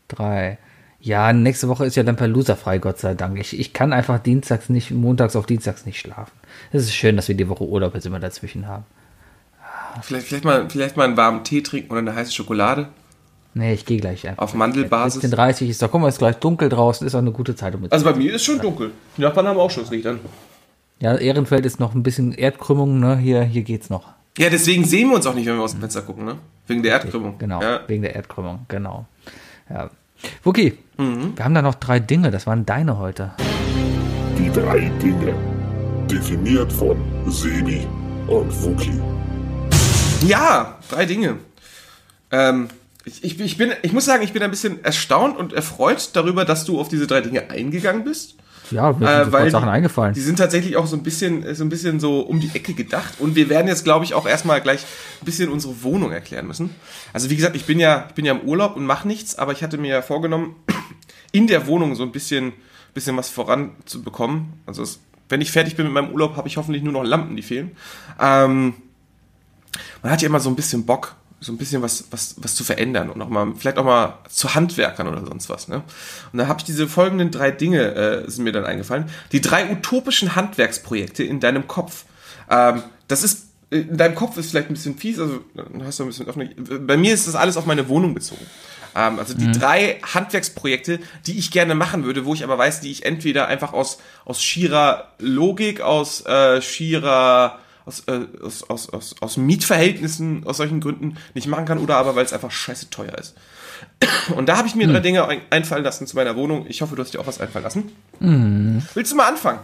[0.07, 0.57] Drei.
[1.01, 3.39] Ja, nächste Woche ist ja dann Palooza frei, Gott sei Dank.
[3.39, 6.33] Ich, ich kann einfach dienstags nicht, montags auf dienstags nicht schlafen.
[6.71, 8.85] Es ist schön, dass wir die Woche Urlaub jetzt immer dazwischen haben.
[10.01, 12.89] Vielleicht, vielleicht, mal, vielleicht mal einen warmen Tee trinken oder eine heiße Schokolade
[13.53, 14.43] Nee, ich gehe gleich einfach.
[14.43, 15.23] auf Mandelbasis.
[15.23, 17.73] 16.30 ist doch, guck mal, es ist gleich dunkel draußen, ist auch eine gute Zeit,
[17.75, 18.91] um Also bei mir ist schon dunkel.
[19.17, 20.19] Die Nachbarn haben auch schon das Licht an.
[20.99, 23.17] Ja, Ehrenfeld ist noch ein bisschen Erdkrümmung, ne?
[23.17, 24.09] Hier, hier geht's noch.
[24.37, 26.35] Ja, deswegen sehen wir uns auch nicht, wenn wir aus dem Fenster gucken, ne?
[26.67, 27.37] Wegen der Erdkrümmung.
[27.39, 27.81] Genau, Ja.
[27.87, 29.05] wegen der Erdkrümmung, genau.
[29.69, 29.89] Ja.
[30.43, 31.33] Wookie, Mhm.
[31.37, 33.31] wir haben da noch drei Dinge, das waren deine heute.
[34.37, 35.33] Die drei Dinge.
[36.11, 36.97] Definiert von
[37.27, 37.87] Sebi
[38.27, 38.99] und Wookie.
[40.27, 41.37] Ja, drei Dinge.
[42.31, 42.67] Ähm,
[43.05, 46.43] ich, ich, ich, bin, ich muss sagen, ich bin ein bisschen erstaunt und erfreut darüber,
[46.45, 48.35] dass du auf diese drei Dinge eingegangen bist.
[48.71, 50.13] Ja, mir sind Äh, Sachen die, eingefallen.
[50.13, 53.15] Die sind tatsächlich auch so ein bisschen, so ein bisschen so um die Ecke gedacht.
[53.19, 54.81] Und wir werden jetzt, glaube ich, auch erstmal gleich
[55.21, 56.75] ein bisschen unsere Wohnung erklären müssen.
[57.13, 59.51] Also wie gesagt, ich bin ja, ich bin ja im Urlaub und mache nichts, aber
[59.51, 60.55] ich hatte mir ja vorgenommen,
[61.31, 62.53] in der Wohnung so ein bisschen,
[62.93, 64.53] bisschen was voranzubekommen.
[64.65, 64.99] Also es,
[65.29, 67.71] wenn ich fertig bin mit meinem Urlaub, habe ich hoffentlich nur noch Lampen, die fehlen.
[68.19, 68.73] Ähm,
[70.01, 72.63] man hat ja immer so ein bisschen Bock, so ein bisschen was, was, was zu
[72.63, 75.67] verändern und auch mal, vielleicht auch mal zu Handwerkern oder sonst was.
[75.67, 75.83] Ne?
[76.33, 79.05] Und da habe ich diese folgenden drei Dinge, äh, sind mir dann eingefallen.
[79.31, 82.05] Die drei utopischen Handwerksprojekte in deinem Kopf.
[82.49, 85.41] Ähm, das ist, in deinem Kopf ist vielleicht ein bisschen fies, also
[85.83, 88.45] hast du ein bisschen offene, bei mir ist das alles auf meine Wohnung bezogen.
[88.95, 92.91] Ähm, also die drei Handwerksprojekte, die ich gerne machen würde, wo ich aber weiß, die
[92.91, 97.59] ich entweder einfach aus, aus schierer Logik, aus äh, schierer
[97.89, 102.15] aus, äh, aus, aus, aus, aus Mietverhältnissen, aus solchen Gründen nicht machen kann oder aber
[102.15, 103.35] weil es einfach scheiße teuer ist.
[104.35, 106.65] Und da habe ich mir drei Dinge ein- einfallen lassen zu meiner Wohnung.
[106.69, 107.91] Ich hoffe, du hast dir auch was einfallen lassen.
[108.93, 109.59] Willst du mal anfangen?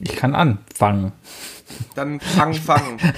[0.00, 1.12] Ich kann anfangen.
[1.94, 2.98] Dann fang, fang.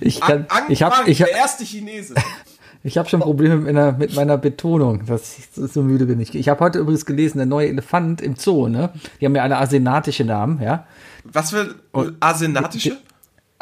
[0.00, 2.14] Ich kann, An, ich habe anfang, ich hab, der erste Chinese.
[2.82, 6.20] ich hab schon Probleme mit meiner, mit meiner Betonung, dass ich so- müde bin.
[6.20, 8.90] Ich, ich habe heute übrigens gelesen, der neue Elefant im Zoo, ne?
[9.20, 10.86] Die haben ja alle asiatische Namen, ja?
[11.24, 11.74] Was für
[12.20, 12.98] arsenatische?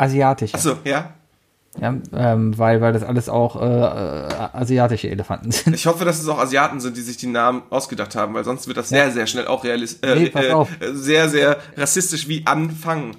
[0.01, 0.55] Asiatische.
[0.55, 1.15] Achso, ja.
[1.79, 5.75] Ja, ähm, weil, weil das alles auch äh, äh, asiatische Elefanten sind.
[5.75, 8.67] Ich hoffe, dass es auch Asiaten sind, die sich die Namen ausgedacht haben, weil sonst
[8.67, 12.45] wird das sehr, sehr schnell auch realist, äh, Nee, äh, äh, sehr, sehr rassistisch wie
[12.45, 13.17] anfangen.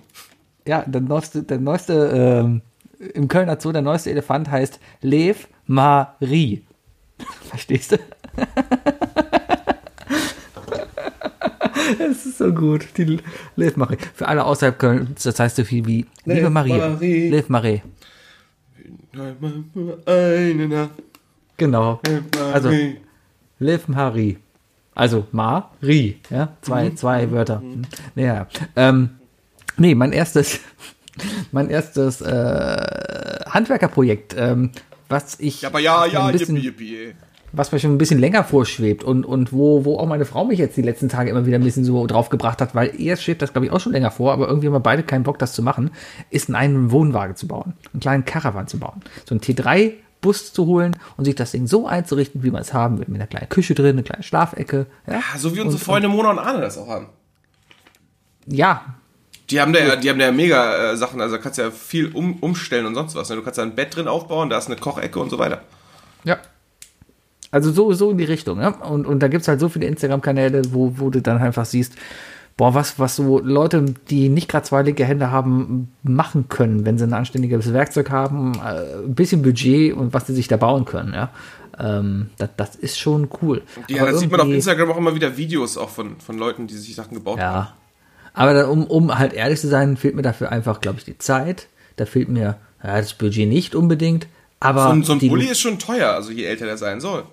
[0.67, 2.61] Ja, der neueste, der neueste, ähm,
[3.13, 6.65] im Kölner Zoo, der neueste Elefant heißt Lev Marie.
[7.49, 7.99] Verstehst du?
[12.11, 13.19] Es ist so gut, die
[13.55, 13.97] Lev Marie.
[14.13, 16.77] Für alle außerhalb Kölns, das heißt so viel wie Liebe Marie.
[16.77, 17.29] Marie.
[17.29, 17.81] Lev Marie.
[20.05, 20.91] Eine Nacht,
[21.57, 21.99] Genau.
[22.53, 22.97] Also, Marie.
[23.59, 24.37] Lev Marie.
[24.93, 27.61] Also Marie, ja, zwei, zwei Wörter.
[27.61, 27.83] Mhm.
[28.15, 29.11] Ja, ähm,
[29.77, 30.59] nee, mein erstes,
[31.51, 34.71] mein erstes äh, Handwerkerprojekt, ähm,
[35.07, 37.15] was ich Ja, aber ja, ja, ein bisschen, yippie, yippie.
[37.53, 40.59] Was mir schon ein bisschen länger vorschwebt und, und wo, wo auch meine Frau mich
[40.59, 43.51] jetzt die letzten Tage immer wieder ein bisschen so draufgebracht hat, weil ihr schwebt das,
[43.51, 45.61] glaube ich, auch schon länger vor, aber irgendwie haben wir beide keinen Bock, das zu
[45.61, 45.91] machen,
[46.29, 49.01] ist einen Wohnwagen zu bauen, einen kleinen Caravan zu bauen.
[49.25, 52.73] So ein T3 Bus zu holen und sich das Ding so einzurichten, wie man es
[52.73, 53.05] haben will.
[53.07, 54.85] Mit einer kleinen Küche drin, eine kleine Schlafecke.
[55.07, 57.07] Ja, Ja, so wie unsere Freunde Mona und Arne das auch haben.
[58.45, 58.85] ja
[59.49, 61.63] Die haben da ja, die haben da ja mega äh, Sachen, also da kannst du
[61.63, 63.29] ja viel um, umstellen und sonst was.
[63.29, 63.35] Ne?
[63.35, 65.63] Du kannst da ein Bett drin aufbauen, da ist eine Kochecke und so weiter.
[66.23, 66.37] Ja.
[67.51, 68.69] Also so, so in die Richtung, ja.
[68.69, 71.93] Und, und da gibt es halt so viele Instagram-Kanäle, wo, wo du dann einfach siehst,
[72.57, 76.97] boah, was, was so Leute, die nicht gerade zwei linke Hände haben, machen können, wenn
[76.97, 80.85] sie ein anständiges Werkzeug haben, äh, ein bisschen Budget und was sie sich da bauen
[80.85, 81.29] können, ja.
[81.79, 83.63] Ähm, das, das ist schon cool.
[83.87, 86.67] Ja, Aber da sieht man auf Instagram auch immer wieder Videos auch von, von Leuten,
[86.67, 87.53] die sich Sachen gebaut haben.
[87.53, 87.73] Ja.
[88.33, 91.17] Aber da, um, um halt ehrlich zu sein, fehlt mir dafür einfach, glaube ich, die
[91.17, 91.67] Zeit.
[91.95, 94.27] Da fehlt mir ja, das Budget nicht unbedingt.
[94.59, 97.23] Aber So ein, so ein Bulli ist schon teuer, also je älter der sein soll.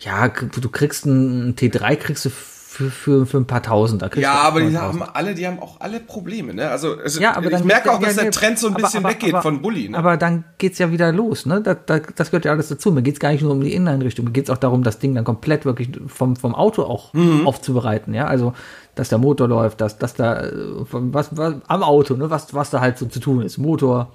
[0.00, 4.02] Ja, du kriegst einen T3 kriegst du für, für, für ein paar Tausend.
[4.02, 4.78] Da Ja, aber die 800.000.
[4.80, 6.68] haben alle, die haben auch alle Probleme, ne?
[6.70, 8.82] Also es, Ja, aber ich dann merke auch, ja- dass der Trend so ein aber-
[8.82, 9.96] bisschen aber- weggeht aber- von Bulli, ne?
[9.96, 11.60] Aber dann geht's ja wieder los, ne?
[11.62, 12.90] Das, das, das gehört ja alles dazu.
[12.90, 15.22] Mir geht's gar nicht nur um die Inneneinrichtung, mir geht's auch darum, das Ding dann
[15.22, 17.46] komplett wirklich vom, vom Auto auch Mhm.
[17.46, 18.26] aufzubereiten, ja.
[18.26, 18.54] Also,
[18.96, 20.52] dass der Motor läuft, dass, dass da äh,
[20.90, 23.56] was, was am Auto, ne, was, was da halt so zu tun ist.
[23.56, 24.12] Motor,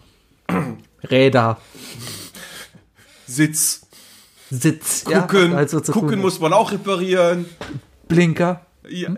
[1.10, 1.58] Räder,
[3.26, 3.88] Sitz,
[4.50, 6.24] Sitz, gucken, ja, was da so zu tun gucken ist.
[6.24, 7.46] muss man auch reparieren,
[8.08, 9.10] Blinker, ja,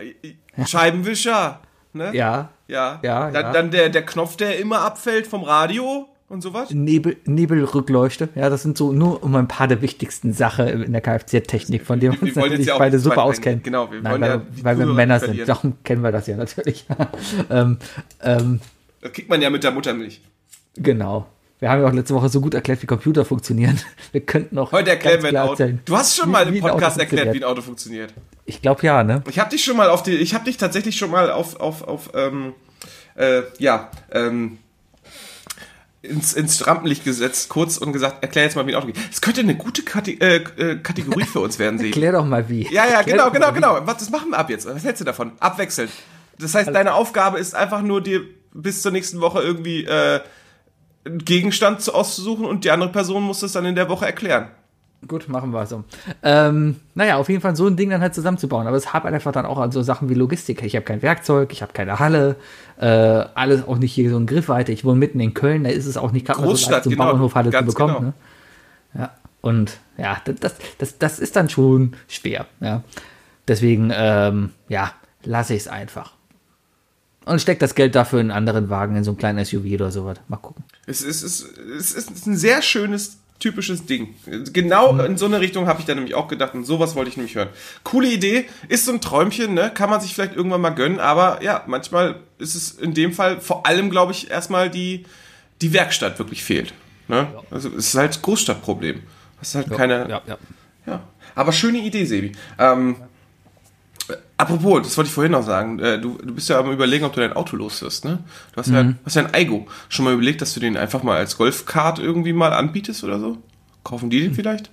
[0.66, 1.60] Scheibenwischer,
[1.92, 2.14] ne?
[2.14, 6.70] ja, Ja, Ja, dann, dann der, der Knopf, der immer abfällt vom Radio und sowas.
[6.70, 11.02] Nebel, Nebelrückleuchte, ja, das sind so nur um ein paar der wichtigsten Sachen in der
[11.02, 13.62] Kfz-Technik, von denen wir uns natürlich ja beide super auskennen.
[13.62, 16.86] Genau, wir Nein, weil, ja weil wir Männer sind, darum kennen wir das ja natürlich.
[17.50, 17.78] ähm,
[18.22, 18.60] ähm,
[19.00, 20.22] Das kriegt man ja mit der Muttermilch.
[20.76, 21.26] genau.
[21.62, 23.78] Wir haben ja auch letzte Woche so gut erklärt, wie Computer funktionieren.
[24.10, 25.50] Wir könnten auch Heute erklären wir ein Auto.
[25.52, 28.12] erzählen, Du hast schon wie- mal im Podcast erklärt, wie ein Auto funktioniert.
[28.46, 29.22] Ich glaube ja, ne?
[29.30, 31.86] Ich habe dich schon mal auf die, ich habe dich tatsächlich schon mal auf, auf,
[31.86, 32.54] auf, ähm,
[33.14, 34.58] äh, ja, ähm,
[36.02, 38.96] ins, ins Rampenlicht gesetzt, kurz und gesagt, erklär jetzt mal, wie ein Auto geht.
[39.08, 41.92] Das könnte eine gute Kate äh, äh, Kategorie für uns werden, Sebi.
[41.92, 42.62] Klär doch mal wie.
[42.74, 43.78] Ja, ja, Erklär genau, genau, genau.
[43.86, 44.66] Was, das machen wir ab jetzt.
[44.66, 45.30] Was hältst du davon?
[45.38, 45.92] Abwechselnd.
[46.40, 50.18] Das heißt, deine Aufgabe ist einfach nur, dir bis zur nächsten Woche irgendwie äh,
[51.04, 54.48] Gegenstand zu- auszusuchen und die andere Person muss das dann in der Woche erklären.
[55.08, 55.82] Gut, machen wir so.
[56.22, 58.68] Ähm, naja, auf jeden Fall so ein Ding dann halt zusammenzubauen.
[58.68, 60.62] Aber es hapert einfach dann auch an so Sachen wie Logistik.
[60.62, 62.36] Ich habe kein Werkzeug, ich habe keine Halle,
[62.78, 64.70] äh, alles auch nicht hier so in Griffweite.
[64.70, 67.04] Ich wohne mitten in Köln, da ist es auch nicht gerade so leicht, so genau,
[67.06, 67.94] Bauernhofhalle zu bekommen.
[67.94, 68.00] genau.
[68.00, 68.12] Ne?
[68.94, 72.46] Ja, und ja, das, das, das, das ist dann schon schwer.
[72.60, 72.84] Ja.
[73.48, 74.92] Deswegen, ähm, ja,
[75.24, 76.12] lasse ich es einfach.
[77.24, 79.90] Und steck das Geld dafür in einen anderen Wagen, in so einen kleinen SUV oder
[79.90, 80.18] sowas.
[80.28, 80.64] Mal gucken.
[80.86, 84.14] Es ist, es ist, es ist ein sehr schönes, typisches Ding.
[84.52, 87.16] Genau in so eine Richtung habe ich da nämlich auch gedacht und sowas wollte ich
[87.16, 87.48] nämlich hören.
[87.82, 89.70] Coole Idee, ist so ein Träumchen, ne?
[89.74, 93.40] kann man sich vielleicht irgendwann mal gönnen, aber ja, manchmal ist es in dem Fall
[93.40, 95.04] vor allem, glaube ich, erstmal die,
[95.60, 96.72] die Werkstatt wirklich fehlt.
[97.08, 97.26] Ne?
[97.50, 99.02] Also es ist halt Großstadtproblem.
[99.40, 100.38] Das ist halt keine, Ja, ja.
[100.86, 101.02] Ja,
[101.34, 102.32] aber schöne Idee, Sebi.
[102.58, 103.04] Ähm, äh,
[104.42, 105.78] apropos, das wollte ich vorhin noch sagen.
[105.78, 108.18] Äh, du, du bist ja am überlegen, ob du dein Auto loswirst, ne?
[108.52, 109.66] Du hast, ja, hast ja ein Aigo.
[109.88, 113.38] Schon mal überlegt, dass du den einfach mal als Golfkart irgendwie mal anbietest oder so?
[113.84, 114.70] Kaufen die den vielleicht?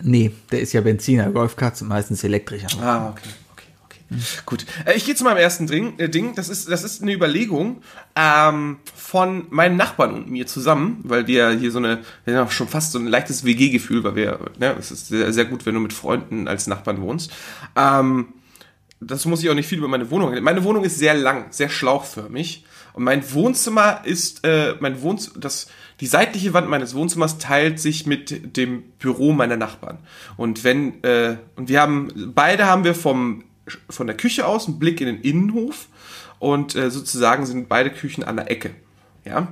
[0.00, 1.30] Nee, der ist ja Benziner.
[1.30, 2.68] Golfkarts sind meistens elektrischer.
[2.82, 4.20] Ah, okay, okay, okay.
[4.44, 4.66] Gut.
[4.84, 5.98] Äh, ich gehe zu meinem ersten Ding.
[5.98, 6.34] Äh, Ding.
[6.34, 7.82] Das, ist, das ist eine Überlegung
[8.16, 12.68] ähm, von meinen Nachbarn und mir zusammen, weil wir hier so eine, wir haben schon
[12.68, 15.80] fast so ein leichtes WG-Gefühl, weil wir, ne, es ist sehr, sehr gut, wenn du
[15.80, 17.32] mit Freunden als Nachbarn wohnst.
[17.76, 18.26] Ähm,
[19.06, 20.44] das muss ich auch nicht viel über meine Wohnung reden.
[20.44, 22.64] Meine Wohnung ist sehr lang, sehr schlauchförmig.
[22.92, 25.66] Und mein Wohnzimmer ist, äh, mein Wohnzimmer, das,
[26.00, 29.98] die seitliche Wand meines Wohnzimmers teilt sich mit dem Büro meiner Nachbarn.
[30.36, 33.44] Und wenn, äh, und wir haben, beide haben wir vom,
[33.90, 35.88] von der Küche aus einen Blick in den Innenhof.
[36.38, 38.70] Und äh, sozusagen sind beide Küchen an der Ecke.
[39.24, 39.48] Ja.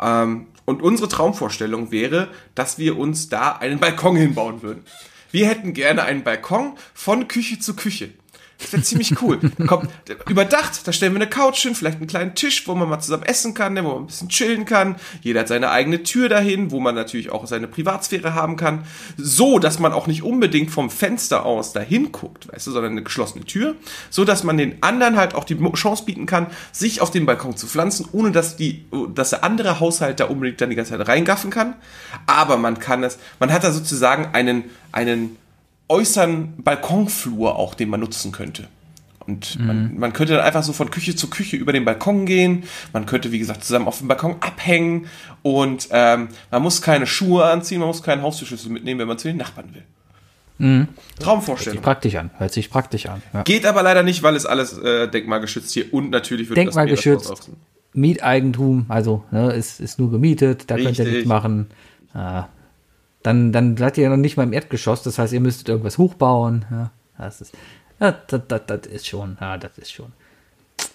[0.00, 4.84] Ähm, und unsere Traumvorstellung wäre, dass wir uns da einen Balkon hinbauen würden.
[5.30, 8.10] Wir hätten gerne einen Balkon von Küche zu Küche.
[8.58, 9.38] Das wäre ziemlich cool.
[9.66, 9.90] Kommt
[10.28, 13.22] überdacht, da stellen wir eine Couch hin, vielleicht einen kleinen Tisch, wo man mal zusammen
[13.22, 14.96] essen kann, ne, wo man ein bisschen chillen kann.
[15.22, 18.84] Jeder hat seine eigene Tür dahin, wo man natürlich auch seine Privatsphäre haben kann.
[19.16, 23.02] So, dass man auch nicht unbedingt vom Fenster aus dahin guckt, weißt du, sondern eine
[23.04, 23.76] geschlossene Tür.
[24.10, 27.56] So, dass man den anderen halt auch die Chance bieten kann, sich auf den Balkon
[27.56, 31.06] zu pflanzen, ohne dass die, dass der andere Haushalt da unbedingt dann die ganze Zeit
[31.06, 31.76] reingaffen kann.
[32.26, 35.36] Aber man kann es, man hat da sozusagen einen, einen,
[35.88, 38.68] äußeren Balkonflur auch, den man nutzen könnte.
[39.26, 42.64] Und man, man könnte dann einfach so von Küche zu Küche über den Balkon gehen.
[42.94, 45.06] Man könnte, wie gesagt, zusammen auf dem Balkon abhängen.
[45.42, 49.28] Und ähm, man muss keine Schuhe anziehen, man muss keinen Haustürschlüssel mitnehmen, wenn man zu
[49.28, 49.82] den Nachbarn will.
[50.58, 51.82] Hört sich Traumvorstellung.
[51.82, 52.30] praktisch an.
[52.38, 53.22] Hört sich praktisch an.
[53.32, 53.42] Ja.
[53.42, 57.30] Geht aber leider nicht, weil es alles äh, denkmalgeschützt hier und natürlich wird das Denkmalgeschützt.
[57.30, 57.56] Aufziehen.
[57.92, 61.08] Mieteigentum, also ne, ist, ist nur gemietet, da könnt ihr Richtig.
[61.08, 61.68] nichts machen.
[62.14, 62.42] Äh,
[63.28, 65.98] dann, dann seid ihr ja noch nicht mal im Erdgeschoss, das heißt, ihr müsstet irgendwas
[65.98, 66.64] hochbauen.
[66.70, 67.54] Ja, das ist,
[68.00, 70.12] ja, das, das, das ist schon, ja, das ist schon.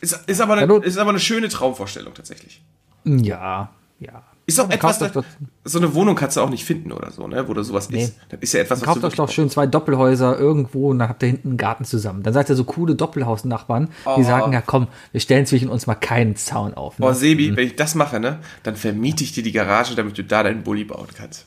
[0.01, 2.61] Ist, ist, aber eine, ist aber eine schöne Traumvorstellung tatsächlich.
[3.05, 3.69] Ja,
[3.99, 4.23] ja.
[4.45, 5.23] Ist auch Dann etwas, doch-
[5.63, 7.47] so eine Wohnung kannst du auch nicht finden oder so, ne?
[7.47, 8.03] Wo da sowas Nee.
[8.03, 8.17] ist.
[8.27, 11.07] Das ist ja etwas, was Kauft du euch doch schön zwei Doppelhäuser irgendwo und dann
[11.07, 12.23] habt ihr hinten einen Garten zusammen.
[12.23, 15.95] Dann seid ihr so coole Doppelhausnachbarn, die sagen, ja komm, wir stellen zwischen uns mal
[15.95, 16.99] keinen Zaun auf.
[16.99, 17.05] Ne?
[17.05, 20.25] Boah, Sebi, wenn ich das mache, ne, dann vermiete ich dir die Garage, damit du
[20.25, 21.45] da deinen Bulli bauen kannst.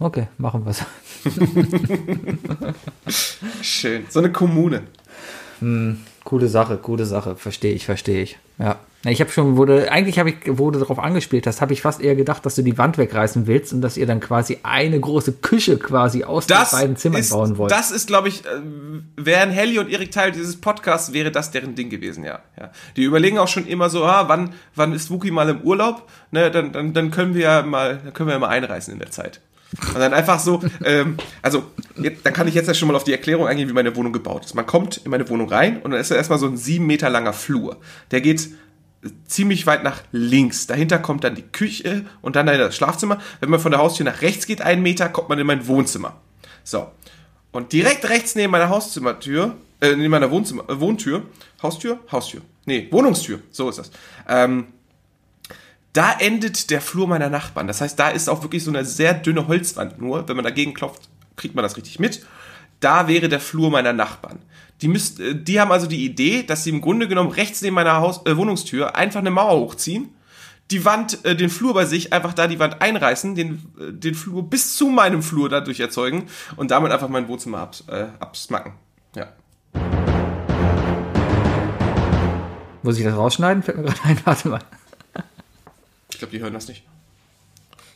[0.00, 0.82] Okay, machen wir's.
[3.62, 4.06] Schön.
[4.10, 4.82] So eine Kommune.
[6.24, 7.36] Coole Sache, coole Sache.
[7.36, 8.38] Verstehe ich, verstehe ich.
[8.58, 8.78] Ja.
[9.06, 12.00] Ich habe schon, wurde, eigentlich habe ich, wo du darauf angespielt hast, habe ich fast
[12.00, 15.32] eher gedacht, dass du die Wand wegreißen willst und dass ihr dann quasi eine große
[15.32, 17.70] Küche quasi aus Das den beiden Zimmern ist, bauen wollt.
[17.70, 18.48] das ist, glaube ich, äh,
[19.16, 22.38] wären Helly und Erik Teil dieses Podcasts, wäre das deren Ding gewesen, ja.
[22.58, 22.70] ja.
[22.96, 26.08] Die überlegen auch schon immer so, ah, wann, wann ist Wookie mal im Urlaub?
[26.30, 29.00] Ne, dann, dann, dann können wir ja mal, dann können wir ja mal einreisen in
[29.00, 29.40] der Zeit.
[29.88, 31.64] Und dann einfach so, ähm, also,
[31.96, 34.44] dann kann ich jetzt ja schon mal auf die Erklärung eingehen, wie meine Wohnung gebaut
[34.44, 34.54] ist.
[34.54, 37.10] Man kommt in meine Wohnung rein und dann ist da erstmal so ein sieben Meter
[37.10, 37.78] langer Flur.
[38.10, 38.50] Der geht
[39.26, 40.66] ziemlich weit nach links.
[40.66, 43.20] Dahinter kommt dann die Küche und dann das Schlafzimmer.
[43.40, 46.14] Wenn man von der Haustür nach rechts geht, einen Meter, kommt man in mein Wohnzimmer.
[46.62, 46.90] So.
[47.52, 51.22] Und direkt rechts neben meiner Hauszimmertür, äh, neben meiner Wohnzimmer, äh, Wohntür,
[51.62, 52.00] Haustür?
[52.10, 52.40] Haustür.
[52.64, 53.40] Nee, Wohnungstür.
[53.50, 53.90] So ist das.
[54.28, 54.68] Ähm,
[55.94, 57.68] da endet der Flur meiner Nachbarn.
[57.68, 60.28] Das heißt, da ist auch wirklich so eine sehr dünne Holzwand nur.
[60.28, 62.26] Wenn man dagegen klopft, kriegt man das richtig mit.
[62.80, 64.40] Da wäre der Flur meiner Nachbarn.
[64.82, 67.76] Die, müsst, äh, die haben also die Idee, dass sie im Grunde genommen rechts neben
[67.76, 70.10] meiner Haus, äh, Wohnungstür einfach eine Mauer hochziehen,
[70.72, 74.16] die Wand, äh, den Flur bei sich, einfach da die Wand einreißen, den, äh, den
[74.16, 76.24] Flur bis zu meinem Flur dadurch erzeugen
[76.56, 78.72] und damit einfach mein Wohnzimmer abs, äh, absmacken.
[79.14, 79.28] Ja.
[82.82, 83.62] Muss ich das rausschneiden?
[83.62, 84.60] Fällt mir gerade ein, warte mal.
[86.24, 86.84] Ich glaube, die hören das nicht.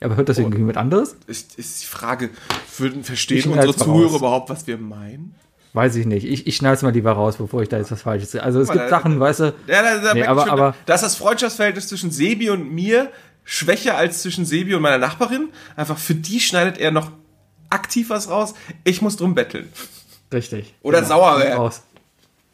[0.01, 1.16] Ja, aber hört das irgendwie mit anderes?
[1.26, 2.31] Ist, ist die Frage,
[2.76, 4.16] würden verstehen unsere Zuhörer raus.
[4.16, 5.35] überhaupt, was wir meinen?
[5.72, 6.24] Weiß ich nicht.
[6.24, 8.43] Ich, ich schneide es mal lieber raus, bevor ich da jetzt was Falsches sehe.
[8.43, 10.74] Also es mal, gibt da- Sachen, weißt du, Ja, da, da, Nee, aber- schon, aber-
[10.87, 13.11] da ist das Freundschaftsverhältnis zwischen Sebi und mir
[13.45, 15.49] schwächer als zwischen Sebi und meiner Nachbarin.
[15.76, 17.11] Einfach für die schneidet er noch
[17.70, 18.55] aktiv was raus.
[18.85, 19.68] Ich muss drum betteln.
[20.33, 20.74] Richtig.
[20.83, 21.55] Oder Sauerwerk.
[21.57, 21.83] Kommt raus.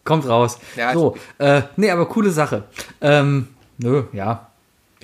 [0.05, 0.59] Kommt raus.
[0.77, 2.65] Ja, so, äh, nee, aber coole Sache.
[3.01, 3.49] Ähm,
[3.79, 4.49] nö, ja.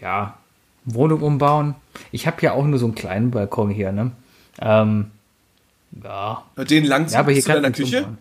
[0.01, 0.37] Ja.
[0.85, 1.75] Wohnung umbauen.
[2.13, 4.13] Ich habe ja auch nur so einen kleinen Balkon hier, ne?
[4.61, 5.11] Ähm,
[6.03, 6.45] ja.
[6.57, 7.99] Den langziehen Ja, aber hier zu deiner Küche.
[7.99, 8.19] umbauen.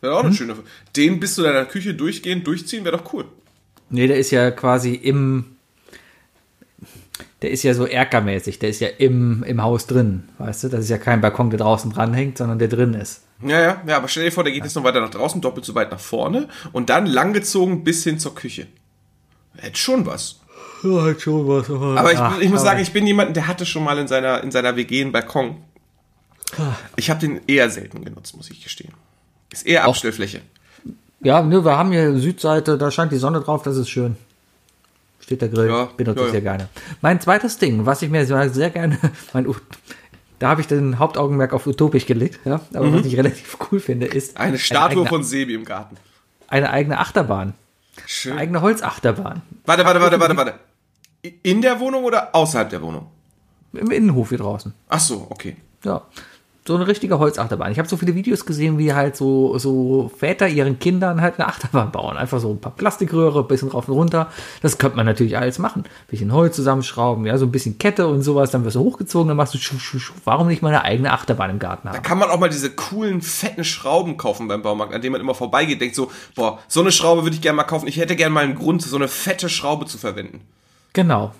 [0.00, 0.56] Wäre auch eine schöne.
[0.96, 3.26] Den bis zu deiner Küche durchgehen, durchziehen, wäre doch cool.
[3.90, 5.56] Nee, der ist ja quasi im.
[7.42, 8.58] Der ist ja so erkermäßig.
[8.58, 10.28] Der ist ja im, im Haus drin.
[10.38, 10.68] Weißt du?
[10.68, 13.24] Das ist ja kein Balkon, der draußen dranhängt, sondern der drin ist.
[13.42, 15.64] Ja, ja, ja, aber stell dir vor, der geht jetzt noch weiter nach draußen, doppelt
[15.64, 18.66] so weit nach vorne und dann langgezogen bis hin zur Küche.
[19.56, 20.39] Hätte schon was.
[20.82, 21.70] Ja, halt schon was.
[21.70, 24.50] Aber ich, ich muss sagen, ich bin jemand, der hatte schon mal in seiner, in
[24.50, 25.56] seiner WG einen Balkon.
[26.96, 28.92] Ich habe den eher selten genutzt, muss ich gestehen.
[29.52, 30.40] Ist eher Abstellfläche.
[31.20, 34.16] Ja, nö, wir haben hier Südseite, da scheint die Sonne drauf, das ist schön.
[35.20, 36.50] Steht der Grill, Ja, benutze ja, ich sehr ja.
[36.56, 36.68] gerne.
[37.02, 38.98] Mein zweites Ding, was ich mir sehr sehr gerne,
[39.32, 39.46] mein,
[40.38, 44.06] da habe ich den Hauptaugenmerk auf utopisch gelegt, ja, aber was ich relativ cool finde,
[44.06, 45.96] ist Eine Statue eigene, von Sebi im Garten.
[46.48, 47.52] eine eigene Achterbahn,
[48.06, 48.32] Schön.
[48.32, 50.54] eine eigene Holzachterbahn Warte, warte, warte, warte, warte.
[51.42, 53.06] In der Wohnung oder außerhalb der Wohnung?
[53.72, 54.72] im Innenhof hier draußen.
[54.88, 55.56] Ach so, okay.
[55.84, 56.02] Ja.
[56.66, 57.72] So eine richtige Holzachterbahn.
[57.72, 61.48] Ich habe so viele Videos gesehen, wie halt so, so Väter ihren Kindern halt eine
[61.48, 62.16] Achterbahn bauen.
[62.18, 64.28] Einfach so ein paar Plastikröhre, ein bisschen rauf und runter.
[64.60, 65.84] Das könnte man natürlich alles machen.
[65.84, 68.50] Ein bisschen Holz zusammenschrauben, ja, so ein bisschen Kette und sowas.
[68.50, 70.12] Dann wirst du hochgezogen, dann machst du schu, schu, schu.
[70.24, 72.02] Warum nicht mal eine eigene Achterbahn im Garten haben?
[72.02, 75.34] Kann man auch mal diese coolen, fetten Schrauben kaufen beim Baumarkt, an denen man immer
[75.34, 77.88] vorbeigeht, denkt so, boah, so eine Schraube würde ich gerne mal kaufen.
[77.88, 80.42] Ich hätte gerne mal einen Grund, so eine fette Schraube zu verwenden.
[80.92, 81.34] Genau.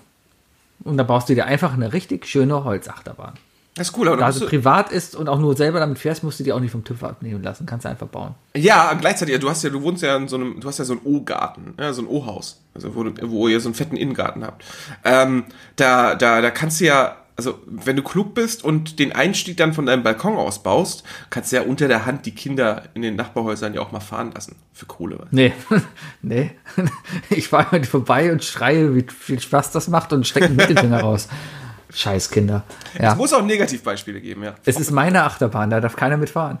[0.83, 3.33] Und dann baust du dir einfach eine richtig schöne Holzachterbahn.
[3.75, 6.23] Das ist cool, aber Da da du, privat ist und auch nur selber damit fährst,
[6.23, 7.65] musst du die auch nicht vom TÜV abnehmen lassen.
[7.65, 8.35] Kannst du einfach bauen.
[8.53, 10.93] Ja, gleichzeitig, du hast ja, du wohnst ja in so einem, du hast ja so
[10.93, 14.43] einen O-Garten, ja, so ein O-Haus, also wo, du- wo ihr so einen fetten Innengarten
[14.43, 14.65] habt.
[15.05, 15.45] Ähm,
[15.77, 19.73] da, da, da kannst du ja, also wenn du klug bist und den Einstieg dann
[19.73, 23.15] von deinem Balkon aus baust, kannst du ja unter der Hand die Kinder in den
[23.15, 25.25] Nachbarhäusern ja auch mal fahren lassen für Kohle.
[25.31, 25.53] Nee,
[26.21, 26.51] nee.
[27.31, 30.99] Ich fahre halt vorbei und schreie, wie viel Spaß das macht und stecke den Mittelfinger
[31.01, 31.29] raus.
[31.91, 32.63] Scheiß Kinder.
[32.99, 33.13] Ja.
[33.13, 34.53] Es muss auch Negativbeispiele geben, ja.
[34.63, 36.59] Es ist meine Achterbahn, da darf keiner mitfahren.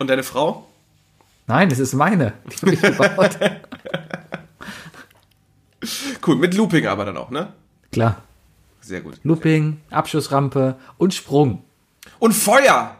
[0.00, 0.66] Und deine Frau?
[1.46, 2.32] Nein, das ist meine.
[2.62, 3.38] Die ich gebaut.
[6.26, 7.52] Cool, mit Looping aber dann auch, ne?
[7.92, 8.25] Klar.
[8.86, 9.18] Sehr gut.
[9.24, 11.64] Looping, Abschussrampe und Sprung.
[12.20, 12.96] Und Feuer!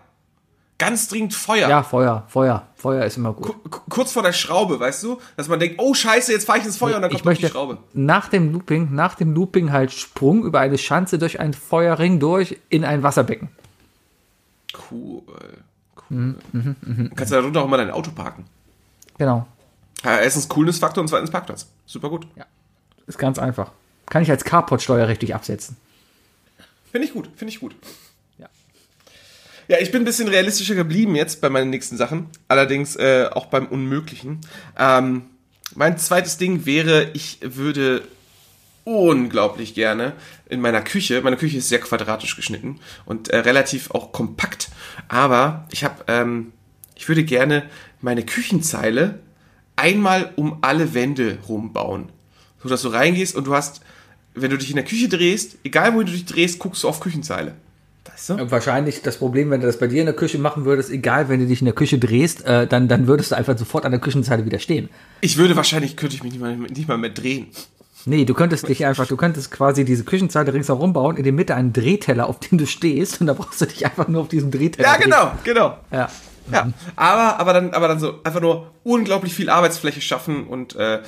[0.78, 1.68] Ganz dringend Feuer.
[1.70, 2.66] Ja, Feuer, Feuer.
[2.74, 3.54] Feuer ist immer gut.
[3.70, 5.18] K- kurz vor der Schraube, weißt du?
[5.36, 7.46] Dass man denkt, oh scheiße, jetzt fahre ich ins Feuer und dann kommt ich möchte
[7.46, 7.78] die Schraube.
[7.94, 12.58] nach dem Looping, nach dem Looping halt Sprung über eine Schanze durch einen Feuerring durch
[12.68, 13.48] in ein Wasserbecken.
[14.90, 15.22] Cool.
[16.10, 16.34] cool.
[16.50, 18.44] Mhm, Kannst du darunter auch mal dein Auto parken.
[19.18, 19.46] Genau.
[20.04, 21.68] Ja, erstens Coolness-Faktor und zweitens Parkplatz.
[21.86, 22.26] Super gut.
[23.06, 23.72] Ist ganz einfach.
[24.08, 25.76] Kann ich als Carport steuerrechtlich absetzen.
[26.90, 27.74] Finde ich gut, finde ich gut.
[28.38, 28.48] Ja.
[29.68, 32.28] Ja, ich bin ein bisschen realistischer geblieben jetzt bei meinen nächsten Sachen.
[32.48, 34.40] Allerdings äh, auch beim Unmöglichen.
[34.78, 35.26] Ähm,
[35.74, 38.02] mein zweites Ding wäre, ich würde
[38.84, 40.12] unglaublich gerne
[40.48, 44.68] in meiner Küche, meine Küche ist sehr quadratisch geschnitten und äh, relativ auch kompakt,
[45.08, 46.52] aber ich habe, ähm,
[46.94, 47.64] ich würde gerne
[48.00, 49.18] meine Küchenzeile
[49.74, 52.10] einmal um alle Wände rumbauen.
[52.62, 53.80] So dass du reingehst und du hast,
[54.36, 57.00] wenn du dich in der Küche drehst, egal wo du dich drehst, guckst du auf
[57.00, 57.54] Küchenzeile.
[58.04, 58.50] Weißt du?
[58.50, 61.40] Wahrscheinlich das Problem, wenn du das bei dir in der Küche machen würdest, egal, wenn
[61.40, 64.00] du dich in der Küche drehst, äh, dann, dann würdest du einfach sofort an der
[64.00, 64.88] Küchenzeile wieder stehen.
[65.20, 67.48] Ich würde wahrscheinlich, könnte ich mich nicht mal, nicht mal mehr drehen.
[68.08, 71.56] Nee, du könntest dich einfach, du könntest quasi diese Küchenzeile ringsherum bauen, in der Mitte
[71.56, 74.52] einen Drehteller, auf dem du stehst, und da brauchst du dich einfach nur auf diesem
[74.52, 74.86] Drehteller.
[74.86, 75.04] Ja, drehen.
[75.04, 75.76] genau, genau.
[75.90, 76.08] Ja.
[76.52, 81.00] Ja, aber, aber, dann, aber dann so einfach nur unglaublich viel Arbeitsfläche schaffen und äh,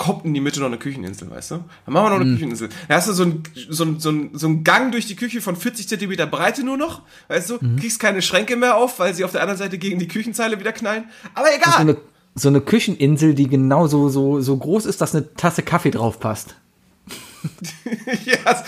[0.00, 1.54] kommt in die Mitte noch eine Kücheninsel, weißt du?
[1.84, 2.70] Dann machen wir noch eine Kücheninsel.
[2.88, 5.42] Da hast du so einen so ein, so ein, so ein Gang durch die Küche
[5.42, 7.58] von 40 Zentimeter Breite nur noch, weißt du?
[7.78, 10.72] Kriegst keine Schränke mehr auf, weil sie auf der anderen Seite gegen die Küchenzeile wieder
[10.72, 11.04] knallen.
[11.34, 11.74] Aber So egal.
[11.76, 11.96] eine,
[12.34, 16.54] so eine Kücheninsel, die genauso so, so groß ist, dass eine Tasse Kaffee drauf passt.
[18.24, 18.64] ja,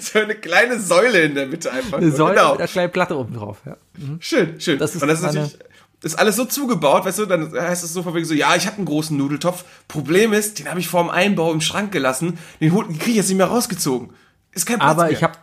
[0.00, 1.98] so eine kleine Säule in der Mitte einfach.
[1.98, 2.10] Eine.
[2.12, 2.50] Säule Genau.
[2.52, 3.58] mit einer kleinen Platte oben drauf.
[3.64, 3.76] Ja.
[4.20, 4.78] Schön, schön.
[4.78, 5.58] Das ist und das ist natürlich
[6.06, 8.66] ist alles so zugebaut, weißt du, dann heißt es so von wegen so, ja, ich
[8.66, 9.64] habe einen großen Nudeltopf.
[9.88, 12.38] Problem ist, den habe ich vor dem Einbau im Schrank gelassen.
[12.60, 14.10] Den, hol- den kriege ich jetzt nicht mehr rausgezogen.
[14.52, 15.12] Ist kein Platz Aber mehr.
[15.12, 15.34] ich habe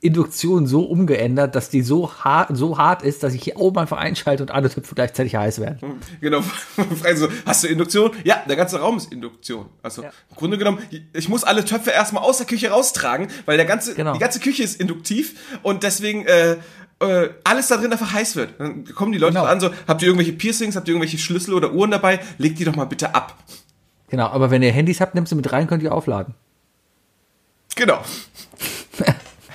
[0.00, 3.96] Induktion so umgeändert, dass die so hart, so hart ist, dass ich hier oben einfach
[3.96, 5.98] einschalte und alle Töpfe gleichzeitig heiß werden.
[6.20, 8.10] Genau, fragen so, hast du Induktion?
[8.22, 9.66] Ja, der ganze Raum ist Induktion.
[9.82, 10.78] Also im Grunde genommen,
[11.14, 14.12] ich muss alle Töpfe erstmal aus der Küche raustragen, weil der ganze, Genau.
[14.12, 16.56] die ganze Küche ist induktiv und deswegen äh,
[17.00, 18.58] äh, alles da drin einfach heiß wird.
[18.58, 19.46] Dann kommen die Leute Genau.
[19.46, 22.20] an, so, habt ihr irgendwelche Piercings, habt ihr irgendwelche Schlüssel oder Uhren dabei?
[22.38, 23.36] Legt die doch mal bitte ab.
[24.08, 26.34] Genau, aber wenn ihr Handys habt, nehmt sie mit rein, könnt ihr aufladen.
[27.74, 28.00] Genau.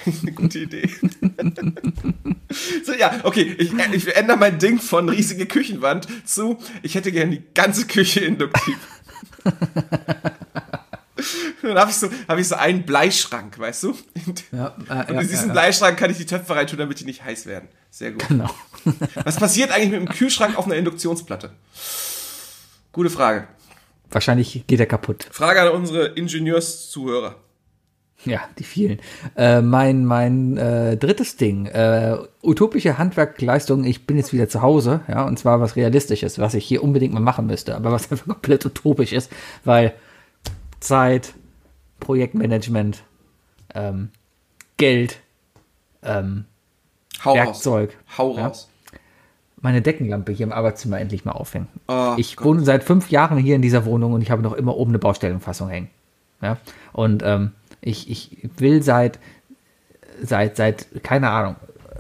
[0.06, 0.90] Eine gute Idee.
[2.84, 7.38] so, ja, okay, ich, ich ändere mein Ding von riesige Küchenwand zu, ich hätte gerne
[7.38, 8.78] die ganze Küche induktiv.
[11.62, 13.96] Dann habe ich, so, hab ich so einen Bleischrank, weißt du?
[14.52, 15.52] Ja, äh, Und in diesen ja, ja.
[15.54, 17.70] Bleischrank kann ich die Töpfe reintun, damit die nicht heiß werden.
[17.90, 18.28] Sehr gut.
[18.28, 18.50] Genau.
[19.24, 21.52] Was passiert eigentlich mit dem Kühlschrank auf einer Induktionsplatte?
[22.92, 23.48] Gute Frage.
[24.12, 25.28] Wahrscheinlich geht er kaputt.
[25.32, 27.36] Frage an unsere Ingenieurszuhörer.
[28.26, 29.00] Ja, die vielen.
[29.38, 35.02] Äh, mein mein äh, drittes Ding, äh, utopische Handwerkleistung, ich bin jetzt wieder zu Hause,
[35.08, 38.28] ja, und zwar was Realistisches, was ich hier unbedingt mal machen müsste, aber was einfach
[38.28, 39.32] komplett utopisch ist,
[39.64, 39.94] weil
[40.80, 41.34] Zeit,
[42.00, 43.04] Projektmanagement,
[43.76, 44.10] ähm,
[44.78, 45.20] Geld,
[46.04, 46.46] ähm,
[47.24, 47.98] Hau Werkzeug.
[48.10, 48.18] raus.
[48.18, 48.48] Hau Ja.
[48.48, 48.70] raus.
[49.62, 51.68] meine Deckenlampe hier im Arbeitszimmer endlich mal aufhängen.
[51.90, 52.46] Oh ich Gott.
[52.46, 55.00] wohne seit fünf Jahren hier in dieser Wohnung und ich habe noch immer oben eine
[55.00, 55.90] Baustellenfassung hängen.
[56.42, 56.58] Ja?
[56.94, 57.52] Und ähm,
[57.82, 59.20] ich, ich will seit,
[60.24, 61.58] seit, seit, keine Ahnung,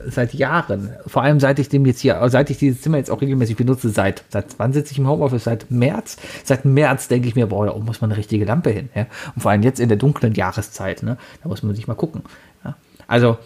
[0.07, 3.21] seit Jahren, vor allem seit ich dem jetzt hier, seit ich dieses Zimmer jetzt auch
[3.21, 5.43] regelmäßig benutze, seit, seit wann sitze ich im Homeoffice?
[5.43, 6.17] Seit März?
[6.43, 8.89] Seit März denke ich mir, boah, da oben muss man eine richtige Lampe hin.
[8.95, 9.05] Ja?
[9.35, 11.17] Und vor allem jetzt in der dunklen Jahreszeit, ne?
[11.43, 12.23] da muss man sich mal gucken.
[12.63, 12.75] Ja?
[13.07, 13.37] Also,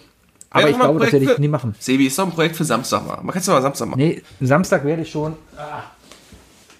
[0.49, 1.73] aber ich glaube, das werde ich nie machen.
[1.80, 3.17] Sebi, ist doch ein Projekt für Samstag mal.
[3.17, 3.99] Man kann es doch mal Samstag machen.
[3.99, 5.34] Nee, Samstag werde ich schon,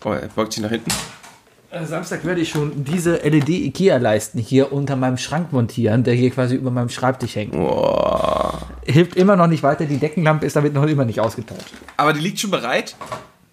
[0.06, 0.92] Oh, er beugt sich nach hinten.
[1.72, 6.56] äh, Samstag werde ich schon diese LED-IKEA-Leisten hier unter meinem Schrank montieren, der hier quasi
[6.56, 7.56] über meinem Schreibtisch hängt.
[8.86, 11.74] Hilft immer noch nicht weiter, die Deckenlampe ist damit noch immer nicht ausgetauscht.
[11.98, 12.96] Aber die liegt schon bereit.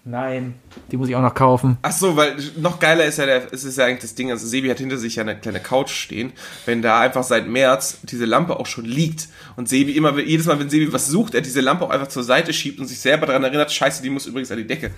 [0.03, 0.55] Nein,
[0.91, 1.77] die muss ich auch noch kaufen.
[1.83, 4.47] Ach so, weil noch geiler ist ja, der, es ist ja eigentlich das Ding, also
[4.47, 6.33] Sebi hat hinter sich ja eine kleine Couch stehen,
[6.65, 10.59] wenn da einfach seit März diese Lampe auch schon liegt und Sebi immer, jedes Mal,
[10.59, 13.27] wenn Sebi was sucht, er diese Lampe auch einfach zur Seite schiebt und sich selber
[13.27, 14.89] daran erinnert, scheiße, die muss übrigens an die Decke.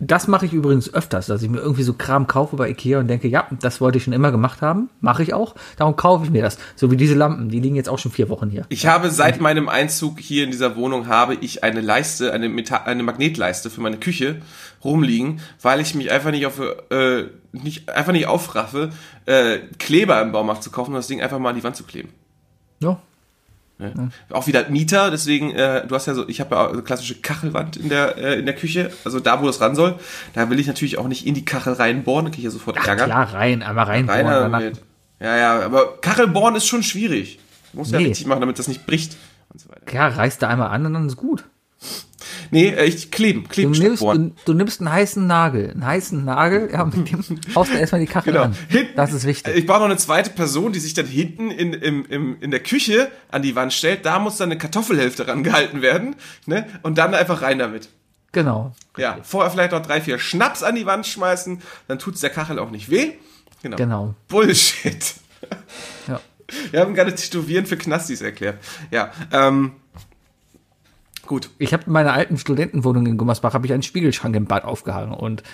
[0.00, 3.08] Das mache ich übrigens öfters, dass ich mir irgendwie so Kram kaufe bei Ikea und
[3.08, 4.90] denke, ja, das wollte ich schon immer gemacht haben.
[5.00, 5.54] Mache ich auch.
[5.76, 6.58] Darum kaufe ich mir das.
[6.76, 8.64] So wie diese Lampen, die liegen jetzt auch schon vier Wochen hier.
[8.68, 12.76] Ich habe seit meinem Einzug hier in dieser Wohnung habe ich eine Leiste, eine, Meta
[12.84, 14.40] eine Magnetleiste für meine Küche
[14.84, 16.60] rumliegen, weil ich mich einfach nicht auf,
[16.90, 18.90] äh, nicht, einfach nicht aufraffe,
[19.26, 21.84] äh, Kleber im Baumarkt zu kaufen und das Ding einfach mal an die Wand zu
[21.84, 22.10] kleben.
[22.80, 23.00] Ja.
[23.78, 24.10] Ne?
[24.30, 27.76] Auch wieder Mieter, deswegen, äh, du hast ja so, ich habe ja eine klassische Kachelwand
[27.76, 29.94] in der, äh, in der Küche, also da, wo das ran soll.
[30.34, 32.76] Da will ich natürlich auch nicht in die Kachel reinbohren, da kriege ich ja sofort
[32.84, 33.04] Ärger.
[33.04, 34.08] Klar, rein, einmal rein.
[34.08, 34.80] Reiner danach- mit.
[35.20, 37.38] Ja, ja, aber Kachelbohren ist schon schwierig.
[37.72, 38.06] Du musst ja Nee.
[38.06, 39.16] richtig machen, damit das nicht bricht.
[39.52, 39.80] Und so weiter.
[39.86, 41.44] Klar, reißt du einmal an und dann ist gut.
[42.50, 45.70] Nee, äh, ich kleben, Du kleben statt nimmst, du, du nimmst einen heißen Nagel.
[45.70, 48.44] Einen heißen Nagel, ja, mit dem haust du erstmal die Kachel Genau.
[48.46, 48.56] an.
[48.68, 49.56] Hinten- Das ist wichtig.
[49.56, 52.60] Ich brauche noch eine zweite Person, die sich dann hinten in, im, im, in der
[52.60, 54.04] Küche an die Wand stellt.
[54.06, 56.16] Da muss dann eine Kartoffelhälfte rangehalten werden.
[56.46, 56.66] Ne?
[56.82, 57.88] Und dann einfach rein damit.
[58.32, 58.74] Genau.
[58.98, 61.62] Ja, vorher vielleicht noch drei, vier Schnaps an die Wand schmeißen.
[61.88, 63.12] Dann tut's der Kachel auch nicht weh.
[63.62, 63.76] Genau.
[63.76, 64.14] Genau.
[64.28, 65.14] Bullshit.
[66.06, 66.20] Ja.
[66.70, 68.58] Wir haben gerade Tätowieren für Knastis erklärt.
[68.90, 69.72] Ja, ähm,
[71.28, 71.50] gut.
[71.58, 75.12] Ich habe in meiner alten Studentenwohnung in Gummersbach habe ich einen Spiegelschrank im Bad aufgehangen
[75.12, 75.44] und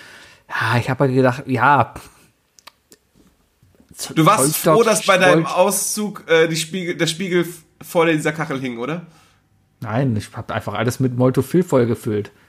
[0.49, 1.93] ja, ich habe halt gedacht, ja.
[4.15, 7.47] Du warst Zollstock, froh, dass bei deinem Auszug äh, die Spiegel, der Spiegel
[7.81, 9.05] vor dieser Kachel hing, oder?
[9.79, 12.31] Nein, ich habe einfach alles mit Moltofil vollgefüllt.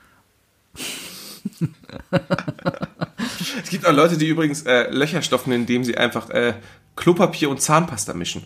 [3.62, 6.54] Es gibt auch Leute, die übrigens äh, Löcher stopfen, indem sie einfach äh,
[6.96, 8.44] Klopapier und Zahnpasta mischen.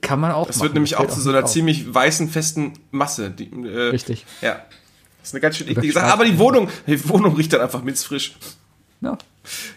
[0.00, 0.64] Kann man auch Das machen.
[0.66, 1.50] wird nämlich auch zu so einer auf.
[1.50, 3.30] ziemlich weißen, festen Masse.
[3.30, 4.24] Die, äh, Richtig.
[4.40, 4.62] Ja.
[5.20, 6.06] Das ist eine ganz schön eklige Sache.
[6.12, 8.36] Aber die Wohnung, die Wohnung riecht dann einfach minzfrisch.
[9.02, 9.16] Ja.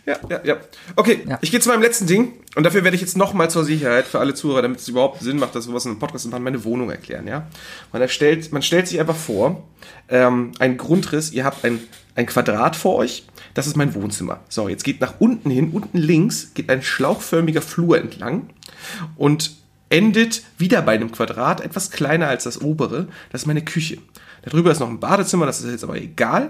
[0.06, 0.58] Ja, ja, ja.
[0.98, 1.40] Okay, Ja.
[1.42, 4.20] ich gehe zu meinem letzten Ding und dafür werde ich jetzt nochmal zur Sicherheit für
[4.20, 6.92] alle Zuhörer, damit es überhaupt Sinn macht, dass sowas in einem Podcast macht, meine Wohnung
[6.92, 7.48] erklären, ja.
[7.94, 9.64] Man erstellt, man stellt sich einfach vor,
[10.10, 11.80] ähm, ein Grundriss, ihr habt ein,
[12.16, 14.42] ein Quadrat vor euch, das ist mein Wohnzimmer.
[14.50, 18.50] So, jetzt geht nach unten hin, unten links geht ein schlauchförmiger Flur entlang
[19.16, 19.56] und
[19.94, 24.00] endet wieder bei einem Quadrat, etwas kleiner als das obere, das ist meine Küche.
[24.42, 26.50] Darüber ist noch ein Badezimmer, das ist jetzt aber egal.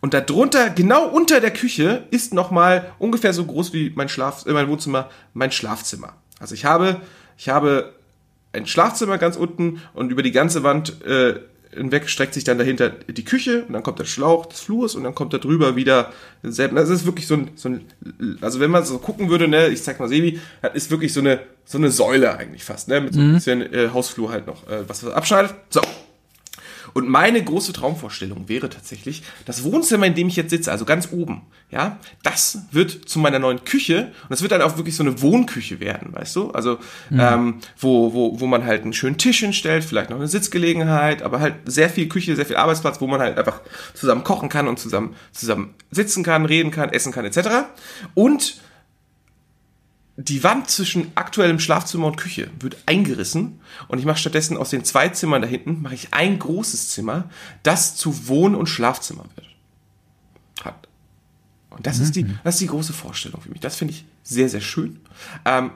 [0.00, 4.52] Und darunter, genau unter der Küche, ist nochmal ungefähr so groß wie mein Schlaf, äh,
[4.52, 6.14] mein Wohnzimmer, mein Schlafzimmer.
[6.38, 7.00] Also ich habe,
[7.36, 7.92] ich habe
[8.52, 11.40] ein Schlafzimmer ganz unten und über die ganze Wand äh,
[11.74, 15.04] hinweg streckt sich dann dahinter die Küche und dann kommt der Schlauch des Flurs und
[15.04, 16.12] dann kommt da drüber wieder
[16.42, 16.76] selben.
[16.76, 17.84] Das ist wirklich so ein, so ein
[18.40, 21.20] also wenn man so gucken würde, ne, ich zeig mal Sebi, das ist wirklich so
[21.20, 24.68] eine so eine Säule eigentlich fast, ne, mit so ein bisschen äh, Hausflur halt noch,
[24.68, 25.54] äh, was abschneidet.
[25.70, 25.80] So.
[26.96, 31.12] Und meine große Traumvorstellung wäre tatsächlich, das Wohnzimmer, in dem ich jetzt sitze, also ganz
[31.12, 35.02] oben, ja, das wird zu meiner neuen Küche und das wird dann auch wirklich so
[35.02, 36.52] eine Wohnküche werden, weißt du?
[36.52, 36.78] Also,
[37.12, 41.40] ähm, wo, wo, wo man halt einen schönen Tisch hinstellt, vielleicht noch eine Sitzgelegenheit, aber
[41.40, 43.60] halt sehr viel Küche, sehr viel Arbeitsplatz, wo man halt einfach
[43.92, 47.66] zusammen kochen kann und zusammen, zusammen sitzen kann, reden kann, essen kann, etc.
[48.14, 48.58] Und
[50.18, 54.82] die Wand zwischen aktuellem Schlafzimmer und Küche wird eingerissen und ich mache stattdessen aus den
[54.84, 57.28] zwei Zimmern da hinten mache ich ein großes Zimmer,
[57.62, 59.46] das zu Wohn- und Schlafzimmer wird.
[60.64, 60.88] Hat.
[61.68, 63.60] Und das ist die, das ist die große Vorstellung für mich.
[63.60, 65.00] Das finde ich sehr, sehr schön.
[65.44, 65.70] Ähm,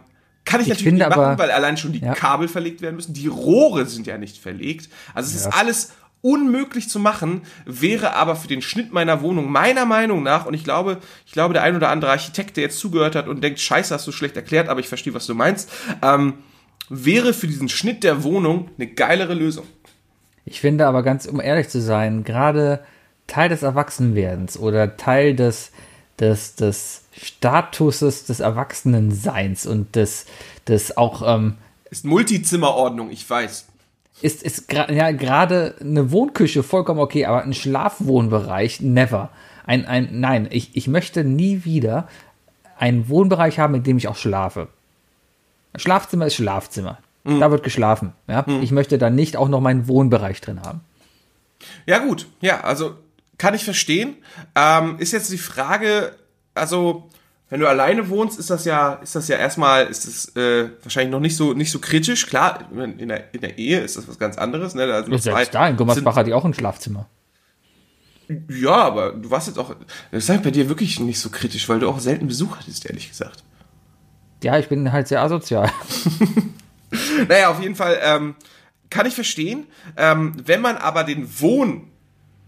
[0.46, 2.14] kann ich, natürlich finde nicht machen, aber- weil allein schon die Ja.
[2.14, 3.12] Kabel verlegt werden müssen.
[3.12, 4.88] Die Rohre sind ja nicht verlegt.
[5.12, 9.86] Also es ist alles unmöglich zu machen, wäre aber für den Schnitt meiner Wohnung meiner
[9.86, 13.14] Meinung nach, und ich glaube, ich glaube, der ein oder andere Architekt, der jetzt zugehört
[13.14, 15.70] hat und denkt, scheiße, hast du schlecht erklärt, aber ich verstehe, was du meinst,
[16.02, 16.34] ähm,
[16.88, 19.66] wäre für diesen Schnitt der Wohnung eine geilere Lösung.
[20.44, 22.84] Ich finde aber ganz, um ehrlich zu sein, gerade
[23.26, 25.70] Teil des Erwachsenwerdens oder Teil des,
[26.18, 30.26] des, des Statuses des Erwachsenenseins und des,
[30.66, 31.56] des auch, ähm,
[31.90, 33.69] Ist Multizimmerordnung, ich weiß.
[34.22, 39.30] Ist, ist gra ja gerade eine Wohnküche vollkommen okay, aber ein Schlafwohnbereich, never.
[39.66, 42.08] Ein, ein, nein, ich, ich möchte nie wieder
[42.78, 44.68] einen Wohnbereich haben, in dem ich auch schlafe.
[45.76, 46.98] Schlafzimmer ist Schlafzimmer.
[47.22, 48.14] Da wird geschlafen.
[48.28, 48.44] Ja?
[48.62, 50.80] Ich möchte da nicht auch noch meinen Wohnbereich drin haben.
[51.86, 52.26] Ja, gut.
[52.40, 52.94] Ja, also
[53.36, 54.16] kann ich verstehen.
[54.54, 56.16] Ähm, ist jetzt die Frage,
[56.54, 57.08] also
[57.50, 61.10] wenn du alleine wohnst, ist das ja, ist das ja erstmal, ist es äh, wahrscheinlich
[61.10, 62.26] noch nicht so nicht so kritisch.
[62.26, 64.74] Klar, in der, in der Ehe ist das was ganz anderes.
[64.74, 64.84] Ne?
[64.84, 67.08] Also Selbst da in Gummersbach hatte ich auch ein Schlafzimmer.
[68.28, 69.74] sind, ja, aber du warst jetzt auch,
[70.12, 72.86] das ist halt bei dir wirklich nicht so kritisch, weil du auch selten Besuch hattest,
[72.86, 73.42] ehrlich gesagt.
[74.42, 75.70] Ja, ich bin halt sehr asozial.
[77.28, 78.34] Naja, auf jeden Fall ähm,
[78.90, 79.66] kann ich verstehen.
[79.96, 81.89] Ähm, wenn man aber den Wohn,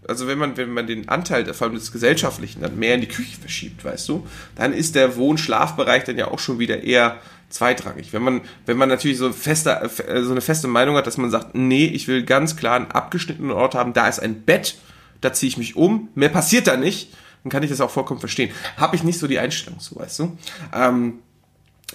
[0.07, 3.07] also wenn man, wenn man den Anteil vor allem des Gesellschaftlichen dann mehr in die
[3.07, 7.19] Küche verschiebt, weißt du, dann ist der Wohn-Schlafbereich dann ja auch schon wieder eher
[7.49, 8.13] zweitrangig.
[8.13, 9.89] Wenn man, wenn man natürlich so, feste,
[10.21, 13.51] so eine feste Meinung hat, dass man sagt, nee, ich will ganz klar einen abgeschnittenen
[13.51, 14.77] Ort haben, da ist ein Bett,
[15.21, 17.13] da ziehe ich mich um, mehr passiert da nicht,
[17.43, 18.51] dann kann ich das auch vollkommen verstehen.
[18.77, 20.37] Habe ich nicht so die Einstellung zu, weißt du.
[20.73, 21.19] Ähm,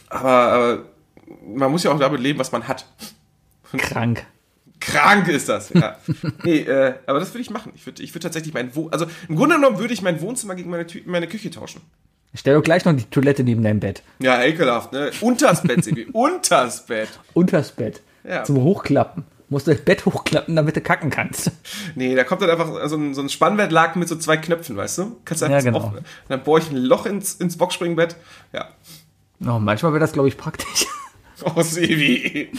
[0.08, 2.86] aber äh, man muss ja auch damit leben, was man hat.
[3.76, 4.24] Krank.
[4.80, 5.96] Krank ist das, ja.
[6.44, 7.72] nee, äh, aber das würde ich machen.
[7.74, 8.92] Ich würde ich würd tatsächlich mein Wohn...
[8.92, 11.80] Also im Grunde genommen würde ich mein Wohnzimmer gegen meine, Tü meine Küche tauschen.
[12.34, 14.02] Stell doch gleich noch die Toilette neben deinem Bett.
[14.18, 15.10] Ja, ekelhaft, ne?
[15.20, 16.06] Unters Bett, Sebi.
[16.12, 17.08] Unters Bett.
[17.34, 18.02] Unters Bett.
[18.22, 18.44] Ja.
[18.44, 19.24] Zum Hochklappen.
[19.48, 21.50] musst du das Bett hochklappen, damit du kacken kannst.
[21.94, 24.98] Nee, da kommt dann einfach so ein, so ein Spannbettlaken mit so zwei Knöpfen, weißt
[24.98, 25.16] du?
[25.24, 25.78] Kannst du einfach Ja, genau.
[25.84, 25.92] auf-
[26.28, 28.16] dann bohre ich ein Loch ins, ins Boxspringbett.
[28.52, 28.68] Ja.
[29.46, 30.86] Oh, manchmal wäre das, glaube ich, praktisch.
[31.54, 32.50] Oh, Sevi.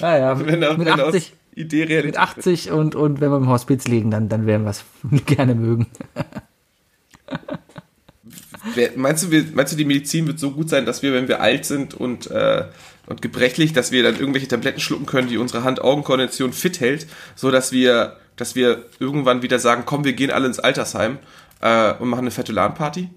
[0.00, 2.18] Ja, ja, Wenn, mit wenn aus 80, Idee mit Realität.
[2.18, 4.84] 80 und, und wenn wir im Hospiz liegen, dann, dann werden wir es
[5.26, 5.86] gerne mögen.
[8.96, 11.40] Meinst du, wir, meinst du, die Medizin wird so gut sein, dass wir, wenn wir
[11.40, 12.66] alt sind und, äh,
[13.06, 17.50] und gebrechlich, dass wir dann irgendwelche Tabletten schlucken können, die unsere Hand-Augen-Koordination fit hält, so
[17.50, 21.18] dass wir, dass wir irgendwann wieder sagen, komm, wir gehen alle ins Altersheim
[21.60, 23.10] äh, und machen eine fette LAN-Party?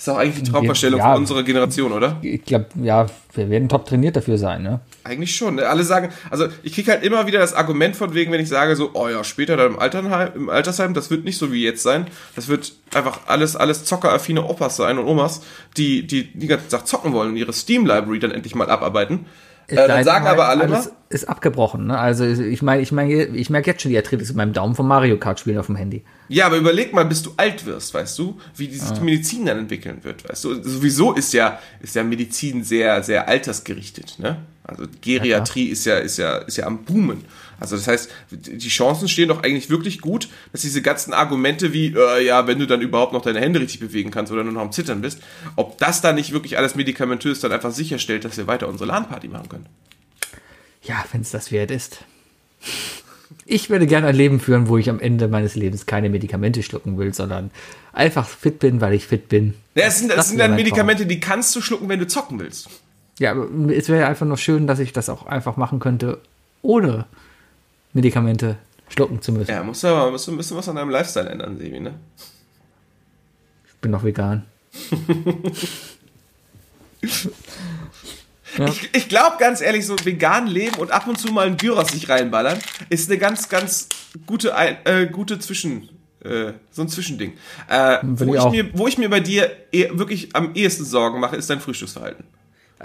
[0.00, 1.12] Ist doch eigentlich die Traumvorstellung Ja.
[1.12, 2.16] von unserer Generation, oder?
[2.22, 3.04] Ich glaube, ja,
[3.34, 4.80] wir werden top trainiert dafür sein, ne?
[5.04, 5.56] Eigentlich schon.
[5.56, 5.68] Ne?
[5.68, 8.76] Alle sagen, also ich kriege halt immer wieder das Argument von wegen, wenn ich sage
[8.76, 11.82] so, oh ja, später dann im, Alternheim, im Altersheim, das wird nicht so wie jetzt
[11.82, 12.06] sein.
[12.34, 15.42] Das wird einfach alles, alles zockeraffine Opas sein und Omas,
[15.76, 19.26] die, die die ganze Tag zocken wollen und ihre Steam-Library dann endlich mal abarbeiten.
[19.70, 21.98] Äh, dann Dein sagen aber alle alles ist abgebrochen, ne?
[21.98, 24.86] Also ich meine, ich meine, ich merke jetzt schon die Arthritis in meinem Daumen vom
[24.86, 26.04] Mario Kart spielen auf dem Handy.
[26.28, 28.84] ja, aber überleg mal, bis du alt wirst, weißt du, wie die, Ah.
[28.84, 30.62] sich die Medizin dann entwickeln wird, weißt du.
[30.62, 34.36] Sowieso ist ja, ist ja Medizin sehr, sehr altersgerichtet, ne?
[34.62, 37.24] Also Geriatrie ist ja, ist ja, ist ja am Boomen.
[37.60, 41.94] Also das heißt, die Chancen stehen doch eigentlich wirklich gut, dass diese ganzen Argumente wie,
[41.94, 44.62] äh, ja, wenn du dann überhaupt noch deine Hände richtig bewegen kannst oder nur noch
[44.62, 45.20] am Zittern bist,
[45.56, 49.28] ob das dann nicht wirklich alles medikamentös dann einfach sicherstellt, dass wir weiter unsere LAN-Party
[49.28, 49.66] machen können.
[50.82, 51.98] Ja, wenn es das wert ist.
[53.44, 56.98] Ich würde gerne ein Leben führen, wo ich am Ende meines Lebens keine Medikamente schlucken
[56.98, 57.50] will, sondern
[57.92, 59.54] einfach fit bin, weil ich fit bin.
[59.74, 62.38] Ja, es sind, das Das sind dann Medikamente, die kannst du schlucken, wenn du zocken
[62.38, 62.68] willst.
[63.18, 63.34] Ja,
[63.68, 66.18] es wäre einfach nur schön, dass ich das auch einfach machen könnte,
[66.62, 67.04] ohne
[67.92, 68.56] Medikamente
[68.88, 69.50] schlucken zu müssen.
[69.50, 71.94] Ja, musst du aber musst du ein bisschen was an deinem Lifestyle ändern, Sebi, ne?
[73.66, 74.44] Ich bin noch vegan.
[78.58, 81.92] Ich, ich glaube ganz ehrlich, so vegan leben und ab und zu mal einen Gyros
[81.92, 82.58] sich reinballern,
[82.88, 83.88] ist eine ganz, ganz
[84.26, 84.52] gute,
[84.84, 85.88] äh, gute Zwischen,
[86.24, 87.34] äh, so ein Zwischending.
[87.68, 91.20] Äh, wo, ich ich mir, wo ich mir bei dir eh, wirklich am ehesten Sorgen
[91.20, 92.24] mache, ist dein Frühstücksverhalten.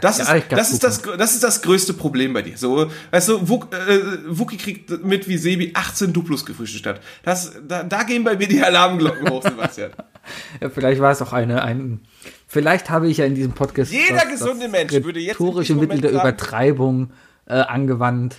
[0.01, 2.57] Das, Ja, ist, das, ist das, das ist das größte Problem bei dir.
[2.57, 7.01] So, weißt du, Wuk, äh, Wookie kriegt mit, wie Sebi 18 Duplus gefrühstückt hat.
[7.23, 9.91] Das, da, da gehen bei mir die Alarmglocken hoch, Sebastian.
[10.59, 11.99] Ja, vielleicht war es auch eine, ein,
[12.47, 16.09] vielleicht habe ich ja in diesem Podcast Jeder gesunde Mensch würde jetzt rhetorische Mittel der
[16.09, 17.11] Übertreibung
[17.45, 18.35] äh, angewandt.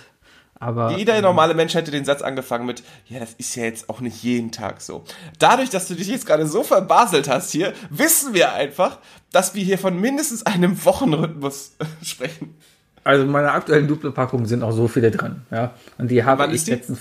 [0.59, 3.99] Aber Jeder normale Mensch hätte den Satz angefangen mit, ja, das ist ja jetzt auch
[4.01, 5.03] nicht jeden Tag so.
[5.37, 8.97] Dadurch, dass du dich jetzt gerade so verbaselt hast hier, wissen wir einfach,
[9.31, 12.55] dass wir hier von mindestens einem Wochenrhythmus äh, sprechen.
[13.03, 15.41] also in meiner aktuellen Duplo-Packung sind auch so viele drin.
[15.51, 15.71] Ja?
[15.97, 16.97] Und die habe Wann ich letzten,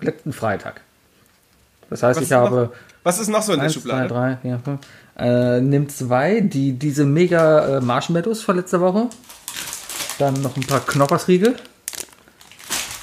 [0.00, 0.82] letzten Freitag.
[1.88, 2.70] Das heißt, Was ich habe noch,
[3.02, 4.08] was ist noch so in der eins, zwei, Schublade?
[4.08, 4.80] drei, vier, fünf.
[5.18, 9.08] Äh, nimm zwei, die, diese mega äh, Marshmallows von letzter Woche.
[10.18, 11.56] Dann noch ein paar Knoppersriegel.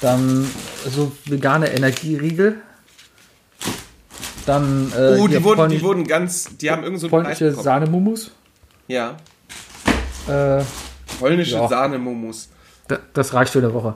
[0.02, 0.46] Dann
[0.86, 2.62] so vegane Energieriegel.
[4.46, 7.52] Dann äh, Oh, die wurden, polnisch- die wurden ganz, die haben irgend so einen polnische.
[7.54, 8.32] Sahnemumus.
[8.88, 9.18] Ja,
[10.30, 10.64] Äh,
[11.20, 11.68] polnische Ja.
[11.68, 12.50] Sahnemumus.
[12.88, 13.96] da- das reicht für eine Woche.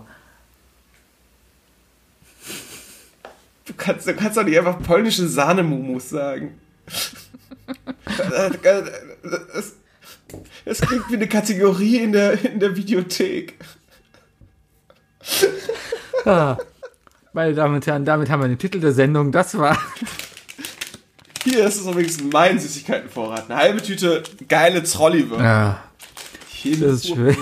[3.66, 6.60] Du kannst, du kannst doch nicht einfach polnische Sahnemumus sagen.
[8.64, 9.76] Das,
[10.66, 13.56] das klingt wie eine Kategorie in der, in der Videothek.
[16.26, 16.56] Ah,
[17.34, 19.32] meine Damen und Herren, damit haben wir den Titel der Sendung.
[19.32, 19.76] Das war
[21.44, 23.50] Hier ist es übrigens mein Süßigkeitenvorrat.
[23.50, 25.44] Eine halbe Tüte geile Trolliwürmer.
[25.44, 25.84] ja,
[26.48, 27.36] Hier das ist schön.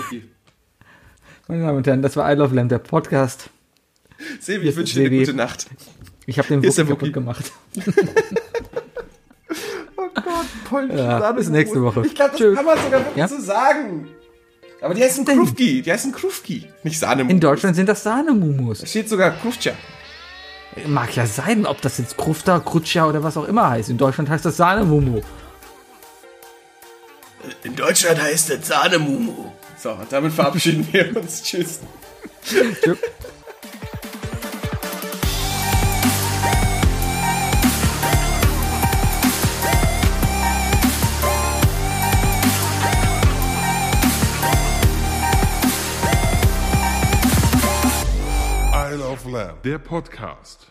[1.46, 3.50] meine Damen und Herren, das war I Love Lamb, der Podcast.
[4.40, 5.66] Sebi, ich wünsche dir eine gute Nacht.
[6.24, 7.52] Ich habe den Wookie kaputt gemacht.
[9.96, 12.02] Oh Gott, polnische Ja, bis nächste Woche.
[12.06, 12.56] Ich glaube, das Tschüss.
[12.56, 13.28] kann man sogar wirklich Ja?
[13.28, 14.08] so sagen.
[14.80, 15.82] Aber die heißen Krufki.
[15.82, 16.70] Die heißen Krufki.
[16.82, 17.32] Nicht Sahnemumus.
[17.32, 18.80] In Deutschland sind das Sahnemumus.
[18.80, 19.72] Da steht sogar Krufcha.
[20.86, 23.90] Mag ja sein, ob das jetzt Krufta, Krutscha oder was auch immer heißt.
[23.90, 25.20] In Deutschland heißt das Sahnemumu.
[27.64, 29.52] In Deutschland heißt das Sahnemumu.
[29.76, 31.42] So, damit verabschieden wir uns.
[31.42, 31.80] Tschüss.
[49.30, 50.66] Lamb, der Podcast.